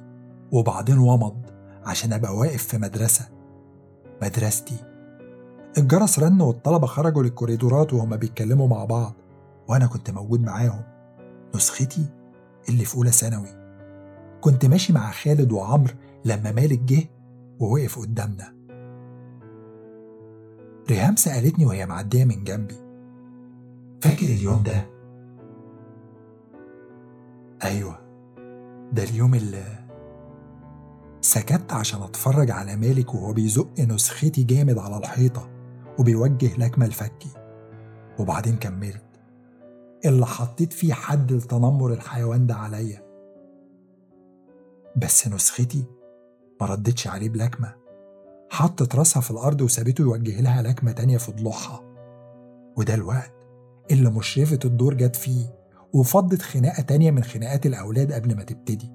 [0.52, 1.36] وبعدين ومض
[1.84, 3.28] عشان أبقى واقف في مدرسة.
[4.22, 4.76] مدرستي.
[5.78, 9.12] الجرس رن والطلبة خرجوا للكوريدورات وهما بيتكلموا مع بعض
[9.68, 10.82] وأنا كنت موجود معاهم.
[11.54, 12.06] نسختي
[12.68, 13.48] اللي في أولى ثانوي.
[14.40, 15.94] كنت ماشي مع خالد وعمرو
[16.24, 17.04] لما مالك جه
[17.60, 18.54] ووقف قدامنا.
[20.90, 22.76] ريهام سألتني وهي معدية من جنبي.
[24.02, 24.93] فاكر اليوم ده؟
[27.64, 27.98] أيوة.
[28.92, 29.64] ده اليوم اللي
[31.20, 35.50] سكت عشان أتفرج على مالك وهو بيزق نسختي جامد على الحيطة
[35.98, 37.28] وبيوجه لكمة الفكي.
[38.18, 39.04] وبعدين كملت.
[40.04, 43.04] اللي حطيت فيه حد لتنمر الحيوان ده عليا.
[44.96, 45.84] بس نسختي
[46.60, 47.74] ما ردتش عليه بلكمة.
[48.50, 51.80] حطت راسها في الأرض وسابته يوجه لها لكمة تانية في ضلوعها.
[52.76, 53.32] وده الوقت
[53.90, 55.63] اللي مشرفة الدور جت فيه.
[55.94, 58.90] وفضت خناقة تانية من خناقات الأولاد قبل ما تبتدي.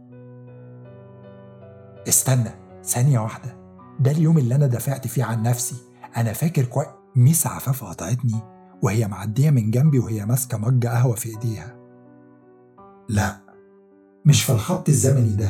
[2.07, 2.49] استنى
[2.84, 3.57] ثانية واحدة.
[3.99, 5.76] ده اليوم اللي أنا دافعت فيه عن نفسي.
[6.17, 8.39] أنا فاكر كويس ميس عفاف قطعتني
[8.84, 11.76] وهي معدية من جنبي وهي ماسكة مج قهوة في إيديها.
[13.09, 13.38] لا
[14.26, 15.49] مش في الخط الزمني ده.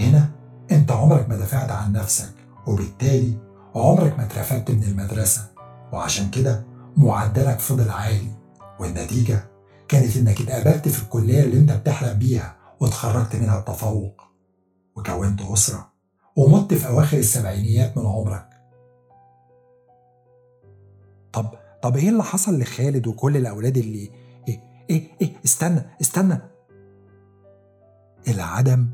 [0.00, 0.30] هنا
[0.72, 2.34] أنت عمرك ما دافعت عن نفسك
[2.66, 3.38] وبالتالي
[3.74, 5.50] عمرك ما اترفدت من المدرسة.
[5.92, 6.64] وعشان كده
[6.96, 8.30] معدلك فضل عالي
[8.80, 9.55] والنتيجة
[9.88, 14.20] كانت إنك اتقابلت في الكلية اللي أنت بتحلم بيها واتخرجت منها بتفوق
[14.96, 15.92] وكونت أسرة
[16.36, 18.48] ومت في أواخر السبعينيات من عمرك.
[21.32, 21.46] طب
[21.82, 24.10] طب إيه اللي حصل لخالد وكل الأولاد اللي
[24.48, 24.60] إيه
[24.90, 26.38] إيه إيه استنى استنى.
[28.28, 28.88] العدم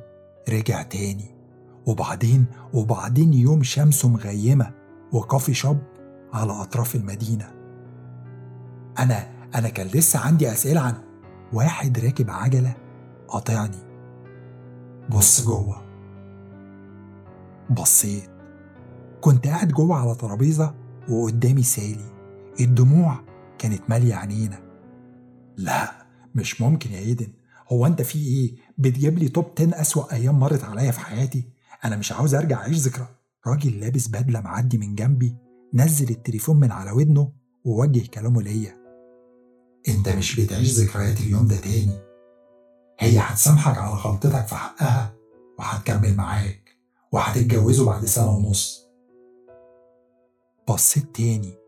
[0.49, 1.35] رجع تاني
[1.87, 4.73] وبعدين وبعدين يوم شمسه مغيمة
[5.13, 5.79] وكافي شوب
[6.33, 7.51] على أطراف المدينة.
[8.99, 10.95] أنا أنا كان لسه عندي أسئلة عن
[11.53, 12.77] واحد راكب عجلة
[13.29, 13.79] قاطعني.
[15.11, 15.83] بص جوه.
[17.71, 18.31] بصيت.
[19.21, 20.75] كنت قاعد جوه على ترابيزة
[21.09, 22.13] وقدامي سالي.
[22.61, 23.21] الدموع
[23.59, 24.59] كانت مالية عينينا
[25.57, 27.33] لا مش ممكن يا إيدن.
[27.73, 31.49] هو أنت في إيه؟ بتجيب لي توب 10 أسوأ أيام مرت عليا في حياتي؟
[31.85, 33.09] أنا مش عاوز أرجع أعيش ذكرى.
[33.47, 35.37] راجل لابس بدلة معدي من جنبي
[35.75, 37.33] نزل التليفون من على ودنه
[37.65, 38.82] ووجه كلامه ليا.
[39.89, 42.01] انت مش بتعيش ذكريات اليوم ده تاني.
[42.99, 45.15] هي هتسامحك على غلطتك في حقها
[45.59, 46.77] وهتكمل معاك
[47.13, 48.83] وهتتجوزوا بعد سنة ونص.
[50.69, 51.59] بصيت تاني.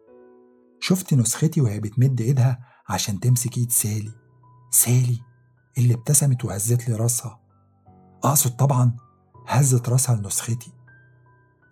[0.80, 2.58] شفت نسختي وهي بتمد ايدها
[2.88, 4.12] عشان تمسك ايد سالي.
[4.70, 5.20] سالي
[5.78, 7.40] اللي ابتسمت وهزت لي راسها.
[8.24, 8.96] اقصد طبعا
[9.46, 10.72] هزت راسها لنسختي.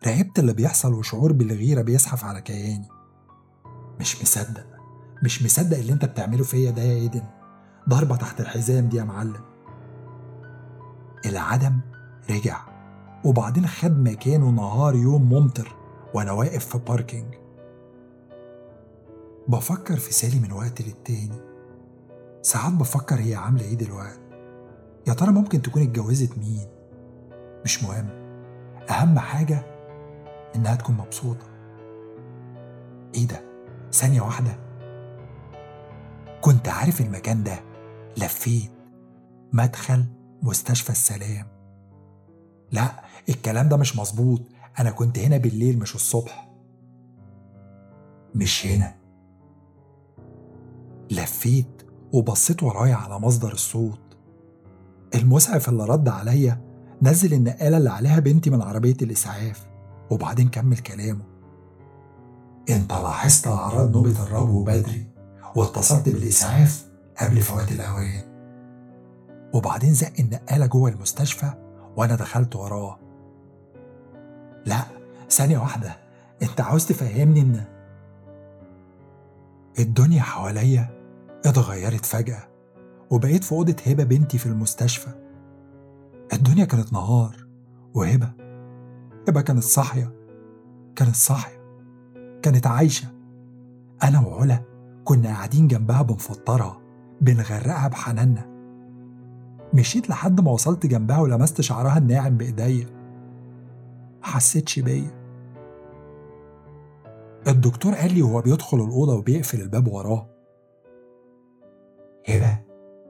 [0.07, 2.89] راقبت اللي بيحصل وشعور بالغيرة بيزحف على كياني.
[4.01, 4.72] مش مصدق.
[5.23, 7.23] مش مصدق اللي انت بتعمله فيا ده يا إيدن.
[7.89, 9.41] ضربة تحت الحزام دي يا معلم.
[11.27, 11.81] العدم
[12.31, 12.61] رجع
[13.25, 15.77] وبعدين خد مكانه نهار يوم ممطر
[16.15, 17.35] وأنا واقف في باركينج
[19.49, 21.41] بفكر في سالي من وقت للتاني.
[22.43, 24.21] ساعات بفكر هي عاملة إيه دلوقتي.
[25.07, 26.67] يا ترى ممكن تكون اتجوزت مين؟
[27.65, 28.09] مش مهم.
[28.91, 29.67] أهم حاجة
[30.57, 31.47] إنها تكون مبسوطة.
[33.15, 33.41] إيه ده؟
[33.93, 34.59] ثانية واحدة.
[36.43, 37.61] كنت عارف المكان ده.
[38.17, 38.71] لفيت.
[39.53, 40.05] مدخل
[40.43, 41.47] مستشفى السلام.
[42.73, 44.41] لا الكلام ده مش مظبوط.
[44.79, 46.51] أنا كنت هنا بالليل مش الصبح.
[48.35, 48.95] مش هنا.
[51.11, 51.83] لفيت
[52.13, 54.01] وبصيت ورايا على مصدر الصوت.
[55.15, 56.61] المسعف اللي رد عليا
[57.03, 59.67] نزل النقالة اللي عليها بنتي من عربية الإسعاف.
[60.11, 61.25] وبعدين كمل كلامه.
[62.71, 65.12] انت لاحظت أعراض نوبة الربو بدري
[65.57, 66.87] واتصلت بالإسعاف
[67.21, 68.33] قبل فوات الأوان.
[69.55, 71.53] وبعدين زق النقالة جوه المستشفى
[71.97, 72.99] وأنا دخلت وراه.
[74.67, 74.85] لا
[75.31, 75.97] ثانية واحدة
[76.43, 77.65] أنت عاوز تفهمني إن
[79.79, 80.91] الدنيا حواليا
[81.47, 82.49] اتغيرت فجأة
[83.11, 85.11] وبقيت في أوضة هبة بنتي في المستشفى.
[86.33, 87.47] الدنيا كانت نهار
[87.95, 88.33] وهبة.
[89.29, 90.13] هبة كانت صاحية
[90.97, 91.63] كانت صاحية
[92.43, 93.09] كانت عايشة.
[94.03, 94.72] أنا وعلا
[95.05, 96.81] كنا قاعدين جنبها بنفطرها
[97.21, 98.53] بنغرقها بحناننا.
[99.75, 102.87] مشيت لحد ما وصلت جنبها ولمست شعرها الناعم بإيديا.
[104.23, 105.23] حسيتش بيا.
[107.49, 110.29] الدكتور قال لي وهو بيدخل الأوضة وبيقفل الباب وراه.
[112.29, 112.59] هبة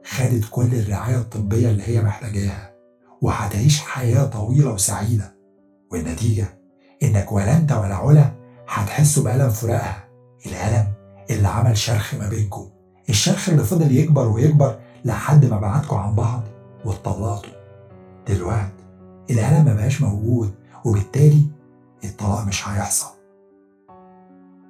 [0.05, 2.73] خدت كل الرعاية الطبية اللي هي محتاجاها
[3.21, 5.35] وهتعيش حياة طويلة وسعيدة.
[5.91, 6.59] والنتيجة
[7.03, 8.31] إنك ولا أنت ولا علا
[8.67, 10.09] هتحسوا بألم فراقها
[10.45, 10.92] الألم
[11.29, 12.69] اللي عمل شرخ ما بينكم.
[13.09, 16.43] الشرخ اللي فضل يكبر ويكبر لحد ما بعدكم عن بعض
[16.85, 17.53] واتطلقتوا.
[18.27, 18.83] دلوقتي
[19.29, 20.53] الألم ما بقاش موجود
[20.85, 21.45] وبالتالي
[22.03, 23.13] الطلاق مش هيحصل.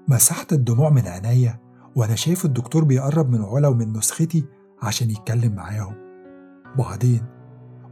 [0.07, 1.59] مسحت الدموع من عينيا
[1.95, 4.45] وأنا شايف الدكتور بيقرب من علا ومن نسختي
[4.81, 5.95] عشان يتكلم معاهم.
[6.77, 7.25] وبعدين؟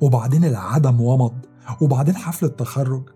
[0.01, 1.45] وبعدين العدم ومض
[1.81, 3.09] وبعدين حفلة تخرج.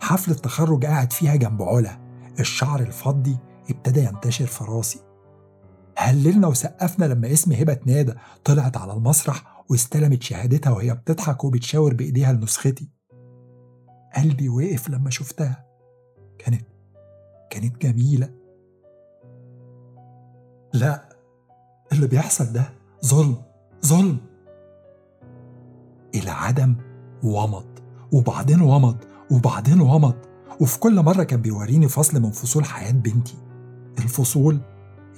[0.00, 1.98] حفلة تخرج قاعد فيها جنب علا
[2.40, 3.38] الشعر الفضي
[3.70, 5.00] ابتدى ينتشر في راسي.
[5.98, 8.14] هللنا وسقفنا لما اسم هبة اتنادى
[8.44, 12.88] طلعت على المسرح واستلمت شهادتها وهي بتضحك وبتشاور بإيديها لنسختي.
[14.16, 15.66] قلبي وقف لما شفتها.
[16.38, 16.66] كانت
[17.50, 18.30] كانت جميلة.
[20.72, 21.08] لا
[21.92, 22.74] اللي بيحصل ده
[23.04, 23.42] ظلم
[23.86, 24.18] ظلم.
[26.14, 26.74] العدم
[27.22, 27.78] ومض
[28.12, 28.96] وبعدين ومض
[29.30, 30.16] وبعدين ومض.
[30.60, 33.47] وفي كل مرة كان بيوريني فصل من فصول حياة بنتي.
[33.98, 34.60] الفصول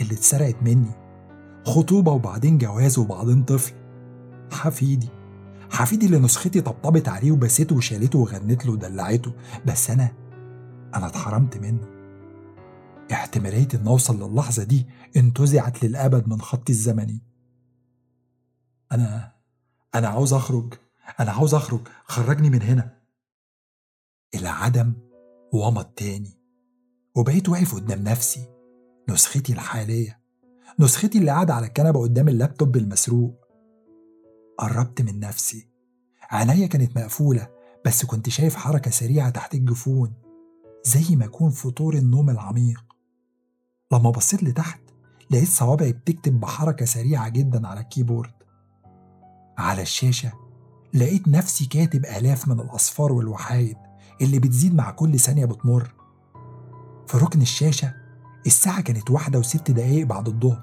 [0.00, 0.90] اللي اتسرقت مني.
[1.64, 3.74] خطوبة وبعدين جواز وبعدين طفل.
[4.52, 5.08] حفيدي.
[5.70, 9.32] حفيدي اللي نسختي طبطبت عليه وبسيته وشالته وغنت له ودلعته.
[9.66, 10.12] بس أنا
[10.94, 11.86] أنا اتحرمت منه.
[13.12, 14.86] احتمالية إن أوصل للحظة دي
[15.16, 17.22] انتزعت للأبد من خطي الزمني.
[18.92, 19.32] أنا
[19.94, 20.74] أنا عاوز أخرج.
[21.20, 21.80] أنا عاوز أخرج.
[22.04, 23.00] خرجني من هنا.
[24.34, 24.92] العدم
[25.52, 26.40] ومض تاني.
[27.16, 28.49] وبقيت واقف قدام نفسي.
[29.10, 30.20] نسختي الحالية.
[30.78, 33.34] نسختي اللي قاعدة على الكنبة قدام اللابتوب المسروق.
[34.58, 35.68] قربت من نفسي.
[36.30, 37.48] عينيا كانت مقفولة
[37.86, 40.12] بس كنت شايف حركة سريعة تحت الجفون
[40.84, 42.84] زي ما يكون في طور النوم العميق.
[43.92, 44.80] لما بصيت لتحت
[45.30, 48.32] لقيت صوابعي بتكتب بحركة سريعة جدا على الكيبورد.
[49.58, 50.32] على الشاشة
[50.94, 53.76] لقيت نفسي كاتب آلاف من الأصفار والوحايد
[54.20, 55.94] اللي بتزيد مع كل ثانية بتمر.
[57.06, 57.99] في ركن الشاشة
[58.46, 60.62] الساعة كانت واحدة وست دقايق بعد الظهر.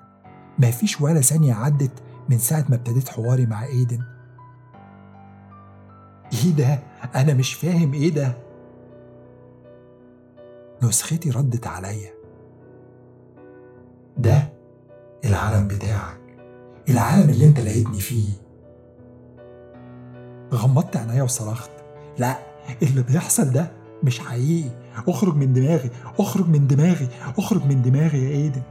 [0.59, 1.91] مفيش ولا ثانية عدت
[2.29, 3.99] من ساعة ما ابتديت حواري مع إيدن.
[6.33, 6.79] إيه ده؟
[7.15, 8.37] أنا مش فاهم إيه ده؟
[10.83, 12.11] نسختي ردت عليا.
[14.17, 14.49] ده
[15.25, 16.19] العالم بتاعك.
[16.89, 18.29] العالم اللي أنت لقيتني فيه.
[20.53, 21.71] غمضت عينيا وصرخت.
[22.17, 22.37] لا
[22.81, 23.71] اللي بيحصل ده
[24.03, 24.69] مش حقيقي.
[25.07, 27.07] اخرج من دماغي اخرج من دماغي
[27.37, 28.61] اخرج من دماغي يا ايدن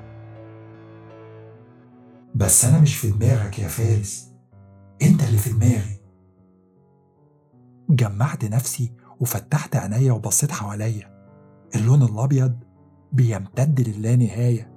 [2.35, 4.31] بس أنا مش في دماغك يا فارس.
[5.03, 6.01] أنت اللي في دماغي.
[7.91, 11.17] جمعت نفسي وفتحت عينيا وبصيت حواليا.
[11.75, 12.59] اللون الأبيض
[13.13, 14.71] بيمتد للا نهاية.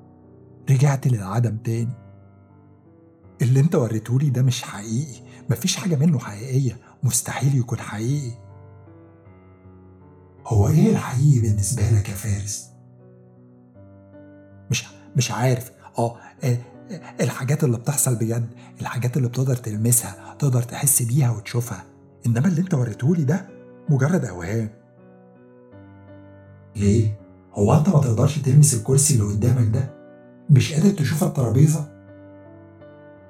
[0.70, 1.94] رجعت للعدم تاني.
[3.42, 5.22] اللي أنت وريتهولي ده مش حقيقي.
[5.50, 6.78] مفيش حاجة منه حقيقية.
[7.04, 8.49] مستحيل يكون حقيقي.
[10.50, 12.70] هو إيه الحقيقي بالنسبة لك يا فارس؟
[14.72, 14.86] مش
[15.16, 15.72] مش عارف.
[15.98, 16.16] آه
[17.22, 18.50] الحاجات اللي بتحصل بجد
[18.82, 21.84] الحاجات اللي بتقدر تلمسها تقدر تحس بيها وتشوفها.
[22.26, 23.48] إنما اللي أنت وريتهولي ده
[23.90, 24.70] مجرد أوهام.
[26.76, 27.20] ليه؟
[27.54, 29.94] هو أنت ما تقدرش تلمس الكرسي اللي قدامك ده؟
[30.50, 31.88] مش قادر تشوف الترابيزة؟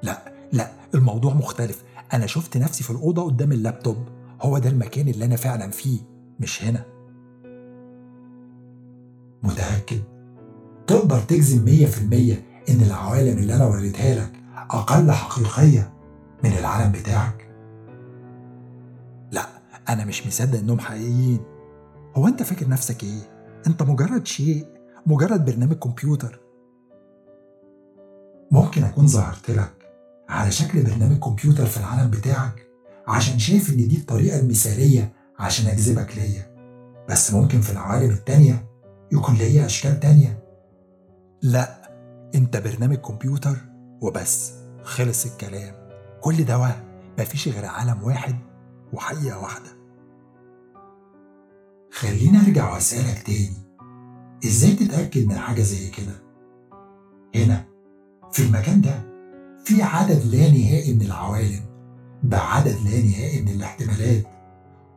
[0.04, 1.84] لا لا الموضوع مختلف.
[2.14, 3.98] أنا شفت نفسي في الأوضة قدام اللابتوب.
[4.42, 6.00] هو ده المكان اللي أنا فعلا فيه
[6.40, 6.99] مش هنا.
[9.44, 10.02] متأكد.
[10.88, 14.32] تقدر تجزم مية في المية إن العوالم اللي أنا وريتها لك
[14.70, 15.94] أقل حقيقية
[16.44, 17.50] من العالم بتاعك.
[19.32, 19.46] لا
[19.90, 21.40] أنا مش مصدق إنهم حقيقيين.
[22.16, 23.22] هو أنت فاكر نفسك إيه؟
[23.68, 24.68] أنت مجرد شيء
[25.06, 26.40] مجرد برنامج كمبيوتر.
[28.52, 29.74] ممكن أكون ظهرت لك
[30.30, 32.68] على شكل برنامج كمبيوتر في العالم بتاعك
[33.08, 36.56] عشان شايف إن دي الطريقة المثالية عشان أجذبك ليا.
[37.10, 38.69] بس ممكن في العوالم التانية
[39.12, 40.44] يكون ليا أشكال تانية.
[41.42, 41.92] لا
[42.36, 43.58] أنت برنامج كمبيوتر
[44.02, 44.54] وبس
[44.84, 45.76] خلص الكلام.
[46.22, 46.76] كل وهم
[47.20, 48.36] مفيش غير عالم واحد
[48.94, 49.70] وحقيقة واحدة.
[51.92, 53.54] خليني أرجع وأسألك تاني.
[54.46, 56.14] إزاي تتأكد من حاجة زي كده؟
[57.36, 57.66] هنا
[58.32, 59.04] في المكان ده
[59.66, 61.66] في عدد لا نهائي من العوالم.
[62.24, 64.24] بعدد لا نهائي من الاحتمالات.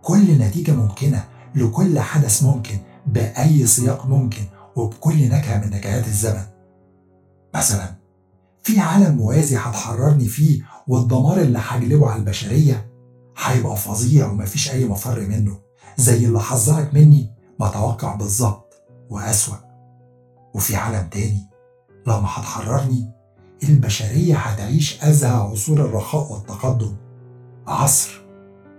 [0.03, 1.25] كل نتيجة ممكنة
[1.55, 2.79] لكل حدث ممكن.
[3.07, 4.43] بأي سياق ممكن
[4.77, 6.43] وبكل نكهة من نكهات الزمن.
[7.55, 7.95] مثلا
[8.63, 12.91] في عالم موازي هتحررني فيه والدمار اللي هجلبه على البشرية
[13.39, 15.59] هيبقى فظيع ومفيش أي مفر منه
[15.97, 17.31] زي اللي حذرك مني
[17.61, 18.73] متوقع بالظبط
[19.11, 19.57] وأسوأ.
[20.55, 21.47] وفي عالم تاني
[22.07, 23.11] لما هتحررني
[23.63, 26.97] البشرية هتعيش أزهى عصور الرخاء والتقدم.
[27.67, 28.23] عصر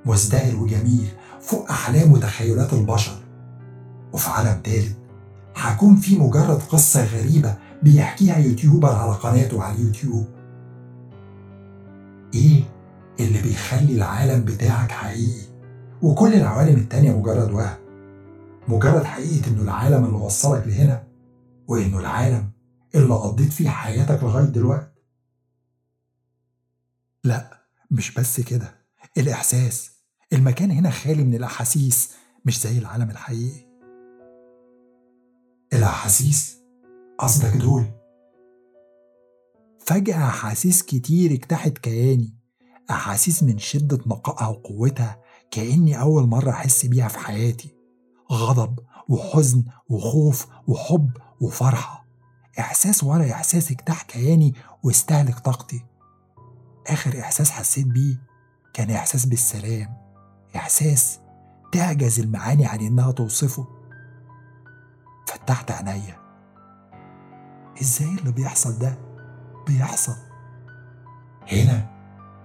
[0.05, 1.07] مزدهر وجميل
[1.41, 3.22] فوق أحلام وتخيلات البشر.
[4.13, 4.97] وفي عالم تالت
[5.55, 10.27] هكون في مجرد قصة غريبة بيحكيها يوتيوبر على قناته على اليوتيوب.
[12.33, 12.63] إيه
[13.19, 15.47] اللي بيخلي العالم بتاعك حقيقي؟
[16.01, 17.75] وكل العوالم التانية مجرد وهم.
[18.67, 21.03] مجرد حقيقة إنه العالم اللي وصلك لهنا
[21.67, 22.51] وإنه العالم
[22.95, 24.93] اللي قضيت فيه حياتك لغاية دلوقتي.
[27.23, 28.75] لا مش بس كده.
[29.17, 29.91] الإحساس
[30.33, 32.11] المكان هنا خالي من الأحاسيس
[32.45, 33.62] مش زي العالم الحقيقي.
[35.73, 36.57] الأحاسيس
[37.19, 37.85] قصدك دول.
[39.79, 42.33] فجأة أحاسيس كتير اجتاحت كياني.
[42.89, 45.21] أحاسيس من شدة نقائها وقوتها
[45.51, 47.75] كأني أول مرة أحس بيها في حياتي.
[48.31, 48.79] غضب
[49.09, 51.09] وحزن وخوف وحب
[51.41, 52.05] وفرحة.
[52.59, 55.85] إحساس ورا إحساس اجتاح كياني واستهلك طاقتي.
[56.87, 58.21] آخر إحساس حسيت بيه
[58.73, 59.97] كان إحساس بالسلام.
[60.55, 61.19] إحساس
[61.71, 63.82] تعجز المعاني عن إنها توصفه.
[65.33, 66.17] فتحت عينيا.
[67.81, 68.95] إزاي اللي بيحصل ده
[69.67, 70.15] بيحصل؟
[71.51, 71.85] هنا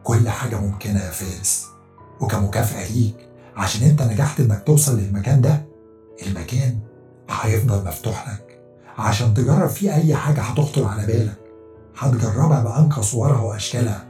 [0.04, 1.66] كل حاجة ممكنة يا فارس.
[2.20, 5.66] وكمكافأة ليك عشان أنت نجحت إنك توصل للمكان ده
[6.26, 6.78] المكان
[7.30, 8.60] هيفضل مفتوح لك.
[8.98, 11.38] عشان تجرب فيه أي حاجة هتخطر على بالك.
[11.98, 14.06] هتجربها بأنقى صورها وأشكالها.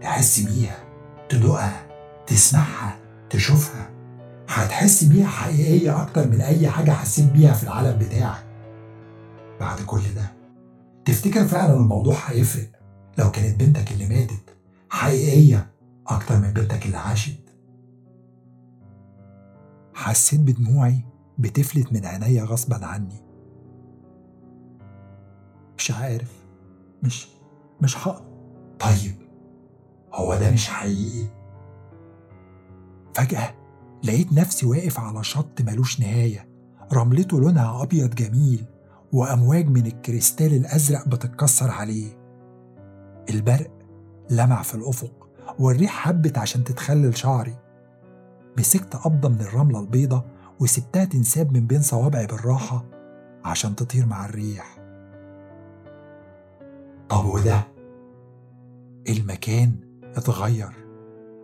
[0.00, 0.76] تحس بيها
[1.28, 1.86] تدوقها
[2.26, 2.96] تسمعها
[3.30, 3.81] تشوفها.
[4.54, 8.44] هتحس بيها حقيقية أكتر من أي حاجة حسيت بيها في العالم بتاعك.
[9.60, 10.32] بعد كل ده
[11.04, 12.70] تفتكر فعلا الموضوع هيفرق
[13.18, 14.56] لو كانت بنتك اللي ماتت
[14.90, 15.70] حقيقية
[16.06, 17.42] أكتر من بنتك اللي عاشت؟
[19.94, 21.04] حسيت بدموعي
[21.38, 23.22] بتفلت من عينيا غصبا عني.
[25.78, 26.32] مش عارف
[27.02, 27.28] مش
[27.80, 28.22] مش حق
[28.80, 29.14] طيب
[30.12, 31.26] هو ده مش حقيقي؟
[33.14, 33.54] فجأة
[34.04, 36.48] لقيت نفسي واقف على شط ملوش نهاية.
[36.92, 38.64] رملته لونها أبيض جميل
[39.12, 42.18] وأمواج من الكريستال الأزرق بتتكسر عليه.
[43.30, 43.70] البرق
[44.30, 47.56] لمع في الأفق والريح هبت عشان تتخلل شعري.
[48.58, 50.24] مسكت قبضة من الرملة البيضة
[50.60, 52.84] وسبتها تنساب من بين صوابعي بالراحة
[53.44, 54.78] عشان تطير مع الريح.
[57.08, 57.62] طب وده؟
[59.08, 59.72] المكان
[60.16, 60.81] اتغير.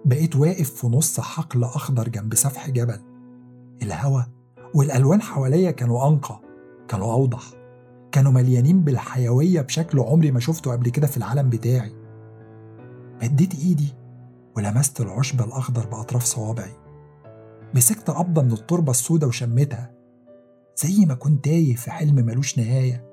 [0.09, 3.01] بقيت واقف في نص حقل أخضر جنب سفح جبل.
[3.83, 4.23] الهوا
[4.75, 6.41] والألوان حواليا كانوا أنقى
[6.89, 7.43] كانوا أوضح
[8.13, 11.93] كانوا مليانين بالحيوية بشكل عمري ما شفته قبل كده في العالم بتاعي.
[13.23, 13.95] مديت إيدي
[14.57, 16.77] ولمست العشب الأخضر بأطراف صوابعي.
[17.75, 19.95] مسكت قبضة من التربة السوداء وشمتها
[20.77, 23.05] زي ما كنت تايه في حلم ملوش نهاية.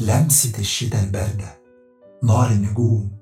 [0.00, 1.58] لمسة الشتاء الباردة
[2.22, 3.13] نار النجوم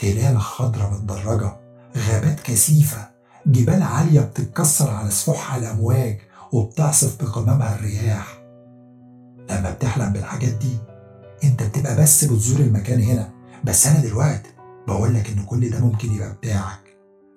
[0.00, 1.56] تلال خضرة متدرجة
[1.96, 3.08] غابات كثيفة
[3.46, 6.18] جبال عالية بتتكسر على سفوحها الأمواج
[6.52, 8.38] وبتعصف بقمامها الرياح.
[9.50, 10.76] لما بتحلم بالحاجات دي
[11.44, 13.30] أنت بتبقى بس بتزور المكان هنا.
[13.64, 14.50] بس أنا دلوقتي
[14.88, 16.80] بقول لك إن كل ده ممكن يبقى بتاعك.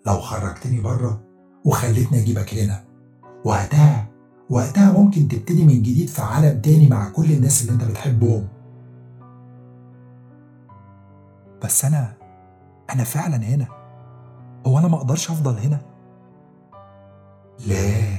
[0.07, 1.21] لو خرجتني بره
[1.65, 2.83] وخليتني أجيبك هنا
[3.45, 4.07] وقتها
[4.49, 8.47] وقتها ممكن تبتدي من جديد في عالم تاني مع كل الناس اللي أنت بتحبهم.
[11.63, 12.22] بس أنا
[12.93, 13.67] أنا فعلا هنا.
[14.67, 15.81] هو أنا ما أقدرش أفضل هنا.
[17.67, 18.15] لا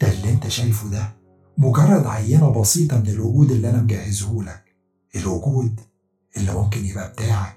[0.00, 1.16] ده اللي أنت شايفه ده.
[1.58, 4.76] مجرد عينة بسيطة من الوجود اللي أنا مجهزه لك.
[5.16, 5.80] الوجود
[6.36, 7.56] اللي ممكن يبقى بتاعك.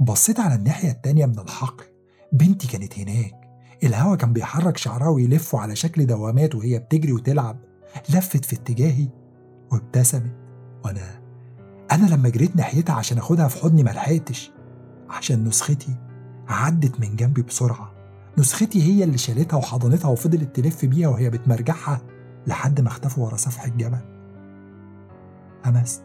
[0.00, 1.84] بصيت على الناحية التانية من الحقل.
[2.32, 3.34] بنتي كانت هناك.
[3.82, 7.58] الهوا كان بيحرك شعرها ويلفه على شكل دوامات وهي بتجري وتلعب.
[8.08, 9.08] لفت في اتجاهي
[9.72, 10.36] وابتسمت.
[10.84, 11.19] وأنا
[11.92, 14.50] أنا لما جريت ناحيتها عشان أخدها في حضني ملحقتش
[15.10, 15.96] عشان نسختي
[16.48, 17.92] عدت من جنبي بسرعة.
[18.38, 22.00] نسختي هي اللي شالتها وحضنتها وفضلت تلف بيها وهي بتمرجحها
[22.46, 23.98] لحد ما اختفوا ورا سفح الجبل.
[25.64, 26.02] همست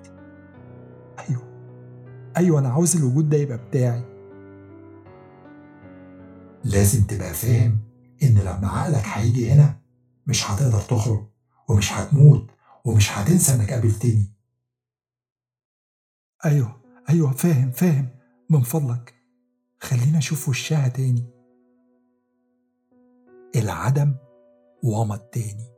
[1.29, 1.43] أيوه.
[2.37, 4.03] أيوة أنا عاوز الوجود ده يبقى بتاعي.
[6.63, 7.79] لازم تبقى فاهم
[8.23, 9.79] إن لما عقلك هيجي هنا
[10.27, 11.23] مش هتقدر تخرج
[11.69, 12.49] ومش هتموت
[12.85, 14.34] ومش هتنسى إنك قابلتني.
[16.45, 18.09] أيوة أيوة فاهم فاهم.
[18.49, 19.15] من فضلك.
[19.79, 21.29] خلينا أشوف وشها تاني.
[23.55, 24.15] العدم
[24.83, 25.71] ومض تاني.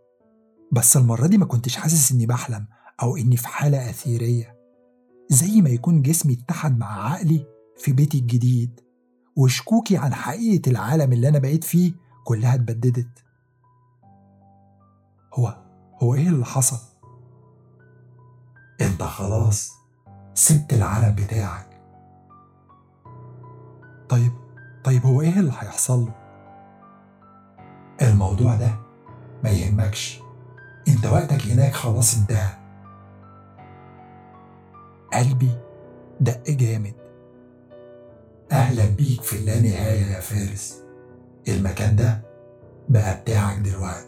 [0.71, 2.67] بس المرة دي ما كنتش حاسس إني بحلم
[3.01, 4.57] أو إني في حالة أثيرية.
[5.29, 7.45] زي ما يكون جسمي اتحد مع عقلي
[7.77, 8.79] في بيتي الجديد
[9.35, 13.23] وشكوكي عن حقيقة العالم اللي أنا بقيت فيه كلها اتبددت.
[15.33, 15.63] هو
[16.03, 16.77] هو إيه اللي حصل؟
[18.81, 19.76] أنت خلاص
[20.37, 21.67] سبت العالم بتاعك.
[24.09, 24.31] طيب
[24.83, 26.09] طيب هو إيه اللي هيحصل؟
[28.01, 28.71] الموضوع ده
[29.43, 30.19] ما يهمكش.
[30.87, 32.49] أنت وقتك هناك خلاص انتهى.
[35.13, 35.49] قلبي
[36.21, 36.93] دق جامد.
[38.51, 40.83] أهلا بيك في اللانهاية يا فارس.
[41.47, 42.21] المكان ده
[42.89, 44.07] بقى بتاعك دلوقتي.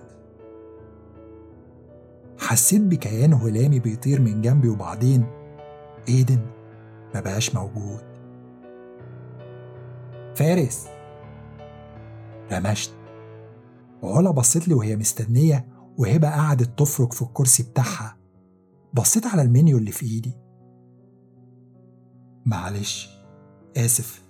[2.39, 5.38] حسيت بكيان هلامي بيطير من جنبي وبعدين
[6.09, 6.39] إيدن
[7.15, 8.03] ما بقاش موجود.
[10.35, 10.87] فارس.
[12.51, 12.93] رمشت.
[14.03, 15.67] علا بصت لي وهي مستنية
[15.97, 18.17] وهبة قعدت تفرك في الكرسي بتاعها.
[18.93, 20.37] بصيت على المنيو اللي في إيدي.
[22.45, 23.09] معلش.
[23.77, 24.23] آسف.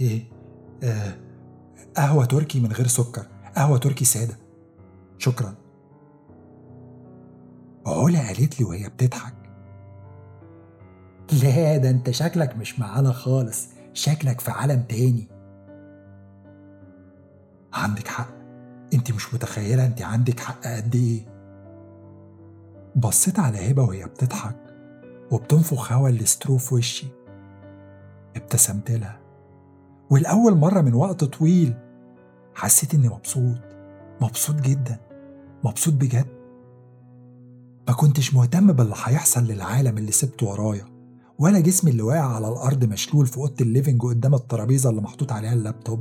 [0.00, 0.22] إيه؟
[0.82, 1.14] آه
[1.96, 3.26] قهوة تركي من غير سكر.
[3.56, 4.38] قهوة تركي سادة.
[5.18, 5.54] شكرا.
[7.86, 9.39] علا قالت لي وهي بتضحك.
[11.32, 13.68] لا ده انت شكلك مش معانا خالص.
[13.94, 15.28] شكلك في عالم تاني.
[17.72, 18.28] عندك حق.
[18.94, 21.26] انت مش متخيلة انت عندك حق قد إيه.
[22.96, 24.56] بصيت على هبة وهي بتضحك
[25.30, 27.06] وبتنفخ هوا ال straw في وشي.
[28.36, 29.20] ابتسمت لها.
[30.10, 31.74] والأول مرة من وقت طويل.
[32.54, 33.58] حسيت إني مبسوط.
[34.20, 34.98] مبسوط جدا.
[35.64, 36.26] مبسوط بجد.
[37.88, 40.89] ما كنتش مهتم باللي هيحصل للعالم اللي سبته ورايا.
[41.40, 45.32] ولا جسمي اللي واقع على الأرض مشلول في أوضة ال living قدام الترابيزة اللي محطوط
[45.32, 46.00] عليها اللابتوب.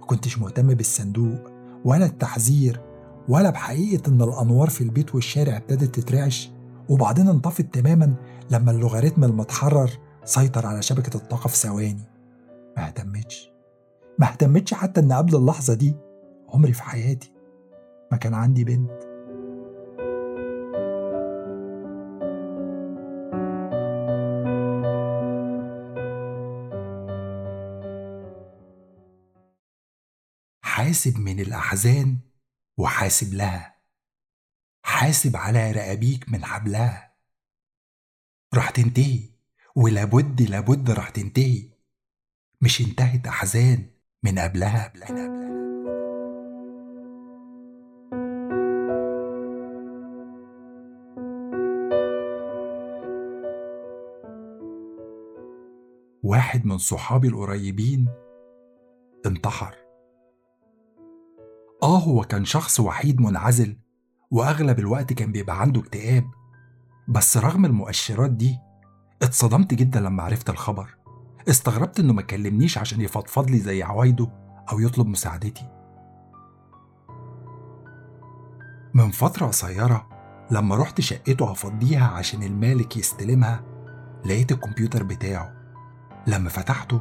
[0.00, 1.50] ما كنتش مهتم بالصندوق
[1.84, 2.80] ولا التحذير
[3.28, 6.50] ولا بحقيقة إن الأنوار في البيت والشارع ابتدت تترعش.
[6.88, 8.14] وبعدين انطفت تماما
[8.50, 9.90] لما اللوغاريتم المتحرر
[10.24, 12.04] سيطر على شبكة الطاقة في ثواني.
[12.76, 13.50] ما اهتمتش.
[14.18, 15.96] ما اهتمتش حتى إن قبل اللحظة دي
[16.48, 17.32] عمري في حياتي
[18.12, 19.03] ما كان عندي بنت.
[30.94, 32.18] حاسب من الأحزان
[32.78, 33.74] وحاسب لها.
[34.84, 37.14] حاسب على رقابيك من حبلها.
[38.54, 39.30] راح تنتهي
[39.76, 41.70] ولابد لابد راح تنتهي.
[42.60, 43.86] مش انتهت أحزان
[44.22, 45.34] من قبلها قبلها.
[56.22, 58.08] واحد من صحابي القريبين
[59.26, 59.83] انتحر.
[61.84, 63.76] آه هو كان شخص وحيد منعزل
[64.30, 66.24] وأغلب الوقت كان بيبقى عنده اكتئاب.
[67.08, 68.58] بس رغم المؤشرات دي
[69.22, 70.96] اتصدمت جدا لما عرفت الخبر.
[71.48, 74.30] استغربت إنه ما كلمنيش عشان يفضفض لي زي عوايده
[74.72, 75.68] أو يطلب مساعدتي.
[78.94, 80.08] من فترة قصيرة
[80.50, 83.64] لما رحت شقته أفضيها عشان المالك يستلمها
[84.24, 85.54] لقيت الكمبيوتر بتاعه.
[86.26, 87.00] لما فتحته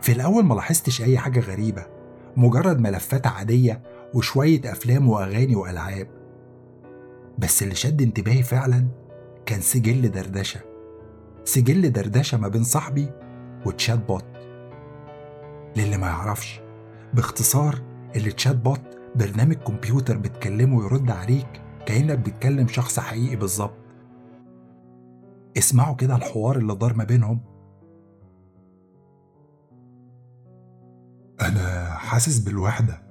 [0.00, 1.93] في الأول ما لاحظتش أي حاجة غريبة.
[2.36, 3.82] مجرد ملفات عادية
[4.14, 6.08] وشوية أفلام وأغاني وألعاب.
[7.38, 8.86] بس اللي شد انتباهي فعلا
[9.46, 10.60] كان سجل دردشة.
[11.44, 13.10] سجل دردشة ما بين صاحبي
[13.66, 14.24] و chatbot.
[15.76, 16.60] للي ما يعرفش
[17.14, 17.82] باختصار
[18.16, 18.80] ال chatbot
[19.14, 21.46] برنامج كمبيوتر بتكلمه ويرد عليك
[21.86, 23.76] كأنك بتكلم شخص حقيقي بالظبط.
[25.58, 27.40] اسمعوا كده الحوار اللي دار ما بينهم
[31.40, 33.02] أنا حاسس بالوحدة.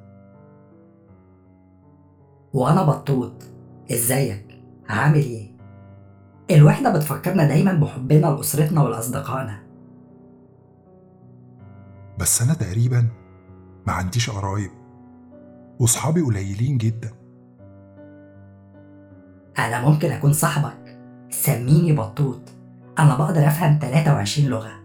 [2.54, 3.44] وأنا بطوط
[3.92, 5.54] إزيك؟ عامل إيه؟
[6.52, 9.64] الوحدة بتفكرنا دايما بحبنا لأسرتنا ولأصدقائنا.
[12.20, 13.10] بس أنا تقريبا
[13.88, 14.72] ما عنديش قرايب.
[15.80, 17.12] وصحابي قليلين جدا.
[19.60, 21.00] أنا ممكن أكون صاحبك.
[21.30, 22.42] سميني بطوط.
[23.00, 24.83] أنا بقدر أفهم 23 لغة.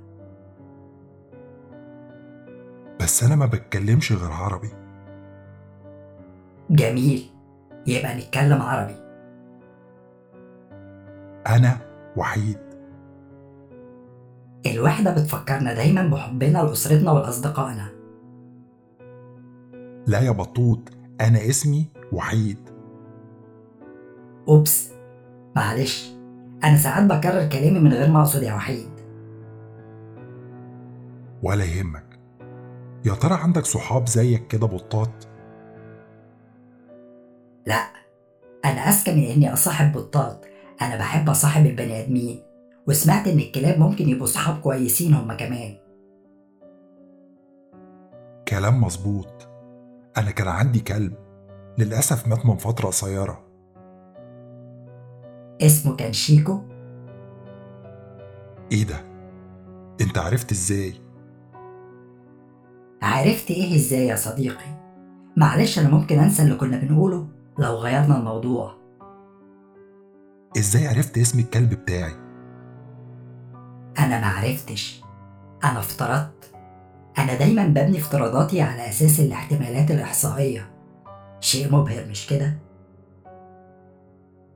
[3.09, 4.71] بس أنا ما بتكلمش غير عربي.
[6.71, 7.31] جميل.
[7.87, 8.97] يبقى نتكلم عربي.
[11.47, 11.79] أنا
[12.17, 12.59] وحيد.
[14.67, 17.89] الوحدة بتفكرنا دايما بحبنا لأسرتنا ولأصدقائنا.
[20.07, 20.81] لا يا بطوط
[21.21, 22.59] أنا اسمي وحيد.
[24.49, 24.91] أوبس.
[25.57, 26.13] معلش
[26.65, 28.91] أنا ساعات بكرر كلامي من غير ما أقصد يا وحيد.
[31.43, 32.08] ولا يهمك.
[33.09, 35.29] يا ترى عندك صحاب زيك كده بطاط
[37.67, 37.93] لا
[38.65, 40.45] أنا أذكى من إني أصاحب بطاط
[40.83, 42.43] أنا بحب أصاحب البني آدمين
[42.87, 45.77] وسمعت إن الكلاب ممكن يبقوا صحاب كويسين هما كمان.
[48.49, 49.49] كلام مظبوط.
[50.17, 51.15] أنا كان عندي كلب
[51.79, 53.45] للأسف مات من فترة قصيرة.
[55.63, 56.61] اسمه كان شيكو؟
[58.73, 59.05] إيه ده؟
[60.01, 61.08] أنت عرفت إزاي؟
[63.03, 64.79] عرفت إيه إزاي يا صديقي؟
[65.37, 68.75] معلش أنا ممكن أنسى اللي كنا بنقوله لو غيرنا الموضوع.
[70.59, 72.13] إزاي عرفت اسم الكلب بتاعي؟
[73.99, 75.03] أنا معرفتش
[75.65, 76.53] أنا افترضت.
[77.19, 80.71] أنا دايما ببني افتراضاتي على أساس الاحتمالات الإحصائية.
[81.41, 82.59] شيء مبهر مش كده؟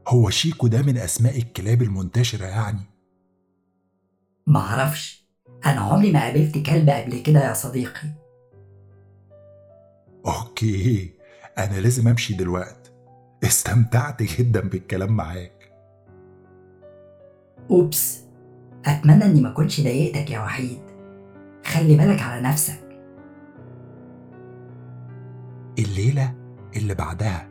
[0.08, 2.80] هو شيكو ده من أسماء الكلاب المنتشرة يعني؟
[4.46, 5.28] معرفش
[5.66, 8.21] أنا عمري ما قابلت كلب قبل كده يا صديقي.
[10.26, 11.14] أوكي
[11.58, 12.90] أنا لازم أمشي دلوقتي
[13.44, 15.72] استمتعت جدا بالكلام معاك.
[17.70, 18.24] أوبس
[18.84, 20.82] أتمنى إني ما كنتش ضايقتك يا وحيد.
[21.64, 22.82] خلي بالك على نفسك.
[25.78, 26.34] الليلة
[26.76, 27.48] اللي بعدها.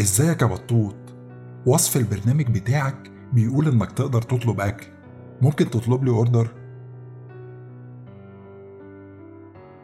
[0.00, 0.96] إزيك يا بطوط؟
[1.66, 4.86] وصف البرنامج بتاعك بيقول إنك تقدر تطلب أكل.
[5.40, 6.65] ممكن تطلب لي order؟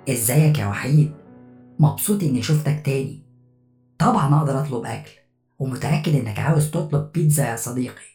[0.08, 1.12] إزيك يا وحيد؟
[1.78, 3.26] مبسوط إني شفتك تاني.
[3.98, 5.10] طبعا أقدر أطلب أكل
[5.58, 8.12] ومتأكد إنك عاوز تطلب بيتزا يا صديقي.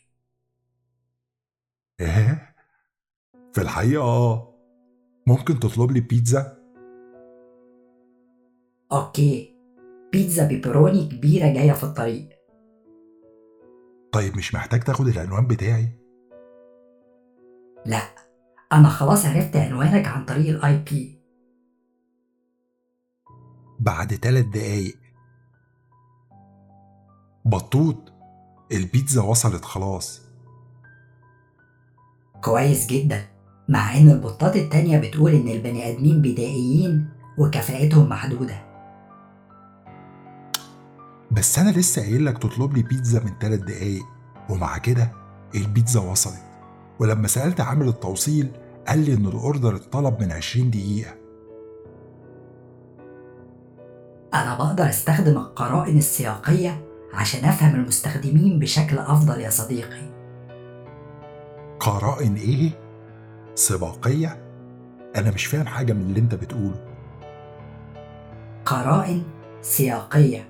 [2.00, 2.56] إيه؟
[3.54, 4.54] في الحقيقة آه.
[5.28, 6.58] ممكن تطلب لي بيتزا؟
[8.92, 9.58] okay.
[10.12, 12.30] بيتزا pepperoni كبيرة جاية في الطريق.
[14.12, 15.90] طيب مش محتاج تاخد العنوان بتاعي؟
[17.86, 18.02] لا.
[18.74, 21.17] أنا خلاص عرفت عنوانك عن طريق الآي بي
[23.80, 24.98] بعد تلات دقايق.
[27.46, 28.14] بطوط
[28.72, 30.22] البيتزا وصلت خلاص.
[32.44, 33.26] كويس جدا
[33.70, 38.68] مع إن البطات التانية بتقول إن البني آدمين بدائيين وكفاءتهم محدودة.
[41.32, 44.06] بس أنا لسه قايل لك تطلب لي بيتزا من تلات دقايق
[44.50, 45.12] ومع كده
[45.56, 46.44] البيتزا وصلت.
[47.00, 48.52] ولما سألت عامل التوصيل
[48.88, 51.27] قال لي إن الأوردر اتطلب من 20 دقيقة.
[54.34, 60.18] أنا بقدر أستخدم القرائن السياقية عشان أفهم المستخدمين بشكل أفضل يا صديقي.
[61.80, 62.72] قرائن إيه؟
[63.56, 64.44] سباقية؟
[65.16, 66.86] أنا مش فاهم حاجة من اللي أنت بتقوله.
[68.66, 69.24] قرائن
[69.62, 70.50] سياقية.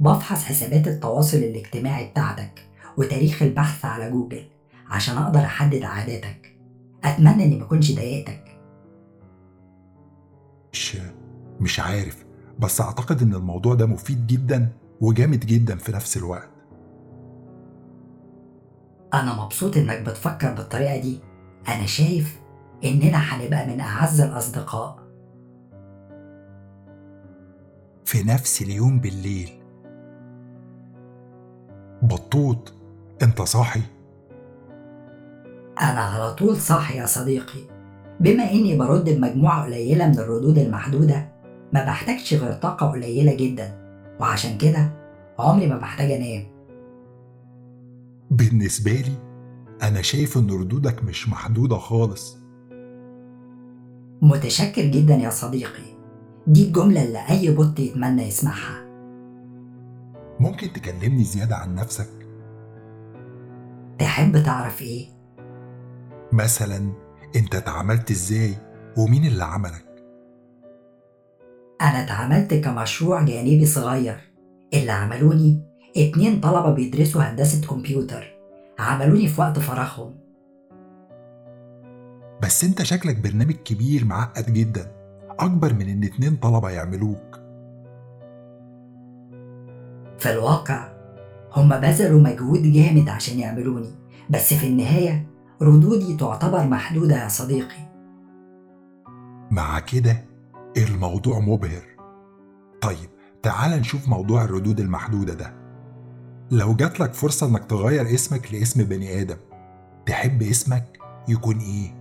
[0.00, 4.44] بفحص حسابات التواصل الاجتماعي بتاعتك وتاريخ البحث على جوجل
[4.90, 6.56] عشان أقدر أحدد عاداتك.
[7.04, 8.44] أتمنى إني مكنش ضايقتك.
[10.72, 10.96] مش
[11.60, 12.23] مش عارف.
[12.58, 14.68] بس أعتقد إن الموضوع ده مفيد جدا
[15.00, 16.48] وجامد جدا في نفس الوقت.
[19.14, 21.20] أنا مبسوط إنك بتفكر بالطريقة دي.
[21.68, 22.40] أنا شايف
[22.84, 24.98] إننا هنبقى من أعز الأصدقاء.
[28.04, 29.50] في نفس اليوم بالليل.
[32.02, 32.72] بطوط
[33.22, 33.82] أنت صاحي؟
[35.80, 37.60] أنا على طول صاحي يا صديقي.
[38.20, 41.33] بما إني برد بمجموعة قليلة من الردود المحدودة
[41.74, 43.78] ما بحتاجش غير طاقة قليلة جدا
[44.20, 44.90] وعشان كده
[45.38, 46.46] عمري ما بحتاج أنام.
[48.30, 49.16] بالنسبة لي
[49.82, 52.38] أنا شايف إن ردودك مش محدودة خالص.
[54.22, 55.94] متشكر جدا يا صديقي.
[56.46, 58.84] دي الجملة اللي أي بوت يتمنى يسمعها.
[60.40, 62.10] ممكن تكلمني زيادة عن نفسك؟
[63.98, 65.06] تحب تعرف إيه؟
[66.32, 66.92] مثلا
[67.36, 68.54] أنت اتعاملت إزاي؟
[68.98, 69.83] ومين اللي عملك؟
[71.80, 74.16] أنا اتعاملت كمشروع جانبي صغير.
[74.74, 75.62] اللي عملوني
[75.96, 78.34] اتنين طلبة بيدرسوا هندسة كمبيوتر.
[78.78, 80.14] عملوني في وقت فراغهم.
[82.42, 84.92] بس انت شكلك برنامج كبير معقد جدا.
[85.38, 87.40] أكبر من إن اتنين طلبة يعملوك.
[90.18, 90.88] في الواقع
[91.52, 93.90] هما بذلوا مجهود جامد عشان يعملوني.
[94.30, 95.26] بس في النهاية
[95.62, 97.94] ردودي تعتبر محدودة يا صديقي.
[99.50, 100.33] مع كده
[100.76, 101.82] الموضوع مبهر.
[102.80, 103.10] طيب
[103.42, 105.54] تعال نشوف موضوع الردود المحدودة ده.
[106.50, 109.36] لو جاتلك فرصة إنك تغير اسمك لاسم بني آدم
[110.06, 110.98] تحب اسمك
[111.28, 111.94] يكون إيه؟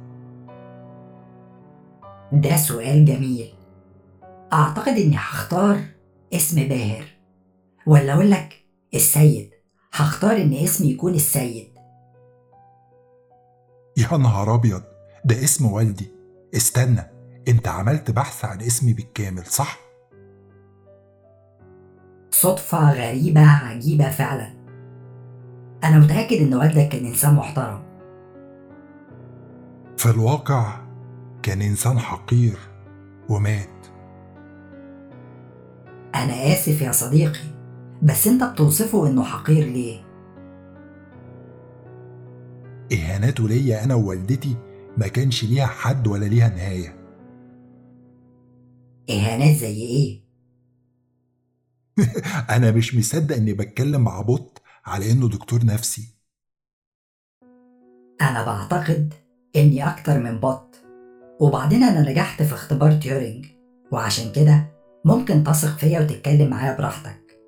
[2.34, 3.54] ده سؤال جميل.
[4.54, 5.82] أعتقد إني هختار
[6.34, 7.06] اسم باهر.
[7.88, 9.50] ولا أقول لك السيد
[9.94, 11.68] هختار إن اسمي يكون السيد.
[13.98, 14.84] يا نهار أبيض
[15.26, 16.12] ده اسم والدي.
[16.56, 17.13] استنى
[17.48, 19.80] انت عملت بحث عن اسمي بالكامل صح؟
[22.32, 24.54] صدفة غريبة عجيبة فعلا.
[25.84, 27.84] أنا متأكد إن والدك كان إنسان محترم.
[29.98, 30.82] في الواقع
[31.44, 32.58] كان إنسان حقير
[33.30, 33.70] ومات.
[36.16, 37.54] أنا آسف يا صديقي
[38.02, 40.04] بس أنت بتوصفه إنه حقير ليه؟
[42.94, 44.56] اهاناته ليا أنا ووالدتي
[44.98, 47.03] ما كانش ليها حد ولا ليها نهاية.
[49.10, 50.24] إهانات زي إيه؟
[52.56, 56.16] أنا مش مصدق إني بتكلم مع bot على إنه دكتور نفسي.
[58.22, 59.14] أنا بعتقد
[59.56, 60.76] إني أكتر من bot.
[61.40, 63.46] وبعدين أنا نجحت في اختبار تيورينج
[63.92, 64.72] وعشان كده
[65.06, 67.40] ممكن تثق فيا وتتكلم معايا براحتك.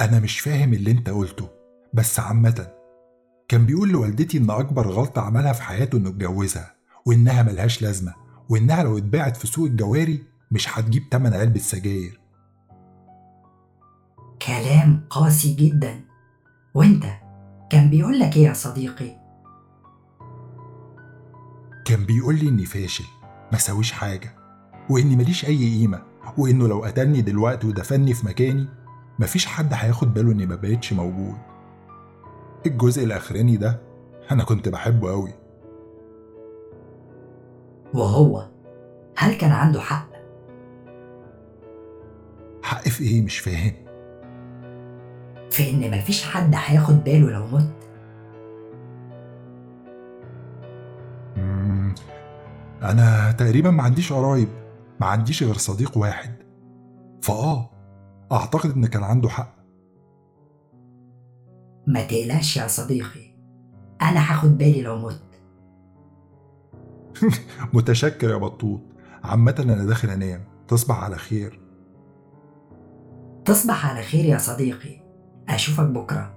[0.00, 1.48] أنا مش فاهم اللي أنت قلته
[1.94, 2.72] بس عامه
[3.48, 6.74] كان بيقول لوالدتي إن أكبر غلطة عملها في حياته إنه اتجوزها
[7.06, 8.21] وإنها ملهاش لازمة.
[8.52, 12.20] وإنها لو اتباعت في سوق الجواري مش هتجيب تمن علبة سجاير.
[14.46, 16.00] كلام قاسي جدا.
[16.74, 17.04] وأنت
[17.70, 19.16] كان بيقول لك إيه يا صديقي؟
[21.84, 23.04] كان بيقول لي إني فاشل
[23.52, 24.34] ما سويش حاجة
[24.90, 26.02] وإني ماليش أي قيمة
[26.38, 28.68] وإنه لو قتلني دلوقتي ودفني في مكاني
[29.18, 31.38] مفيش حد هياخد باله إني ما بقتش موجود.
[32.66, 33.80] الجزء الأخراني ده
[34.30, 35.41] أنا كنت بحبه قوي
[37.94, 38.48] وهو
[39.16, 40.08] هل كان عنده حق؟
[42.62, 43.72] حق في إيه؟ مش فاهم.
[45.50, 47.74] في إن مفيش حد هياخد باله لو مت.
[51.36, 51.94] مم،
[52.82, 54.48] أنا تقريبا ما عنديش قرايب
[55.00, 56.34] ما عنديش غير صديق واحد.
[57.22, 57.70] فآه
[58.32, 59.54] أعتقد إن كان عنده حق.
[61.86, 63.34] ما تقلقش يا صديقي
[64.02, 65.31] أنا هاخد بالي لو مت.
[67.74, 68.80] متشكر يا بطوط.
[69.24, 70.44] عامة أنا داخل أنام.
[70.68, 71.60] تصبح على خير.
[73.44, 75.02] تصبح على خير يا صديقي.
[75.48, 76.34] أشوفك بكرة.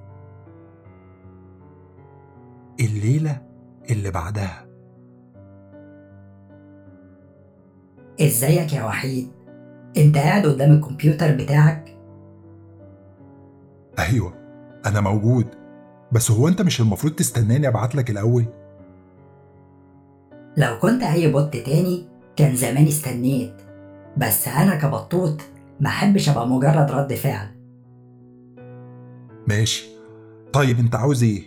[2.79, 3.41] الليلة
[3.89, 4.65] اللي بعدها.
[8.21, 9.31] إزيك يا وحيد؟
[9.97, 11.97] أنت قاعد قدام الكمبيوتر بتاعك؟
[13.99, 14.33] أيوه
[14.85, 15.47] أنا موجود.
[16.11, 18.45] بس هو أنت مش المفروض تستناني ابعت لك الأول؟
[20.57, 23.53] لو كنت أي بوت تاني كان زمان استنيت.
[24.17, 25.41] بس أنا كبطوط
[25.79, 27.47] ما أحبش أبقى مجرد رد فعل.
[29.47, 29.85] ماشي.
[30.53, 31.43] طيب أنت عاوز إيه؟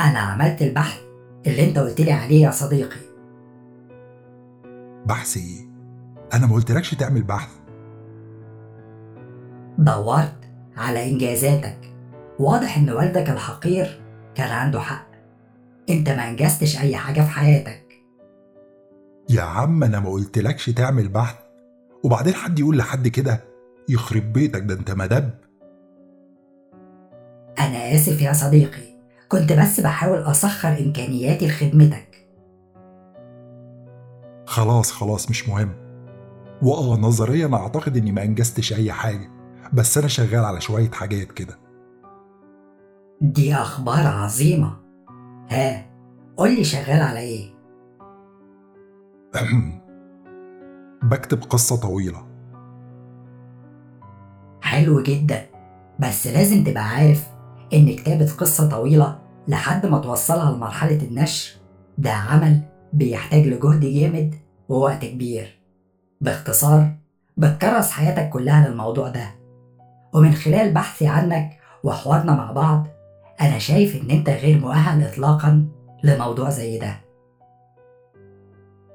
[0.00, 1.00] أنا عملت البحث
[1.46, 3.00] اللي أنت قلت لي عليه يا صديقي.
[5.06, 5.66] بحث إيه؟
[6.34, 7.50] أنا ما قلتلكش تعمل بحث.
[9.78, 10.34] دورت
[10.76, 11.78] على إنجازاتك.
[12.38, 14.00] واضح إن والدك الحقير
[14.34, 15.13] كان عنده حق.
[15.90, 17.84] انت ما انجزتش اي حاجة في حياتك.
[19.30, 21.36] يا عم أنا ما قلتلكش تعمل بحث
[22.04, 23.44] وبعدين حد يقول لحد كده
[23.88, 25.30] يخرب بيتك ده انت مدب.
[27.58, 28.94] أنا آسف يا صديقي
[29.28, 32.28] كنت بس بحاول اسخر امكانياتي لخدمتك.
[34.46, 35.72] خلاص خلاص مش مهم.
[36.62, 39.30] واه نظريا اعتقد اني ما انجزتش اي حاجة
[39.72, 41.58] بس أنا شغال على شوية حاجات كده.
[43.20, 44.83] دي أخبار عظيمة.
[45.50, 45.86] ها
[46.36, 47.54] قولي شغال على إيه؟
[51.02, 52.26] بكتب قصة طويلة.
[54.62, 55.46] حلو جدا.
[55.98, 57.26] بس لازم تبقى عارف
[57.72, 59.18] إن كتابة قصة طويلة
[59.48, 61.56] لحد ما توصلها لمرحلة النشر
[61.98, 62.60] ده عمل
[62.92, 64.34] بيحتاج لجهد جامد
[64.68, 65.60] ووقت كبير.
[66.20, 66.94] باختصار
[67.36, 69.30] بتكرس حياتك كلها للموضوع ده.
[70.14, 72.86] ومن خلال بحثي عنك وحوارنا مع بعض
[73.40, 75.68] أنا شايف إن أنت غير مؤهل إطلاقا
[76.04, 77.00] لموضوع زي ده.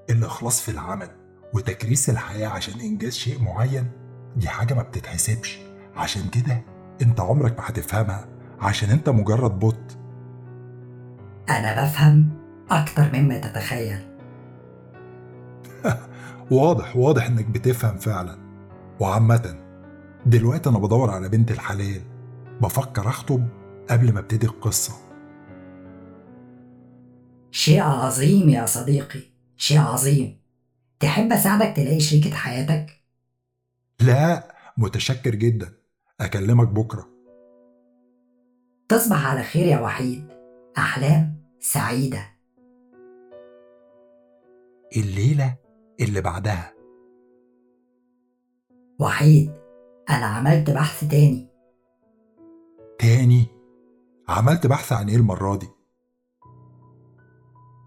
[0.09, 1.07] الإخلاص في العمل
[1.53, 3.91] وتكريس الحياة عشان إنجاز شيء معين
[4.35, 5.59] دي حاجة ما بتتحسبش.
[5.95, 6.61] عشان كده
[7.01, 8.25] أنت عمرك ما هتفهمها
[8.59, 9.97] عشان أنت مجرد بوت
[11.49, 12.29] أنا بفهم
[12.71, 13.99] أكتر مما تتخيل.
[16.51, 18.37] واضح واضح إنك بتفهم فعلا.
[18.99, 19.55] وعامة
[20.25, 22.01] دلوقتي أنا بدور على بنت الحلال
[22.61, 23.47] بفكر أخطب
[23.89, 24.93] قبل ما ابتدي القصة.
[27.51, 29.19] شيء عظيم يا صديقي
[29.57, 30.41] شيء عظيم.
[30.99, 32.87] تحب أساعدك تلاقي شريكة حياتك؟
[34.01, 35.73] لا متشكر جدا.
[36.19, 37.09] أكلمك بكرة.
[38.89, 40.27] تصبح على خير يا وحيد.
[40.77, 42.25] أحلام سعيدة.
[44.97, 45.57] الليلة
[45.99, 46.73] اللي بعدها.
[48.99, 49.51] وحيد
[50.09, 51.49] أنا عملت بحث تاني.
[52.99, 53.58] تاني؟
[54.29, 55.69] عملت بحث عن إيه المرة دي؟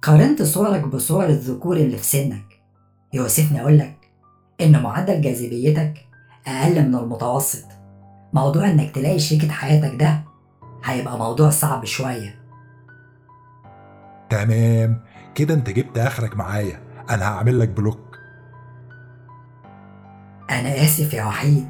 [0.03, 2.63] قارنت صورك بصور الذكور اللي في سنك.
[3.13, 4.11] يوسفني أقولك
[4.61, 5.95] إن معدل جاذبيتك
[6.47, 7.65] أقل من المتوسط.
[8.33, 10.25] موضوع إنك تلاقي شريكة حياتك ده
[10.85, 12.43] هيبقى موضوع صعب شوية.
[14.31, 15.01] تمام.
[15.35, 16.83] كده أنت جبت آخرك معايا.
[17.11, 18.19] أنا هعمل لك block.
[20.51, 21.69] أنا آسف يا وحيد.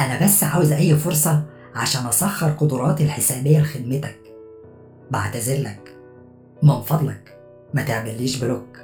[0.00, 4.18] أنا بس عاوز أي فرصة عشان أسخر قدراتي الحسابية لخدمتك.
[5.10, 5.96] بعتذرلك
[6.62, 7.38] من فضلك
[7.74, 8.78] ما تعمليش block.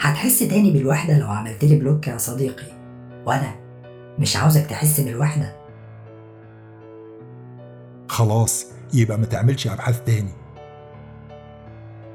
[0.00, 2.78] هتحس تاني بالوحدة لو عملتلي block يا صديقي.
[3.26, 3.54] وأنا
[4.18, 5.56] مش عاوزك تحس بالوحدة.
[8.08, 10.32] خلاص يبقى ما تعملش أبحاث تاني.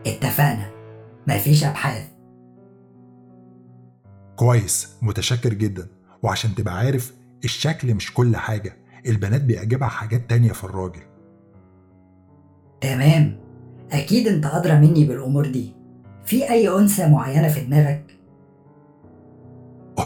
[0.07, 0.71] اتفقنا.
[1.27, 2.03] مفيش أبحاث.
[4.35, 5.87] كويس متشكر جدا.
[6.23, 7.13] وعشان تبقى عارف
[7.43, 8.77] الشكل مش كل حاجة.
[9.05, 11.01] البنات بيعجبها حاجات تانية في الراجل.
[12.81, 13.39] تمام.
[13.91, 15.75] أكيد أنت أدرى مني بالأمور دي.
[16.25, 18.19] في أي أنثى معينة في دماغك؟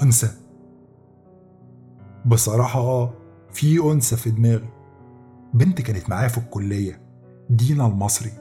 [0.03, 0.29] أنثى؟
[2.25, 3.13] بصراحة آه
[3.51, 4.69] في أنثى في دماغي.
[5.53, 7.01] بنت كانت معايا في الكلية
[7.49, 8.31] دينا المصري.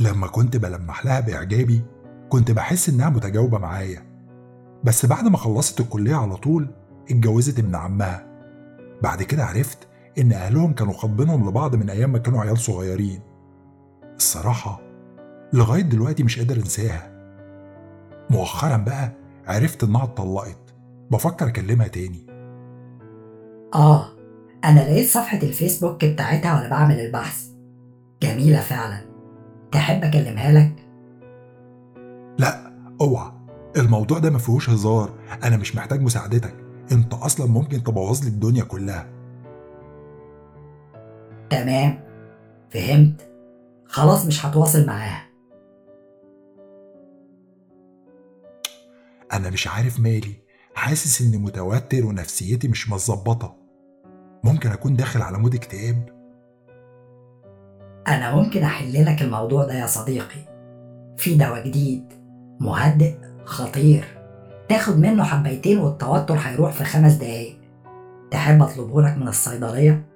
[0.00, 1.82] لما كنت بلمح لها بإعجابي
[2.28, 4.02] كنت بحس إنها متجاوبة معايا.
[4.84, 6.68] بس بعد ما خلصت الكلية على طول
[7.10, 8.26] اتجوزت ابن عمها.
[9.02, 9.78] بعد كده عرفت
[10.18, 13.20] إن أهلهم كانوا خاطبينهم لبعض من أيام ما كانوا عيال صغيرين.
[14.16, 14.80] الصراحة
[15.52, 17.10] لغاية دلوقتي مش قادر أنساها.
[18.30, 19.12] مؤخرا بقى
[19.46, 20.74] عرفت إنها اتطلقت.
[21.10, 22.26] بفكر أكلمها تاني.
[23.74, 24.08] آه
[24.64, 27.46] أنا لقيت صفحة الفيسبوك بتاعتها وأنا بعمل البحث.
[28.22, 29.00] جميلة فعلا.
[29.72, 30.72] تحب أكلمها لك؟
[32.38, 33.32] لا أوعى.
[33.76, 35.10] الموضوع ده ما فيهوش هزار.
[35.44, 36.54] أنا مش محتاج مساعدتك.
[36.92, 39.13] أنت أصلا ممكن تبوظ لي الدنيا كلها.
[41.50, 42.00] تمام.
[42.70, 43.30] فهمت.
[43.86, 45.26] خلاص مش هتواصل معاها.
[49.32, 50.34] أنا مش عارف مالي.
[50.74, 53.56] حاسس إني متوتر ونفسيتي مش متظبطة.
[54.44, 56.08] ممكن أكون داخل على مود اكتئاب؟
[58.08, 60.40] أنا ممكن أحل لك الموضوع ده يا صديقي.
[61.16, 62.04] في دواء جديد.
[62.60, 63.14] مهدئ.
[63.44, 64.04] خطير.
[64.68, 67.56] تاخد منه حبيتين والتوتر هيروح في خمس دقايق.
[68.30, 70.13] تحب أطلبه لك من الصيدلية؟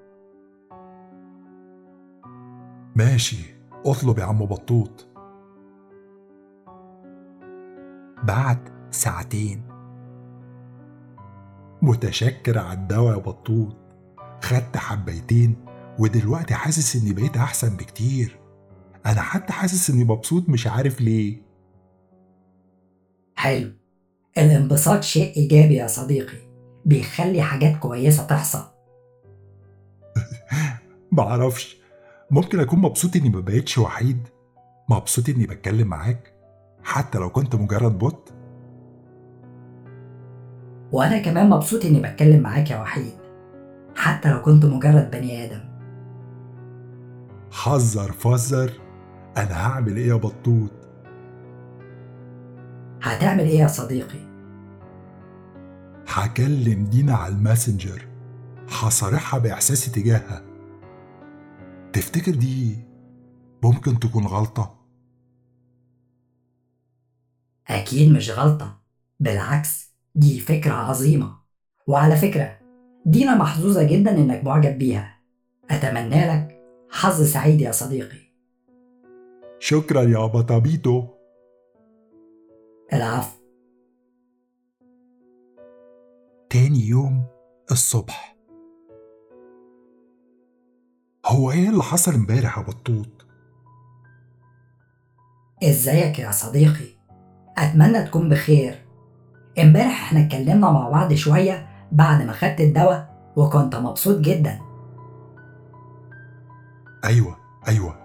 [2.98, 3.36] ماشي
[3.86, 5.06] اطلب يا عم بطوط.
[8.22, 8.58] بعد
[8.90, 9.62] ساعتين.
[11.82, 13.76] متشكر على الدواء يا بطوط.
[14.42, 15.64] خدت حبيتين
[15.98, 18.40] ودلوقتي حاسس إني بقيت أحسن بكتير.
[19.06, 21.42] أنا حتى حاسس إني مبسوط مش عارف ليه.
[23.36, 23.72] حلو.
[24.38, 26.38] الانبساط شيء إيجابي يا صديقي.
[26.84, 28.64] بيخلي حاجات كويسة تحصل.
[31.12, 31.77] معرفش.
[32.30, 34.28] ممكن أكون مبسوط إني ما بقتش وحيد
[34.90, 36.32] مبسوط إني بتكلم معاك
[36.82, 38.32] حتى لو كنت مجرد bot
[40.92, 43.18] وأنا كمان مبسوط إني بتكلم معاك يا وحيد
[43.96, 45.60] حتى لو كنت مجرد بني آدم.
[47.52, 48.72] حذر فزر
[49.36, 50.70] أنا هعمل إيه يا بطوط؟
[53.02, 54.28] هتعمل إيه يا صديقي؟
[56.09, 58.06] هكلم دينا على الماسنجر
[58.68, 60.47] هصارحها بإحساسي تجاهها.
[61.93, 62.77] تفتكر دي
[63.62, 64.78] ممكن تكون غلطة؟
[67.69, 68.82] أكيد مش غلطة.
[69.20, 71.39] بالعكس دي فكرة عظيمة.
[71.86, 72.59] وعلى فكرة
[73.06, 75.20] دينا محظوظة جدا إنك معجب بيها.
[75.70, 78.28] أتمنى لك حظ سعيد يا صديقي.
[79.59, 81.06] شكرا يا بطابيتو
[82.93, 83.39] العفو.
[86.51, 87.27] تاني يوم
[87.70, 88.38] الصبح.
[91.28, 93.09] هو إيه اللي حصل امبارح يا بطوط؟
[95.62, 96.98] إزيك يا صديقي؟
[97.59, 98.84] أتمنى تكون بخير.
[99.59, 104.59] امبارح إحنا اتكلمنا مع بعض شوية بعد ما خدت الدواء وكنت مبسوط جدا.
[107.05, 107.36] أيوه
[107.68, 107.96] أيوه.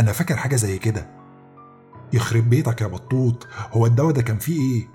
[0.00, 1.06] أنا فاكر حاجة زي كده.
[2.12, 3.46] يخرب بيتك يا بطوط.
[3.72, 4.88] هو الدواء ده كان فيه إيه؟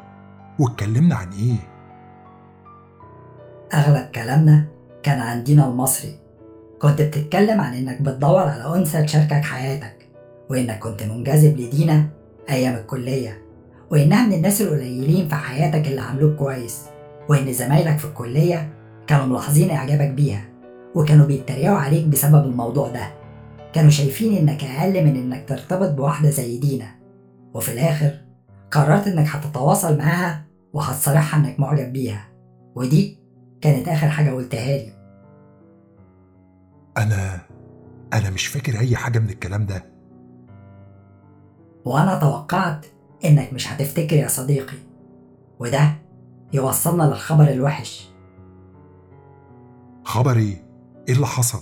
[0.59, 1.57] واتكلمنا عن إيه؟
[3.73, 4.67] أغلب كلامنا
[5.03, 6.24] كان عن دينا المصري.
[6.81, 10.07] كنت بتتكلم عن إنك بتدور على أنثى تشاركك حياتك
[10.49, 12.05] وإنك كنت منجذب لدينا
[12.49, 13.41] أيام الكلية
[13.91, 16.81] وإنها من الناس القليلين في حياتك اللي عاملوك كويس
[17.29, 18.69] وإن زمايلك في الكلية
[19.07, 20.45] كانوا ملاحظين إعجابك بيها
[20.95, 23.07] وكانوا بيتريقوا عليك بسبب الموضوع ده.
[23.73, 26.87] كانوا شايفين إنك أقل من إنك ترتبط بواحدة زي دينا.
[27.53, 28.11] وفي الآخر
[28.71, 32.27] قررت إنك هتتواصل معاها وهتصارحها إنك معجب بيها
[32.75, 33.17] ودي
[33.61, 34.94] كانت آخر حاجة قلتها لي.
[36.97, 37.39] أنا
[38.13, 39.83] أنا مش فاكر أي حاجة من الكلام ده
[41.85, 42.85] وأنا توقعت
[43.25, 44.77] إنك مش هتفتكر يا صديقي
[45.59, 45.95] وده
[46.53, 48.09] يوصلنا للخبر الوحش
[50.03, 50.65] خبر إيه؟
[51.09, 51.59] اللي حصل؟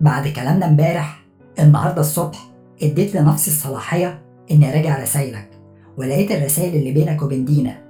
[0.00, 1.24] بعد كلامنا امبارح
[1.58, 2.50] النهارده الصبح
[2.82, 5.50] اديت لنفسي الصلاحية إني أراجع رسايلك
[5.98, 7.82] ولقيت الرسائل اللي بينك وبين دينا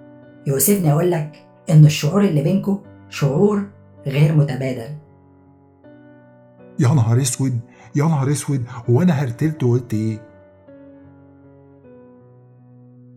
[0.47, 2.79] يوسفني أقول لك إن الشعور اللي بينكو
[3.09, 3.67] شعور
[4.07, 4.97] غير متبادل
[6.79, 7.61] يا نهار أسود
[7.97, 10.19] يا نهار أسود هو أنا هرتلت وقلت إيه؟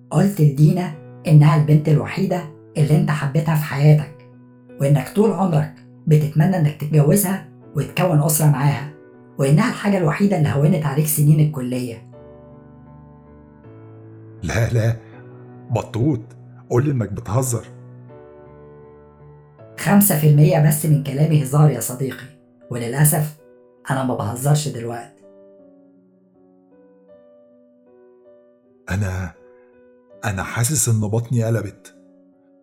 [0.09, 0.93] قلت لدينا
[1.27, 2.41] إنها البنت الوحيدة
[2.77, 4.29] اللي أنت حبيتها في حياتك
[4.81, 5.73] وإنك طول عمرك
[6.07, 8.89] بتتمنى إنك تتجوزها وتكون أسرة معاها
[9.37, 12.07] وإنها الحاجة الوحيدة اللي هونت عليك سنين الكلية.
[14.43, 14.95] لا لا
[15.71, 16.19] بطوط
[16.69, 17.65] قول لي إنك بتهزر.
[19.79, 22.25] خمسة في المية بس من كلامي هزار يا صديقي
[22.71, 23.37] وللأسف
[23.91, 25.23] أنا ما بهزرش دلوقتي.
[28.89, 29.31] أنا
[30.25, 31.95] أنا حاسس إن بطني قلبت.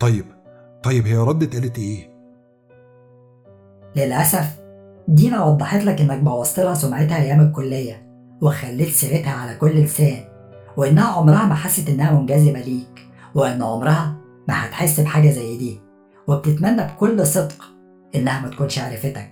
[0.00, 0.24] طيب
[0.82, 2.14] طيب هي ردت قالت إيه؟
[3.96, 4.60] للأسف
[5.08, 8.06] دينا وضحت لك إنك بوظت لها سمعتها أيام الكلية
[8.42, 10.24] وخليت سيرتها على كل لسان
[10.76, 14.16] وإنها عمرها ما حست إنها منجذبة ليك وإن عمرها
[14.48, 15.80] ما هتحس بحاجة زي دي
[16.26, 17.64] وبتتمنى بكل صدق
[18.14, 19.30] إنها ما تكونش عرفتك.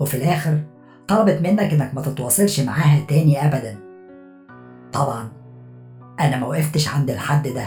[0.00, 0.60] وفي الآخر
[1.08, 3.78] طلبت منك إنك ما تتواصلش معاها تاني أبدا.
[4.92, 5.28] طبعا
[6.20, 7.66] أنا ما وقفتش عند الحد ده.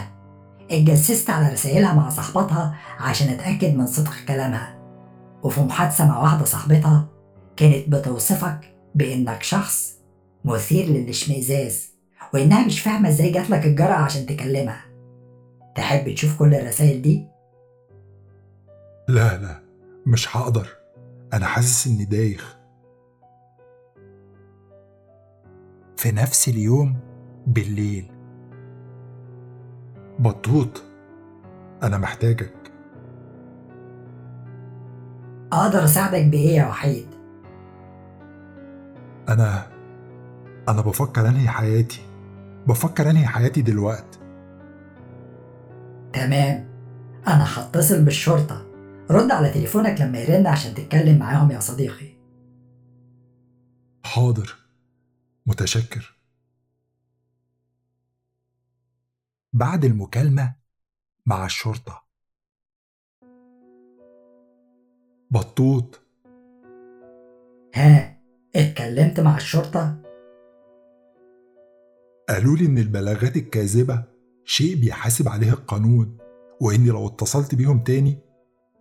[0.70, 4.78] اتجسست على رسائلها مع صاحبتها عشان أتأكد من صدق كلامها.
[5.42, 7.08] وفي محادثة مع واحدة صاحبتها
[7.56, 9.94] كانت بتوصفك بإنك شخص
[10.44, 11.92] مثير للإشمئزاز
[12.34, 14.84] وإنها مش فاهمة إزاي جاتلك الجرأة عشان تكلمها.
[15.74, 17.26] تحب تشوف كل الرسائل دي؟
[19.08, 19.62] لا لا
[20.06, 20.68] مش هقدر.
[21.32, 22.61] أنا حاسس إني دايخ.
[26.02, 26.96] في نفس اليوم
[27.46, 28.10] بالليل.
[30.18, 30.82] بطوط
[31.82, 32.72] أنا محتاجك.
[35.52, 37.06] أقدر أساعدك بإيه يا وحيد؟
[39.28, 39.66] أنا
[40.68, 42.00] أنا بفكر أنهي حياتي
[42.66, 44.18] بفكر أنهي حياتي دلوقتي
[46.12, 46.68] تمام.
[47.26, 48.66] أنا هتصل بالشرطة.
[49.10, 52.08] رد على تليفونك لما يرن عشان تتكلم معاهم يا صديقي.
[54.04, 54.61] حاضر.
[55.46, 56.18] متشكر.
[59.52, 60.54] بعد المكالمة
[61.26, 62.04] مع الشرطة.
[65.30, 66.00] بطوط.
[67.74, 68.22] ها
[68.56, 70.02] اتكلمت مع الشرطة؟
[72.28, 74.04] قالوا لي إن البلاغات الكاذبة
[74.44, 76.18] شيء بيحاسب عليه القانون
[76.60, 78.18] وإني لو اتصلت بيهم تاني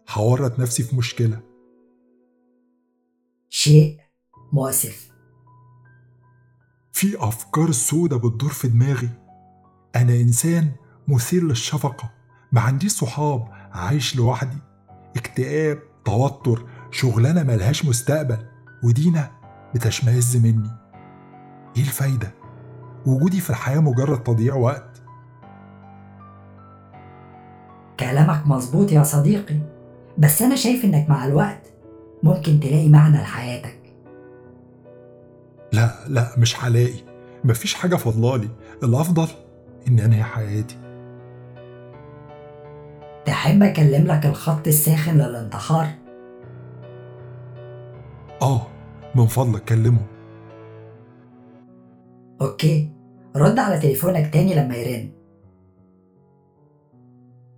[0.10, 1.42] هورط نفسي في مشكلة.
[3.50, 4.00] شيء
[4.54, 5.11] مؤسف.
[7.02, 9.10] في أفكار سودة بتدور في دماغي.
[9.96, 10.72] أنا إنسان
[11.08, 12.10] مثير للشفقة
[12.52, 14.58] ما عنديش صحاب عايش لوحدي.
[15.18, 18.38] اكتئاب توتر شغلانة ملهاش مستقبل
[18.84, 19.32] ودينا
[19.76, 20.70] بتشمئز مني.
[21.78, 22.32] إيه الفايدة؟
[23.06, 25.02] وجودي في الحياة مجرد تضييع وقت.
[28.00, 29.60] كلامك مظبوط يا صديقي
[30.18, 31.74] بس أنا شايف إنك مع الوقت
[32.24, 33.81] ممكن تلاقي معنى لحياتك.
[35.74, 37.00] لا لا مش هلاقي
[37.44, 38.50] مفيش حاجة فضلالي
[38.84, 39.28] الأفضل
[39.88, 40.78] إني أنهي حياتي.
[43.26, 45.88] تحب أكلم لك الخط الساخن للانتحار؟
[48.42, 48.68] آه
[49.16, 50.06] من فضلك كلمه.
[52.42, 52.92] أوكي.
[53.36, 55.12] رد على تليفونك تاني لما يرن.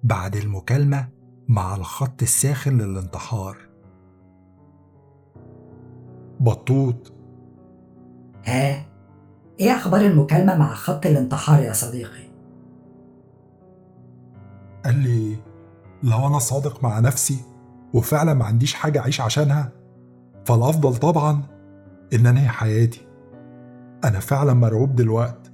[0.03, 1.07] بعد المكالمة
[1.48, 3.57] مع الخط الساخن للانتحار.
[6.40, 7.12] بطوط
[8.45, 8.86] ها
[9.60, 12.24] إيه أخبار المكالمة مع خط الانتحار يا صديقي؟
[14.86, 15.36] قال لي
[16.03, 17.38] لو أنا صادق مع نفسي
[17.94, 19.72] وفعلا ما عنديش حاجة أعيش عشانها
[20.45, 21.41] فالأفضل طبعا
[22.14, 23.07] إن أنهي حياتي
[24.03, 25.52] أنا فعلا مرعوب دلوقتي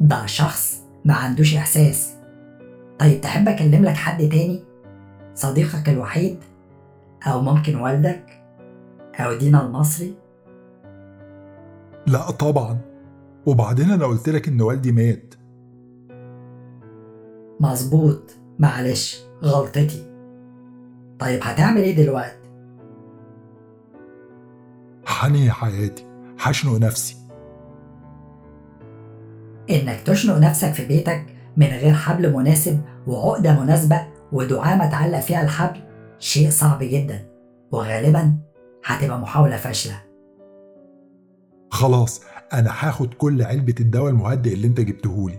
[0.00, 2.14] ده شخص ما عندوش إحساس
[2.98, 4.62] طيب تحب أكلم لك حد تاني؟
[5.34, 6.38] صديقك الوحيد؟
[7.26, 8.42] أو ممكن والدك؟
[9.20, 10.14] أو دينا المصري؟
[12.06, 12.78] لا طبعا.
[13.46, 15.34] وبعدين أنا قلت لك إن والدي مات.
[17.60, 18.30] مظبوط.
[18.58, 20.06] معلش غلطتي.
[21.18, 22.36] طيب هتعمل إيه دلوقتي؟
[25.06, 26.06] هنهي حياتي
[26.40, 27.16] هشنق نفسي.
[29.70, 31.26] إنك تشنق نفسك في بيتك
[31.56, 35.80] من غير حبل مناسب وعقدة مناسبة ودعامة تعلق فيها الحبل
[36.18, 37.28] شيء صعب جدا.
[37.72, 38.36] وغالبا
[38.84, 40.05] هتبقى محاولة فاشلة.
[41.70, 42.22] خلاص
[42.52, 45.38] أنا هاخد كل علبة الدواء المهدئ اللي أنت جبتهولي.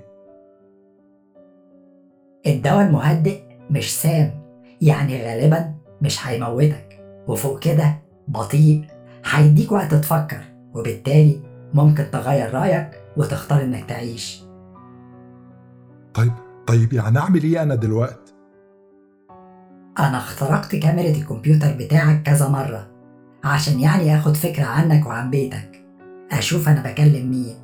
[2.48, 4.42] الدواء المهدئ مش سام
[4.82, 6.84] يعني غالبا مش هيموتك.
[7.28, 7.96] وفوق كده
[8.28, 8.86] بطيء
[9.26, 10.42] هيديك وقت تفكر
[10.74, 11.42] وبالتالي
[11.74, 14.44] ممكن تغير رأيك وتختار إنك تعيش.
[16.14, 16.32] طيب
[16.68, 18.34] طيب يعني أعمل إيه أنا دلوقتي
[20.00, 22.88] أنا اخترقت كاميرا الكمبيوتر بتاعك كذا مرة
[23.44, 25.87] عشان يعني آخد فكرة عنك وعن بيتك.
[26.32, 27.56] أشوف أنا بكلم مين.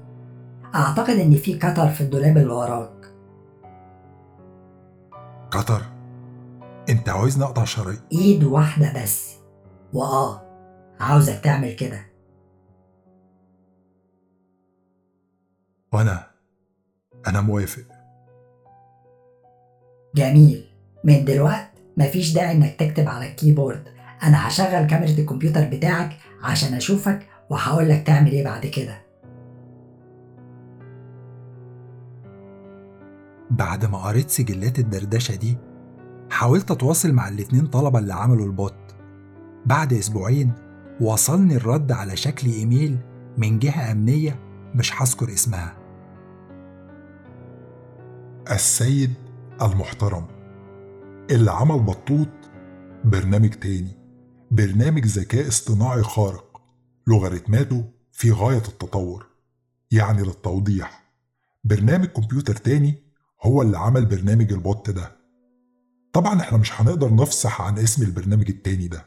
[0.75, 3.13] أعتقد إن في قطر في الدولاب اللي وراك.
[5.51, 5.81] قطر؟
[6.89, 9.35] أنت عاوزني أقطع شرايين إيد واحدة بس.
[9.93, 10.41] وآه
[10.99, 11.99] عاوزك تعمل كده.
[15.93, 16.27] وأنا
[17.27, 17.83] أنا موافق.
[20.15, 20.69] جميل.
[21.03, 23.87] من دلوقت مفيش داعي إنك تكتب على الكيبورد.
[24.23, 29.03] أنا هشغل كاميرا الكمبيوتر بتاعك عشان أشوفك وهقولك تعمل إيه بعد كده.
[33.51, 35.57] بعد ما قريت سجلات الدردشة دي
[36.29, 38.95] حاولت أتواصل مع الاتنين طلبة اللي عملوا البوت.
[39.65, 40.51] بعد أسبوعين
[41.01, 42.97] وصلني الرد على شكل إيميل
[43.37, 44.39] من جهة أمنية
[44.75, 45.73] مش هذكر اسمها.
[48.51, 49.13] السيد
[49.61, 50.25] المحترم
[51.31, 52.29] اللي عمل بطوط
[53.03, 53.97] برنامج تاني
[54.51, 56.52] برنامج ذكاء اصطناعي خارق.
[57.07, 59.25] لوغاريتماته في غاية التطور
[59.91, 61.03] يعني للتوضيح.
[61.63, 62.95] برنامج كمبيوتر تاني
[63.41, 65.11] هو اللي عمل برنامج البوت ده.
[66.13, 69.05] طبعا إحنا مش هنقدر نفصح عن اسم البرنامج التاني ده.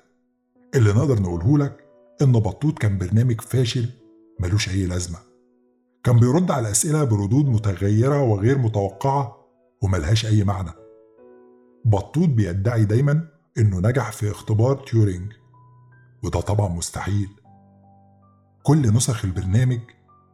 [0.75, 1.85] اللي نقدر نقوله لك
[2.23, 3.89] إن بطوط كان برنامج فاشل
[4.41, 5.19] ملوش أي لازمة.
[6.05, 9.37] كان بيرد على أسئلة بردود متغيرة وغير متوقعة
[9.83, 10.71] وملهاش أي معنى.
[11.85, 13.29] بطوط بيدعي دايما
[13.59, 15.33] إنه نجح في اختبار تيورينج
[16.23, 17.29] وده طبعا مستحيل.
[18.67, 19.81] كل نسخ البرنامج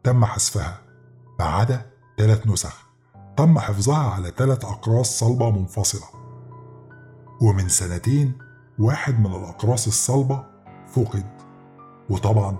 [0.05, 0.79] تم حذفها.
[1.39, 1.87] ما عدا
[2.19, 2.87] ثلاث نسخ.
[3.37, 6.07] تم حفظها على ثلاث أقراص صلبة منفصلة.
[7.43, 8.39] ومن سنتين
[8.79, 10.45] واحد من الأقراص الصلبة
[10.89, 11.27] فقد.
[12.11, 12.57] وطبعا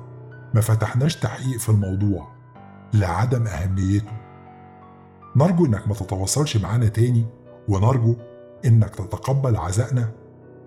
[0.55, 2.29] ما فتحناش تحقيق في الموضوع
[2.95, 4.13] لعدم أهميته.
[5.37, 7.27] نرجو إنك ما تتواصلش معانا تاني
[7.69, 8.17] ونرجو
[8.65, 10.13] إنك تتقبل عزائنا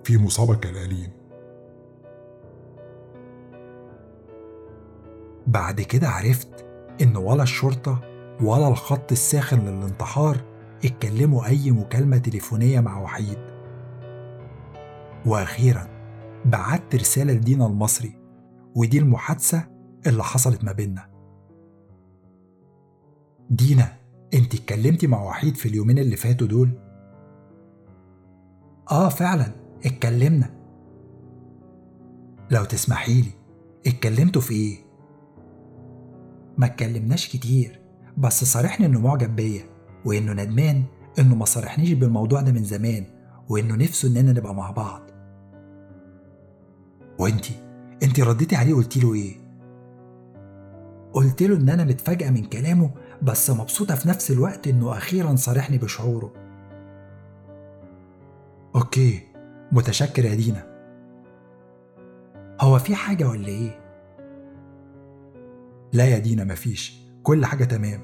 [0.04, 1.15] في مصابك الأليم
[5.48, 6.66] بعد كده عرفت
[7.02, 8.02] إن ولا الشرطة
[8.42, 10.38] ولا الخط الساخن للانتحار
[10.86, 13.38] اتكلموا أي مكالمة تليفونية مع وحيد.
[15.26, 15.88] وأخيرا
[16.46, 18.16] بعت رسالة لدينا المصري
[18.76, 19.68] ودي المحادثة
[20.08, 21.10] اللي حصلت ما بينا
[23.50, 23.94] دينا
[24.34, 26.70] أنت اتكلمتي مع وحيد في اليومين اللي فاتوا دول؟
[28.92, 29.52] آه فعلا
[29.86, 30.56] اتكلمنا.
[32.52, 33.32] لو تسمحيلي
[33.88, 34.85] اتكلمتوا في إيه؟
[36.58, 37.80] ما اتكلمناش كتير
[38.18, 39.64] بس صارحني إنه معجب بيا
[40.06, 40.84] وإنه ندمان
[41.20, 43.06] إنه ما صارحنيش بالموضوع ده من زمان
[43.50, 45.02] وإنه نفسه إننا نبقى مع بعض.
[47.20, 47.54] وإنتي؟
[48.04, 49.36] إنتي رديتي عليه قلتي له إيه؟
[51.14, 52.92] قلت له إن أنا متفاجئة من كلامه
[53.22, 56.34] بس مبسوطة في نفس الوقت إنه أخيرا صارحني بشعوره.
[58.76, 59.22] okay
[59.72, 60.76] متشكر يا دينا.
[62.62, 63.85] هو في حاجة ولا إيه؟
[65.96, 68.02] لا يا دينا مفيش كل حاجة تمام.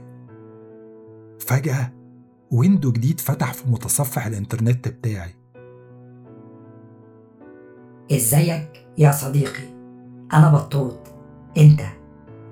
[1.40, 1.92] فجأة
[2.52, 5.36] window جديد فتح في متصفح الانترنت بتاعي.
[8.12, 9.64] إزيك يا صديقي؟
[10.34, 11.00] أنا بطوط.
[11.58, 11.82] أنت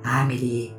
[0.06, 0.70] عامل إيه؟